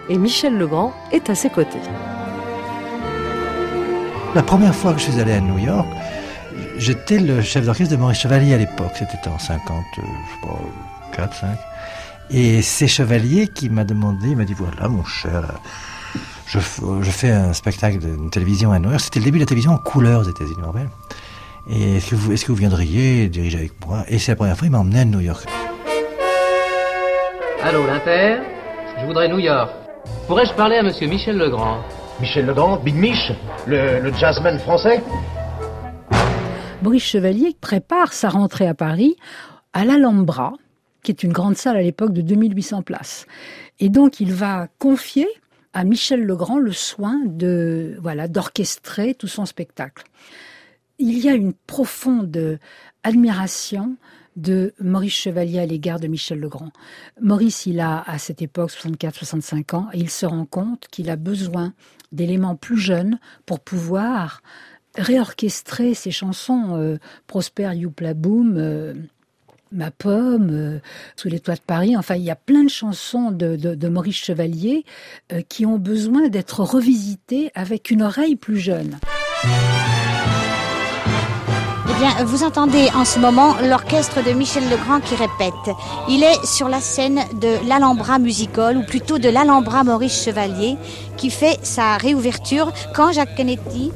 et 0.08 0.18
Michel 0.18 0.56
Legrand 0.56 0.92
est 1.12 1.30
à 1.30 1.34
ses 1.34 1.50
côtés. 1.50 1.78
La 4.34 4.42
première 4.42 4.74
fois 4.74 4.92
que 4.92 4.98
je 5.00 5.10
suis 5.10 5.20
allé 5.20 5.32
à 5.32 5.40
New 5.40 5.58
York, 5.58 5.86
j'étais 6.78 7.18
le 7.18 7.42
chef 7.42 7.64
d'orchestre 7.64 7.94
de 7.94 8.00
Maurice 8.00 8.18
Chevalier 8.18 8.54
à 8.54 8.58
l'époque, 8.58 8.92
c'était 8.94 9.28
en 9.28 9.38
50, 9.38 9.70
euh, 9.70 10.02
je 10.02 10.34
sais 10.34 10.40
pas, 10.42 11.16
4, 11.16 11.34
5. 11.34 11.58
Et 12.30 12.60
c'est 12.60 12.86
Chevalier 12.86 13.48
qui 13.48 13.70
m'a 13.70 13.84
demandé, 13.84 14.28
il 14.30 14.36
m'a 14.36 14.44
dit 14.44 14.54
voilà 14.54 14.88
mon 14.88 15.04
cher, 15.04 15.44
je, 16.46 16.58
je 16.58 17.10
fais 17.10 17.30
un 17.30 17.52
spectacle 17.52 17.98
de 17.98 18.28
télévision 18.28 18.72
à 18.72 18.78
New 18.78 18.90
York. 18.90 19.00
C'était 19.00 19.20
le 19.20 19.24
début 19.24 19.38
de 19.38 19.44
la 19.44 19.46
télévision 19.46 19.72
en 19.72 19.78
couleur 19.78 20.20
aux 20.20 20.28
États-Unis, 20.28 20.56
Et 21.68 21.96
est-ce 21.96 22.10
que, 22.10 22.14
vous, 22.14 22.32
est-ce 22.32 22.44
que 22.44 22.52
vous 22.52 22.58
viendriez 22.58 23.28
diriger 23.28 23.58
avec 23.58 23.72
moi? 23.86 24.04
Et 24.08 24.18
c'est 24.18 24.32
la 24.32 24.36
première 24.36 24.56
fois, 24.56 24.66
il 24.66 24.70
m'a 24.70 24.78
emmené 24.78 25.00
à 25.00 25.04
New 25.04 25.20
York. 25.20 25.46
Allô, 27.62 27.86
l'Inter? 27.86 28.36
Je 29.00 29.06
voudrais 29.06 29.28
New 29.28 29.38
York. 29.38 29.70
Pourrais-je 30.26 30.54
parler 30.54 30.76
à 30.76 30.82
monsieur 30.82 31.06
Michel 31.06 31.36
Legrand 31.36 31.78
Michel 32.20 32.46
Legrand, 32.46 32.78
Big 32.78 32.94
Mich, 32.94 33.32
le, 33.66 34.00
le 34.00 34.12
jazzman 34.14 34.58
français 34.58 35.02
Maurice 36.82 37.04
Chevalier 37.04 37.54
prépare 37.60 38.12
sa 38.12 38.28
rentrée 38.28 38.66
à 38.66 38.74
Paris 38.74 39.16
à 39.72 39.84
l'Alhambra, 39.84 40.54
qui 41.02 41.12
est 41.12 41.22
une 41.22 41.32
grande 41.32 41.56
salle 41.56 41.76
à 41.76 41.82
l'époque 41.82 42.12
de 42.12 42.22
2800 42.22 42.82
places. 42.82 43.26
Et 43.78 43.88
donc, 43.88 44.20
il 44.20 44.32
va 44.32 44.68
confier 44.78 45.28
à 45.72 45.84
Michel 45.84 46.24
Legrand 46.24 46.58
le 46.58 46.72
soin 46.72 47.20
de 47.26 47.98
voilà 48.00 48.28
d'orchestrer 48.28 49.14
tout 49.14 49.28
son 49.28 49.44
spectacle. 49.44 50.04
Il 50.98 51.18
y 51.18 51.28
a 51.28 51.34
une 51.34 51.52
profonde 51.52 52.58
admiration 53.02 53.96
de 54.36 54.74
Maurice 54.80 55.14
Chevalier 55.14 55.58
à 55.58 55.66
l'égard 55.66 55.98
de 55.98 56.06
Michel 56.06 56.38
Legrand. 56.38 56.70
Maurice, 57.20 57.66
il 57.66 57.80
a 57.80 58.02
à 58.06 58.18
cette 58.18 58.42
époque 58.42 58.70
64-65 58.70 59.74
ans 59.74 59.88
et 59.92 59.98
il 59.98 60.10
se 60.10 60.26
rend 60.26 60.44
compte 60.44 60.86
qu'il 60.90 61.10
a 61.10 61.16
besoin 61.16 61.72
d'éléments 62.12 62.56
plus 62.56 62.78
jeunes 62.78 63.18
pour 63.46 63.60
pouvoir 63.60 64.42
réorchestrer 64.96 65.94
ses 65.94 66.10
chansons 66.10 66.76
euh, 66.76 66.98
Prosper 67.26 67.70
Youpla 67.74 68.14
Boom, 68.14 68.56
euh, 68.56 68.94
Ma 69.72 69.90
pomme, 69.90 70.50
euh, 70.50 70.78
Sous 71.16 71.28
les 71.28 71.40
toits 71.40 71.56
de 71.56 71.60
Paris. 71.60 71.96
Enfin, 71.96 72.14
il 72.14 72.22
y 72.22 72.30
a 72.30 72.36
plein 72.36 72.64
de 72.64 72.70
chansons 72.70 73.30
de, 73.30 73.56
de, 73.56 73.88
Maurice 73.88 74.16
Chevalier 74.16 74.84
qui 75.48 75.66
ont 75.66 75.78
besoin 75.78 76.28
d'être 76.28 76.60
revisitées 76.60 77.50
avec 77.54 77.90
une 77.90 78.02
oreille 78.02 78.36
plus 78.36 78.58
jeune. 78.58 78.98
Vous 82.26 82.42
entendez 82.42 82.88
en 82.94 83.06
ce 83.06 83.18
moment 83.18 83.54
l'orchestre 83.62 84.22
de 84.22 84.32
Michel 84.32 84.64
Legrand 84.68 85.00
qui 85.00 85.14
répète. 85.14 85.74
Il 86.10 86.22
est 86.22 86.44
sur 86.44 86.68
la 86.68 86.80
scène 86.80 87.20
de 87.40 87.66
l'Alhambra 87.66 88.18
Musical, 88.18 88.76
ou 88.76 88.82
plutôt 88.82 89.18
de 89.18 89.30
l'Alhambra 89.30 89.82
Maurice 89.82 90.22
Chevalier, 90.22 90.76
qui 91.16 91.30
fait 91.30 91.58
sa 91.62 91.96
réouverture 91.96 92.70
quand 92.94 93.12
Jacques 93.12 93.34
Canetti? 93.34 93.92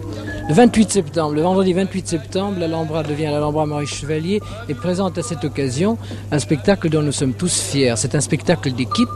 Le 0.49 0.55
28 0.55 0.91
septembre, 0.91 1.35
le 1.35 1.43
vendredi 1.43 1.75
28 1.75 2.09
septembre, 2.09 2.59
l'Alhambra 2.59 3.03
devient 3.03 3.29
l'Alhambra 3.31 3.67
Maurice 3.67 3.95
Chevalier 3.95 4.41
et 4.71 4.75
présente 4.75 5.19
à 5.19 5.23
cette 5.23 5.45
occasion 5.45 5.99
un 6.33 6.39
spectacle 6.39 6.89
dont 6.89 7.03
nous 7.03 7.13
sommes 7.13 7.35
tous 7.35 7.61
fiers. 7.61 7.95
C'est 7.97 8.15
un 8.15 8.21
spectacle 8.21 8.73
d'équipe 8.73 9.09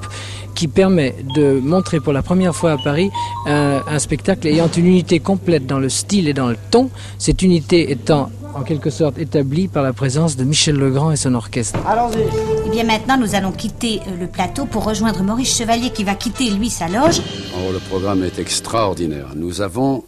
qui 0.54 0.68
permet 0.68 1.16
de 1.34 1.58
montrer 1.58 2.00
pour 2.00 2.12
la 2.12 2.22
première 2.22 2.54
fois 2.54 2.72
à 2.72 2.78
Paris 2.78 3.10
un, 3.46 3.98
spectacle 3.98 4.46
ayant 4.46 4.68
une 4.68 4.86
unité 4.86 5.20
complète 5.20 5.66
dans 5.66 5.78
le 5.78 5.88
style 5.88 6.28
et 6.28 6.34
dans 6.34 6.48
le 6.48 6.56
ton, 6.70 6.90
cette 7.18 7.42
unité 7.42 7.90
étant 7.90 8.30
en 8.54 8.62
quelque 8.62 8.90
sorte 8.90 9.18
établie 9.18 9.68
par 9.68 9.82
la 9.82 9.92
présence 9.92 10.36
de 10.36 10.44
Michel 10.44 10.76
Legrand 10.76 11.12
et 11.12 11.16
son 11.16 11.34
orchestre. 11.34 11.78
Allons-y. 11.86 12.24
Eh 12.66 12.70
bien 12.70 12.84
maintenant, 12.84 13.16
nous 13.18 13.34
allons 13.34 13.52
quitter 13.52 14.00
euh, 14.06 14.16
le 14.20 14.26
plateau 14.26 14.64
pour 14.66 14.84
rejoindre 14.84 15.22
Maurice 15.22 15.56
Chevalier 15.56 15.90
qui 15.90 16.04
va 16.04 16.14
quitter, 16.14 16.50
lui, 16.50 16.70
sa 16.70 16.88
loge. 16.88 17.20
Oh, 17.56 17.72
le 17.72 17.78
programme 17.78 18.24
est 18.24 18.38
extraordinaire. 18.38 19.32
Nous 19.36 19.60
avons 19.60 20.04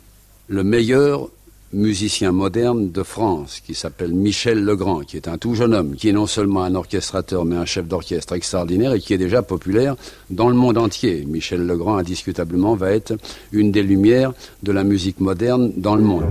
le 0.49 0.62
meilleur 0.62 1.28
musicien 1.72 2.32
moderne 2.32 2.90
de 2.90 3.03
France, 3.03 3.61
qui 3.64 3.74
s'appelle 3.74 4.12
Michel 4.12 4.64
Legrand, 4.64 5.01
qui 5.01 5.16
est 5.16 5.28
un 5.28 5.36
tout 5.36 5.55
jeune 5.55 5.74
homme, 5.74 5.97
qui 5.97 6.09
est 6.09 6.12
non 6.12 6.26
seulement 6.26 6.62
un 6.62 6.74
orchestrateur, 6.74 7.44
mais 7.44 7.57
un 7.57 7.64
chef 7.64 7.86
d'orchestre 7.86 8.34
extraordinaire 8.34 8.94
et 8.94 9.01
qui 9.01 9.12
est 9.12 9.18
déjà 9.18 9.42
populaire 9.42 9.97
dans 10.30 10.49
le 10.49 10.55
monde 10.55 10.78
entier. 10.78 11.24
Michel 11.26 11.66
Legrand, 11.66 11.99
indiscutablement, 11.99 12.76
va 12.76 12.92
être 12.92 13.14
une 13.53 13.72
des 13.72 13.82
lumières 13.82 14.32
de 14.62 14.72
la 14.72 14.84
musique 14.84 15.20
moderne 15.20 15.72
dans 15.76 15.97
le 15.97 16.03
monde. 16.03 16.24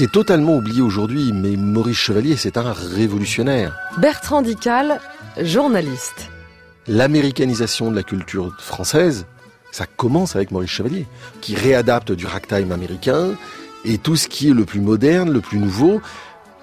C'est 0.00 0.10
totalement 0.10 0.56
oublié 0.56 0.80
aujourd'hui, 0.80 1.30
mais 1.30 1.56
Maurice 1.58 1.98
Chevalier, 1.98 2.34
c'est 2.34 2.56
un 2.56 2.72
révolutionnaire. 2.72 3.76
Bertrand 3.98 4.40
Dical, 4.40 4.98
journaliste. 5.42 6.30
L'américanisation 6.88 7.90
de 7.90 7.96
la 7.96 8.02
culture 8.02 8.58
française, 8.58 9.26
ça 9.72 9.84
commence 9.84 10.36
avec 10.36 10.52
Maurice 10.52 10.70
Chevalier, 10.70 11.06
qui 11.42 11.54
réadapte 11.54 12.12
du 12.12 12.24
ragtime 12.24 12.72
américain 12.72 13.34
et 13.84 13.98
tout 13.98 14.16
ce 14.16 14.26
qui 14.26 14.48
est 14.48 14.54
le 14.54 14.64
plus 14.64 14.80
moderne, 14.80 15.30
le 15.30 15.42
plus 15.42 15.58
nouveau. 15.58 16.00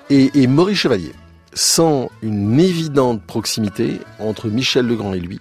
Et, 0.10 0.32
et 0.34 0.48
Maurice 0.48 0.80
Chevalier 0.80 1.14
sent 1.54 2.10
une 2.24 2.60
évidente 2.60 3.22
proximité 3.22 4.00
entre 4.18 4.48
Michel 4.48 4.88
Legrand 4.88 5.14
et 5.14 5.20
lui. 5.20 5.40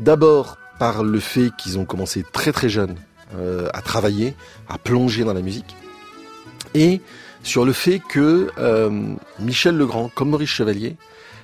D'abord 0.00 0.58
par 0.80 1.04
le 1.04 1.20
fait 1.20 1.52
qu'ils 1.56 1.78
ont 1.78 1.84
commencé 1.84 2.24
très 2.32 2.50
très 2.50 2.68
jeunes 2.68 2.96
euh, 3.36 3.68
à 3.72 3.82
travailler, 3.82 4.34
à 4.68 4.78
plonger 4.78 5.22
dans 5.22 5.32
la 5.32 5.42
musique. 5.42 5.76
Et 6.74 7.00
sur 7.42 7.64
le 7.64 7.72
fait 7.72 8.00
que 8.00 8.50
euh, 8.58 9.14
Michel 9.38 9.76
Legrand, 9.76 10.10
comme 10.14 10.30
Maurice 10.30 10.50
Chevalier, 10.50 10.96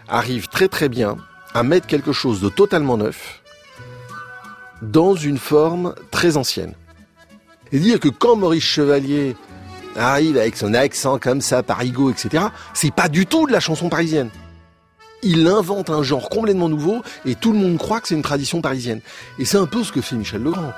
arrive 0.08 0.48
très 0.48 0.68
très 0.68 0.88
bien 0.88 1.16
à 1.54 1.62
mettre 1.62 1.86
quelque 1.86 2.12
chose 2.12 2.40
de 2.40 2.48
totalement 2.48 2.96
neuf 2.96 3.40
dans 4.82 5.14
une 5.14 5.38
forme 5.38 5.94
très 6.10 6.36
ancienne. 6.36 6.74
Et 7.72 7.78
dire 7.78 8.00
que 8.00 8.08
quand 8.08 8.36
Maurice 8.36 8.64
Chevalier 8.64 9.36
arrive 9.96 10.36
avec 10.36 10.56
son 10.56 10.74
accent 10.74 11.18
comme 11.18 11.40
ça, 11.40 11.62
parigo, 11.62 12.10
etc., 12.10 12.44
c'est 12.74 12.92
pas 12.92 13.08
du 13.08 13.26
tout 13.26 13.46
de 13.46 13.52
la 13.52 13.60
chanson 13.60 13.88
parisienne. 13.88 14.30
Il 15.22 15.46
invente 15.46 15.90
un 15.90 16.02
genre 16.02 16.30
complètement 16.30 16.68
nouveau 16.68 17.02
et 17.26 17.34
tout 17.34 17.52
le 17.52 17.58
monde 17.58 17.76
croit 17.76 18.00
que 18.00 18.08
c'est 18.08 18.14
une 18.14 18.22
tradition 18.22 18.62
parisienne. 18.62 19.00
Et 19.38 19.44
c'est 19.44 19.58
un 19.58 19.66
peu 19.66 19.84
ce 19.84 19.92
que 19.92 20.00
fait 20.00 20.16
Michel 20.16 20.42
Legrand. 20.42 20.72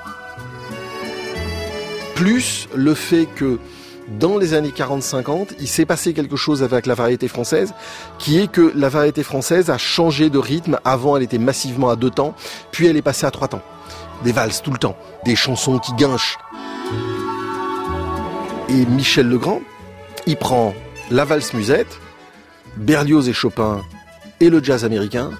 Plus 2.15 2.67
le 2.75 2.93
fait 2.93 3.25
que 3.35 3.57
dans 4.07 4.37
les 4.37 4.53
années 4.53 4.69
40-50, 4.69 5.49
il 5.59 5.67
s'est 5.67 5.85
passé 5.85 6.13
quelque 6.13 6.35
chose 6.35 6.63
avec 6.63 6.85
la 6.85 6.93
variété 6.93 7.27
française, 7.27 7.73
qui 8.19 8.39
est 8.39 8.51
que 8.51 8.71
la 8.75 8.89
variété 8.89 9.23
française 9.23 9.69
a 9.69 9.77
changé 9.77 10.29
de 10.29 10.37
rythme. 10.37 10.79
Avant, 10.83 11.17
elle 11.17 11.23
était 11.23 11.37
massivement 11.37 11.89
à 11.89 11.95
deux 11.95 12.09
temps, 12.09 12.35
puis 12.71 12.87
elle 12.87 12.97
est 12.97 13.01
passée 13.01 13.25
à 13.25 13.31
trois 13.31 13.47
temps. 13.47 13.61
Des 14.23 14.31
valses 14.31 14.61
tout 14.61 14.71
le 14.71 14.77
temps, 14.77 14.97
des 15.25 15.35
chansons 15.35 15.79
qui 15.79 15.93
guinchent. 15.93 16.37
Et 18.69 18.85
Michel 18.85 19.27
Legrand, 19.27 19.61
il 20.25 20.37
prend 20.37 20.73
la 21.11 21.25
valse 21.25 21.53
musette, 21.53 21.99
Berlioz 22.77 23.29
et 23.29 23.33
Chopin 23.33 23.81
et 24.39 24.49
le 24.49 24.63
jazz 24.63 24.83
américain, 24.85 25.31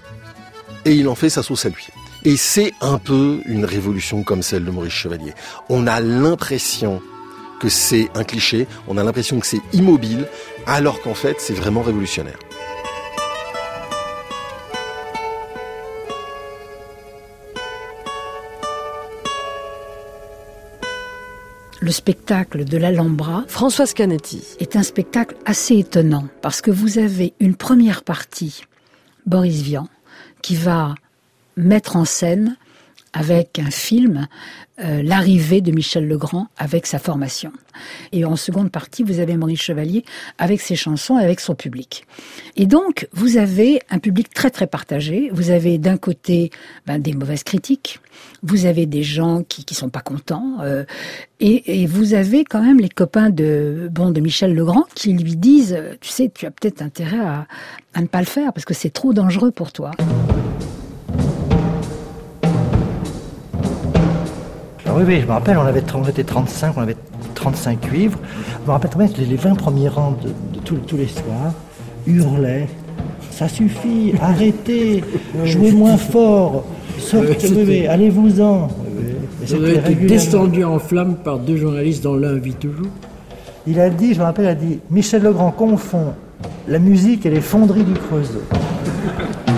et 0.85 0.93
il 0.93 1.07
en 1.07 1.15
fait 1.15 1.29
sa 1.29 1.43
sauce 1.43 1.65
à 1.65 1.69
lui. 1.69 1.87
Et 2.25 2.37
c'est 2.37 2.73
un 2.79 2.97
peu 2.97 3.41
une 3.45 3.65
révolution 3.65 4.23
comme 4.23 4.41
celle 4.41 4.63
de 4.63 4.71
Maurice 4.71 4.93
Chevalier. 4.93 5.33
On 5.69 5.87
a 5.87 5.99
l'impression 5.99 7.01
que 7.63 7.69
c'est 7.69 8.09
un 8.13 8.25
cliché, 8.25 8.67
on 8.89 8.97
a 8.97 9.03
l'impression 9.05 9.39
que 9.39 9.47
c'est 9.47 9.61
immobile, 9.71 10.27
alors 10.67 11.01
qu'en 11.01 11.13
fait 11.13 11.37
c'est 11.39 11.53
vraiment 11.53 11.81
révolutionnaire. 11.81 12.37
le 21.79 21.91
spectacle 21.91 22.63
de 22.63 22.77
l'Alhambra, 22.77 23.43
Françoise 23.49 23.93
Canetti, 23.93 24.41
est 24.61 24.77
un 24.77 24.83
spectacle 24.83 25.35
assez 25.45 25.77
étonnant 25.77 26.29
parce 26.41 26.61
que 26.61 26.71
vous 26.71 26.97
avez 26.97 27.33
une 27.41 27.55
première 27.55 28.03
partie, 28.03 28.63
Boris 29.25 29.61
Vian, 29.61 29.89
qui 30.41 30.55
va 30.55 30.95
mettre 31.57 31.97
en 31.97 32.05
scène 32.05 32.55
avec 33.13 33.59
un 33.59 33.69
film, 33.69 34.27
euh, 34.83 35.03
l'arrivée 35.03 35.61
de 35.61 35.71
Michel 35.71 36.07
Legrand 36.07 36.47
avec 36.57 36.87
sa 36.87 36.97
formation. 36.97 37.51
Et 38.11 38.25
en 38.25 38.35
seconde 38.35 38.71
partie, 38.71 39.03
vous 39.03 39.19
avez 39.19 39.37
Maurice 39.37 39.61
Chevalier 39.61 40.03
avec 40.39 40.61
ses 40.61 40.75
chansons 40.75 41.19
et 41.19 41.23
avec 41.23 41.39
son 41.39 41.53
public. 41.53 42.05
Et 42.55 42.65
donc, 42.65 43.07
vous 43.13 43.37
avez 43.37 43.81
un 43.91 43.99
public 43.99 44.33
très 44.33 44.49
très 44.49 44.65
partagé. 44.65 45.29
Vous 45.31 45.51
avez 45.51 45.77
d'un 45.77 45.97
côté 45.97 46.49
ben, 46.87 46.97
des 46.97 47.13
mauvaises 47.13 47.43
critiques, 47.43 47.99
vous 48.41 48.65
avez 48.65 48.87
des 48.87 49.03
gens 49.03 49.43
qui 49.43 49.63
qui 49.63 49.75
sont 49.75 49.89
pas 49.89 50.01
contents, 50.01 50.57
euh, 50.61 50.83
et, 51.39 51.81
et, 51.81 51.85
vous 51.87 52.13
avez 52.13 52.43
quand 52.45 52.61
même 52.61 52.79
les 52.79 52.89
copains 52.89 53.29
de 53.29 53.89
bon 53.91 54.11
de 54.11 54.21
Michel 54.21 54.55
Legrand 54.55 54.85
qui 54.95 55.13
lui 55.13 55.35
disent, 55.35 55.77
tu 55.99 56.09
sais, 56.09 56.31
tu 56.33 56.45
as 56.45 56.51
peut-être 56.51 56.81
intérêt 56.81 57.19
à, 57.19 57.47
à 57.93 58.01
ne 58.01 58.07
pas 58.07 58.19
le 58.19 58.25
faire 58.25 58.53
parce 58.53 58.65
que 58.65 58.73
c'est 58.73 58.91
trop 58.91 59.13
dangereux 59.13 59.51
pour 59.51 59.71
toi. 59.71 59.91
Oui, 64.95 65.03
oui, 65.05 65.21
je 65.21 65.25
me 65.25 65.31
rappelle, 65.31 65.57
on, 65.57 65.65
avait, 65.65 65.83
on 65.93 66.03
était 66.07 66.23
35, 66.23 66.73
on 66.77 66.81
avait 66.81 66.95
35 67.35 67.81
cuivres. 67.81 68.19
Je 68.61 68.67
me 68.67 68.71
rappelle 68.71 68.89
très 68.89 69.05
bien 69.05 69.13
que 69.13 69.21
les 69.21 69.35
20 69.35 69.55
premiers 69.55 69.89
rangs 69.89 70.15
de, 70.21 70.29
de 70.29 70.63
tous, 70.63 70.75
tous 70.75 70.97
les 70.97 71.07
soirs 71.07 71.53
hurlaient 72.05 72.67
Ça 73.31 73.47
suffit, 73.47 74.13
arrêtez, 74.21 75.03
jouez 75.45 75.71
moins 75.71 75.97
fort, 75.97 76.65
sortez, 76.99 77.87
allez-vous-en. 77.87 78.69
Ça 79.45 79.55
avait 79.55 79.75
été 79.75 79.95
descendu 79.95 80.63
en 80.63 80.79
flammes 80.79 81.15
par 81.15 81.37
deux 81.39 81.57
journalistes 81.57 82.03
dont 82.03 82.15
l'un 82.15 82.35
vit 82.35 82.53
toujours. 82.53 82.87
Il 83.67 83.79
a 83.79 83.89
dit, 83.89 84.13
je 84.13 84.19
me 84.19 84.23
rappelle, 84.23 84.45
il 84.45 84.49
a 84.49 84.55
dit 84.55 84.79
Michel 84.89 85.23
Legrand 85.23 85.51
confond 85.51 86.13
la 86.67 86.79
musique 86.79 87.25
et 87.25 87.29
les 87.29 87.41
fonderies 87.41 87.83
du 87.83 87.93
Creusot. 87.93 88.43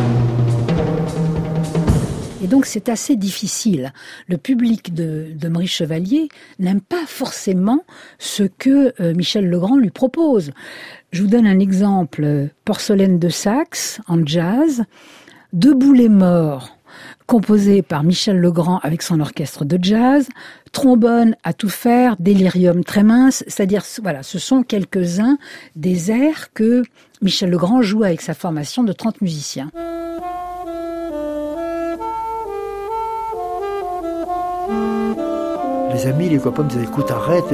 Et 2.46 2.48
donc 2.48 2.68
c'est 2.68 2.90
assez 2.90 3.16
difficile. 3.16 3.92
Le 4.28 4.38
public 4.38 4.94
de, 4.94 5.36
Maurice 5.50 5.72
Chevalier 5.72 6.30
n'aime 6.60 6.80
pas 6.80 7.08
forcément 7.08 7.84
ce 8.20 8.44
que 8.44 8.94
euh, 9.02 9.16
Michel 9.16 9.50
Legrand 9.50 9.78
lui 9.78 9.90
propose. 9.90 10.52
Je 11.10 11.24
vous 11.24 11.28
donne 11.28 11.48
un 11.48 11.58
exemple. 11.58 12.50
Porcelaine 12.64 13.18
de 13.18 13.30
Saxe 13.30 14.00
en 14.08 14.24
jazz, 14.24 14.84
Debout 15.54 15.94
les 15.94 16.08
morts, 16.08 16.78
composé 17.26 17.82
par 17.82 18.04
Michel 18.04 18.38
Legrand 18.38 18.78
avec 18.84 19.02
son 19.02 19.22
orchestre 19.22 19.66
de 19.66 19.80
jazz, 19.82 20.30
trombone 20.72 21.36
à 21.44 21.54
tout 21.54 21.70
faire, 21.70 22.16
délirium 22.20 22.84
très 22.84 23.02
mince, 23.02 23.44
c'est-à-dire 23.48 23.84
voilà, 24.04 24.22
ce 24.22 24.38
sont 24.38 24.62
quelques-uns 24.62 25.40
des 25.76 26.12
airs 26.12 26.54
que 26.54 26.84
Michel 27.24 27.50
Legrand 27.50 27.82
joue 27.82 28.04
avec 28.04 28.22
sa 28.22 28.36
formation 28.36 28.84
de 28.84 28.94
30 28.94 29.22
musiciens. 29.22 29.72
Les 35.96 36.08
amis, 36.08 36.28
les 36.28 36.40
copains 36.40 36.64
me 36.64 36.68
disaient 36.68 36.84
écoute, 36.84 37.10
arrête, 37.10 37.54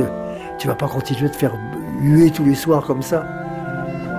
tu 0.58 0.68
vas 0.68 0.74
pas 0.74 0.88
continuer 0.88 1.30
de 1.30 1.36
faire 1.36 1.54
huer 2.00 2.32
tous 2.32 2.44
les 2.44 2.56
soirs 2.56 2.84
comme 2.84 3.04
ça. 3.04 3.24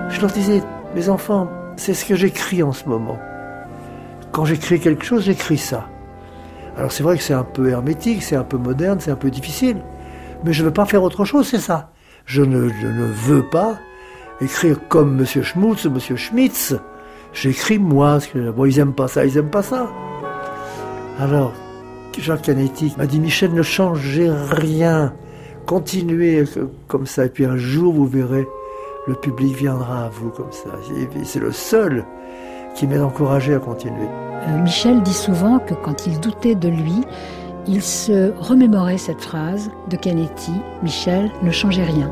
Je 0.09 0.21
leur 0.21 0.31
disais, 0.31 0.63
mes 0.95 1.09
enfants, 1.09 1.49
c'est 1.75 1.93
ce 1.93 2.05
que 2.05 2.15
j'écris 2.15 2.63
en 2.63 2.71
ce 2.71 2.87
moment. 2.87 3.19
Quand 4.31 4.45
j'écris 4.45 4.79
quelque 4.79 5.03
chose, 5.03 5.25
j'écris 5.25 5.57
ça. 5.57 5.89
Alors 6.77 6.93
c'est 6.93 7.03
vrai 7.03 7.17
que 7.17 7.23
c'est 7.23 7.33
un 7.33 7.43
peu 7.43 7.69
hermétique, 7.69 8.23
c'est 8.23 8.37
un 8.37 8.45
peu 8.45 8.55
moderne, 8.55 9.01
c'est 9.01 9.11
un 9.11 9.17
peu 9.17 9.29
difficile, 9.29 9.75
mais 10.45 10.53
je 10.53 10.61
ne 10.61 10.67
veux 10.67 10.73
pas 10.73 10.85
faire 10.85 11.03
autre 11.03 11.25
chose, 11.25 11.45
c'est 11.49 11.59
ça. 11.59 11.91
Je 12.25 12.43
ne, 12.43 12.59
veux 12.59 13.43
pas 13.49 13.77
écrire 14.39 14.77
comme 14.87 15.19
M. 15.19 15.25
Schmutz 15.25 15.83
ou 15.83 15.89
M. 15.89 15.99
Schmitz. 16.15 16.77
J'écris 17.33 17.77
moi. 17.77 18.19
Que, 18.21 18.51
bon, 18.51 18.63
ils 18.63 18.79
aiment 18.79 18.93
pas 18.93 19.09
ça, 19.09 19.25
ils 19.25 19.35
aiment 19.35 19.49
pas 19.49 19.63
ça. 19.63 19.89
Alors, 21.19 21.51
Jacques 22.21 22.43
Canetti 22.43 22.93
m'a 22.97 23.05
dit 23.05 23.19
Michel, 23.19 23.53
ne 23.53 23.61
changez 23.61 24.29
rien. 24.29 25.13
Continuez 25.65 26.43
comme 26.87 27.05
ça. 27.05 27.25
Et 27.25 27.29
puis 27.29 27.45
un 27.45 27.57
jour, 27.57 27.93
vous 27.93 28.05
verrez, 28.05 28.47
le 29.07 29.15
public 29.15 29.55
viendra 29.55 30.05
à 30.05 30.09
vous 30.09 30.29
comme 30.29 30.51
ça. 30.51 30.69
C'est 31.23 31.39
le 31.39 31.51
seul 31.51 32.05
qui 32.75 32.87
m'aide 32.87 33.01
encouragé 33.01 33.53
à 33.53 33.59
continuer. 33.59 34.07
Euh, 34.47 34.57
Michel 34.61 35.01
dit 35.01 35.13
souvent 35.13 35.59
que 35.59 35.73
quand 35.73 36.07
il 36.07 36.19
doutait 36.19 36.55
de 36.55 36.69
lui, 36.69 37.01
il 37.67 37.81
se 37.81 38.31
remémorait 38.39 38.97
cette 38.97 39.21
phrase 39.21 39.71
de 39.89 39.95
Canetti 39.95 40.51
Michel, 40.81 41.31
ne 41.41 41.51
changez 41.51 41.83
rien. 41.83 42.11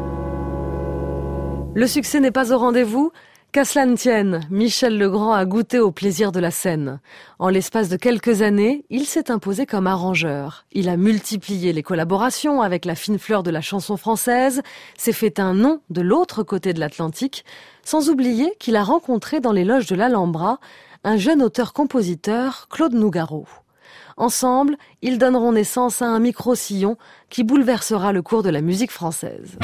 Le 1.74 1.88
succès 1.88 2.20
n'est 2.20 2.32
pas 2.32 2.54
au 2.54 2.58
rendez-vous 2.58 3.12
Qu'à 3.52 3.66
cela 3.66 3.86
ne 3.86 3.98
tienne, 3.98 4.48
Michel 4.50 4.98
Legrand 4.98 5.34
a 5.34 5.44
goûté 5.44 5.78
au 5.78 5.92
plaisir 5.92 6.32
de 6.32 6.40
la 6.40 6.52
scène. 6.52 7.02
En 7.38 7.50
l'espace 7.50 7.90
de 7.90 7.98
quelques 7.98 8.42
années, 8.42 8.86
il 8.90 9.06
s'est 9.06 9.30
imposé 9.30 9.66
comme 9.66 9.88
arrangeur. 9.88 10.66
Il 10.72 10.88
a 10.88 10.96
multiplié 10.96 11.74
les 11.74 11.84
collaborations 11.84 12.62
avec 12.62 12.86
la 12.86 12.96
fine 12.96 13.20
fleur 13.20 13.44
de 13.44 13.52
la 13.52 13.60
chanson 13.60 13.98
française, 13.98 14.62
s'est 14.98 15.12
fait 15.12 15.38
un 15.38 15.54
nom 15.54 15.82
de 15.90 16.00
l'autre 16.00 16.44
côté 16.44 16.72
de 16.72 16.80
l'Atlantique, 16.80 17.44
sans 17.84 18.10
oublier 18.10 18.54
qu'il 18.58 18.78
a 18.78 18.84
rencontré 18.84 19.42
dans 19.42 19.52
les 19.52 19.66
loges 19.66 19.88
de 19.88 19.96
l'Alhambra 19.96 20.62
un 21.04 21.18
jeune 21.18 21.44
auteur-compositeur, 21.44 22.70
Claude 22.70 22.94
Nougaro. 22.94 23.46
Ensemble, 24.16 24.78
ils 25.02 25.18
donneront 25.18 25.52
naissance 25.52 26.02
à 26.02 26.06
un 26.06 26.20
micro-sillon 26.22 26.96
qui 27.30 27.44
bouleversera 27.44 28.14
le 28.14 28.22
cours 28.22 28.44
de 28.44 28.50
la 28.50 28.62
musique 28.62 28.92
française. 28.92 29.58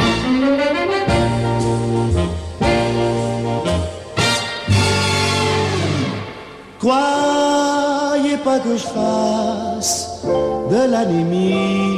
Croyez 6.80 8.38
pas 8.44 8.60
que 8.60 8.76
je 8.78 8.86
fasse 8.86 10.22
de 10.70 10.92
l'anémie, 10.92 11.98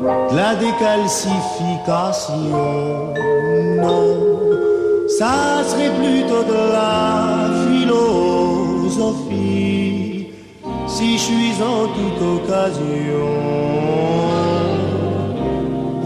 de 0.00 0.36
la 0.36 0.54
décalcification. 0.54 3.12
Non, 3.82 4.16
ça 5.18 5.62
serait 5.68 5.90
plutôt 5.90 6.44
de 6.44 6.72
la 6.72 7.50
philosophie 7.68 9.28
si 10.86 11.18
je 11.18 11.22
suis 11.22 11.62
en 11.62 11.88
toute 11.88 12.22
occasion 12.36 13.28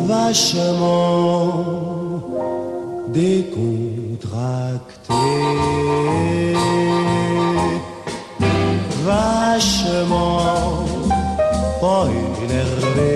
vachement 0.07 1.53
décontracté. 3.09 5.15
Vachement 9.55 10.85
pas 11.81 12.07
énervé. 12.45 13.11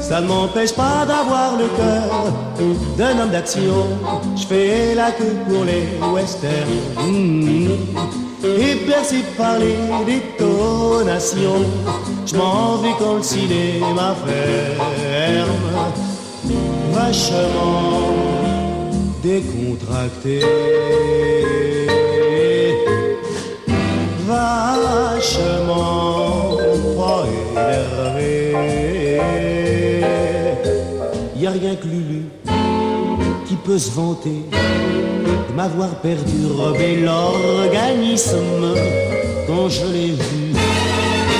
Ça 0.00 0.20
ne 0.20 0.26
m'empêche 0.26 0.72
pas 0.72 1.04
d'avoir 1.06 1.56
le 1.56 1.68
cœur 1.78 2.32
d'un 2.96 3.18
homme 3.20 3.30
d'action. 3.30 3.86
Je 4.36 4.46
fais 4.46 4.94
la 4.94 5.10
queue 5.12 5.36
pour 5.48 5.64
les 5.64 5.84
westerns. 6.14 6.80
Mmh. 6.96 7.68
Et 8.44 8.76
percé 8.86 9.18
par 9.36 9.58
les 9.58 9.76
détonations, 10.06 11.64
je 12.26 12.36
m'en 12.36 12.76
vais 12.76 12.94
quand 12.98 13.16
le 13.16 13.22
cinéma 13.22 14.14
ferme. 14.24 15.50
Vachement 16.92 18.12
décontracté. 19.22 20.40
Vachement 24.28 25.76
pas 26.96 27.24
énervé. 27.50 28.54
Y 31.36 31.46
a 31.46 31.50
rien 31.50 31.74
que 31.76 31.86
Lulu 31.86 32.24
qui 33.46 33.54
peut 33.56 33.78
se 33.78 33.90
vanter 33.90 34.44
de 35.48 35.54
m'avoir 35.54 35.90
perturbé 36.00 36.96
l'organisme 36.96 38.74
quand 39.46 39.68
je 39.68 39.86
l'ai 39.86 40.10
vu 40.10 40.54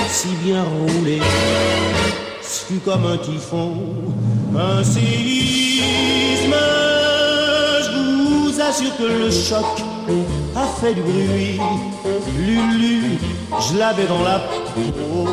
si 0.09 0.28
bien 0.45 0.62
rouler. 0.62 1.20
Ce 2.43 2.74
comme 2.84 3.07
un 3.07 3.18
typhon, 3.18 3.72
un 4.57 4.82
séisme. 4.82 6.55
Je 7.82 7.91
vous 7.99 8.61
assure 8.61 8.97
que 8.97 9.05
le 9.05 9.30
choc 9.30 9.97
a 10.56 10.66
fait 10.80 10.94
du 10.94 11.02
bruit. 11.02 11.61
Lulu, 12.38 13.18
je 13.61 13.78
l'avais 13.78 14.06
dans 14.06 14.22
la 14.22 14.38
peau. 14.40 15.26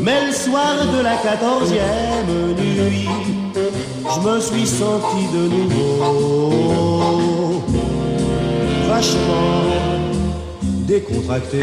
Mais 0.00 0.26
le 0.26 0.32
soir 0.32 0.74
de 0.96 1.00
la 1.02 1.16
quatorzième 1.16 2.54
nuit, 2.56 3.08
je 3.54 4.20
me 4.28 4.40
suis 4.40 4.66
senti 4.66 5.26
de 5.32 5.48
nouveau 5.48 6.88
vachement 8.88 9.64
décontracté. 10.86 11.60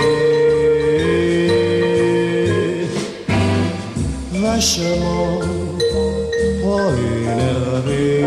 Vachement 4.34 5.40
énervé. 7.28 8.26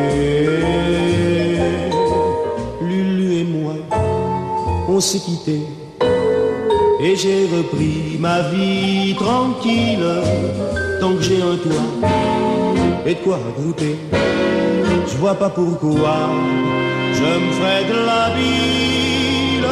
S'est 5.01 5.21
quitté 5.21 5.61
Et 7.01 7.15
j'ai 7.17 7.47
repris 7.57 8.17
ma 8.19 8.43
vie 8.51 9.15
tranquille, 9.15 10.07
tant 11.01 11.15
que 11.15 11.23
j'ai 11.23 11.41
un 11.41 11.57
toit 11.57 12.09
et 13.07 13.15
de 13.15 13.21
quoi 13.21 13.39
goûter. 13.57 13.97
Je 15.07 15.17
vois 15.17 15.35
pas 15.35 15.49
pourquoi 15.49 16.17
je 17.13 17.23
me 17.23 17.53
ferais 17.53 17.85
de 17.85 18.07
la 18.07 18.31
ville. 18.37 19.67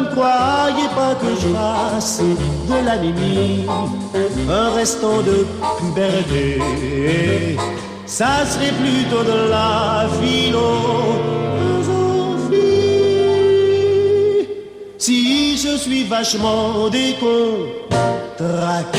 Ne 0.00 0.14
croyez 0.14 0.88
pas 0.94 1.14
que 1.14 1.30
je 1.40 1.48
fasse 1.48 2.20
de 2.20 2.86
la 2.86 2.96
mimi 2.98 3.64
un 4.48 4.70
restant 4.74 5.22
de 5.22 5.46
puberté. 5.78 6.60
Ça 8.06 8.44
serait 8.46 8.72
plutôt 8.72 9.24
de 9.24 9.50
la 9.50 10.06
philosophie. 10.20 11.45
Si 14.98 15.58
je 15.58 15.76
suis 15.76 16.04
vachement 16.04 16.88
décontracté. 16.88 18.98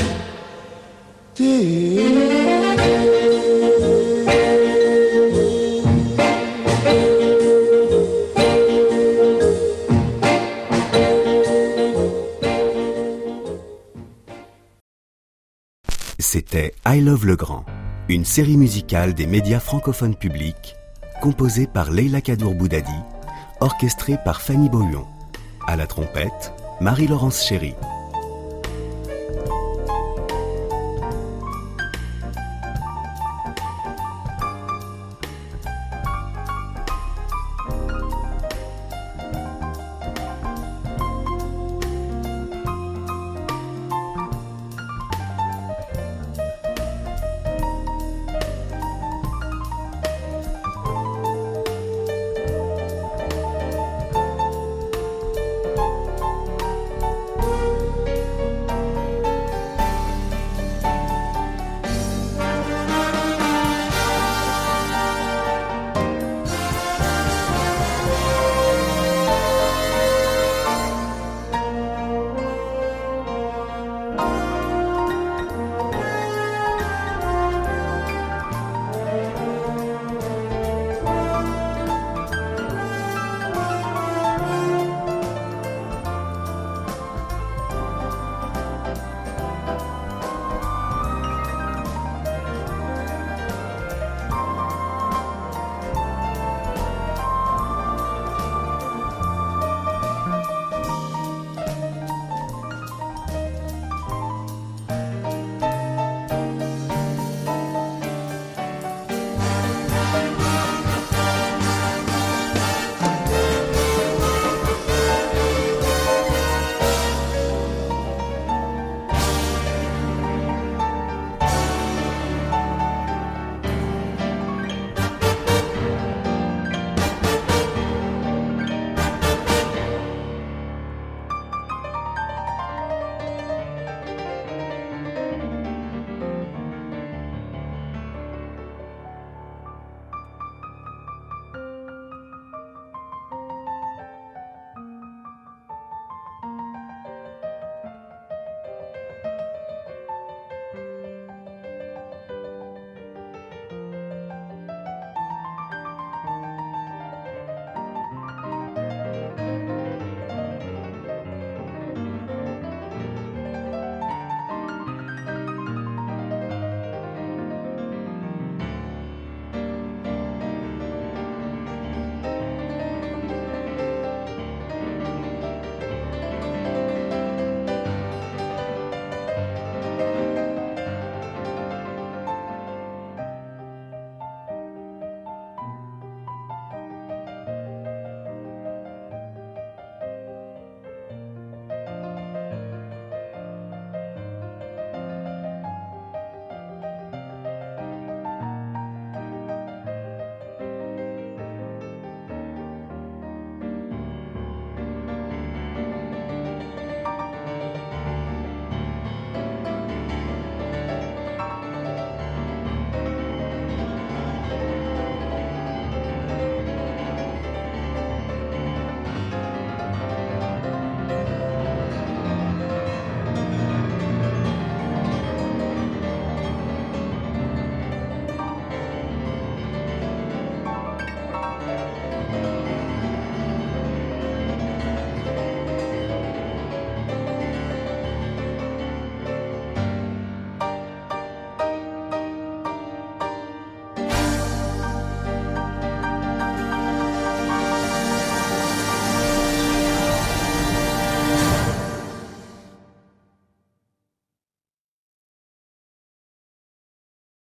C'était 16.20 16.74
I 16.86 17.02
Love 17.02 17.26
le 17.26 17.36
Grand, 17.36 17.66
une 18.10 18.26
série 18.26 18.58
musicale 18.58 19.14
des 19.14 19.26
médias 19.26 19.60
francophones 19.60 20.16
publics, 20.16 20.76
composée 21.22 21.68
par 21.68 21.92
Leila 21.92 22.22
Kadour 22.22 22.54
Boudadi, 22.54 22.92
orchestrée 23.60 24.18
par 24.24 24.42
Fanny 24.42 24.70
Beaulion. 24.70 25.06
À 25.70 25.76
la 25.76 25.86
trompette, 25.86 26.54
Marie-Laurence 26.80 27.46
Chéry. 27.46 27.76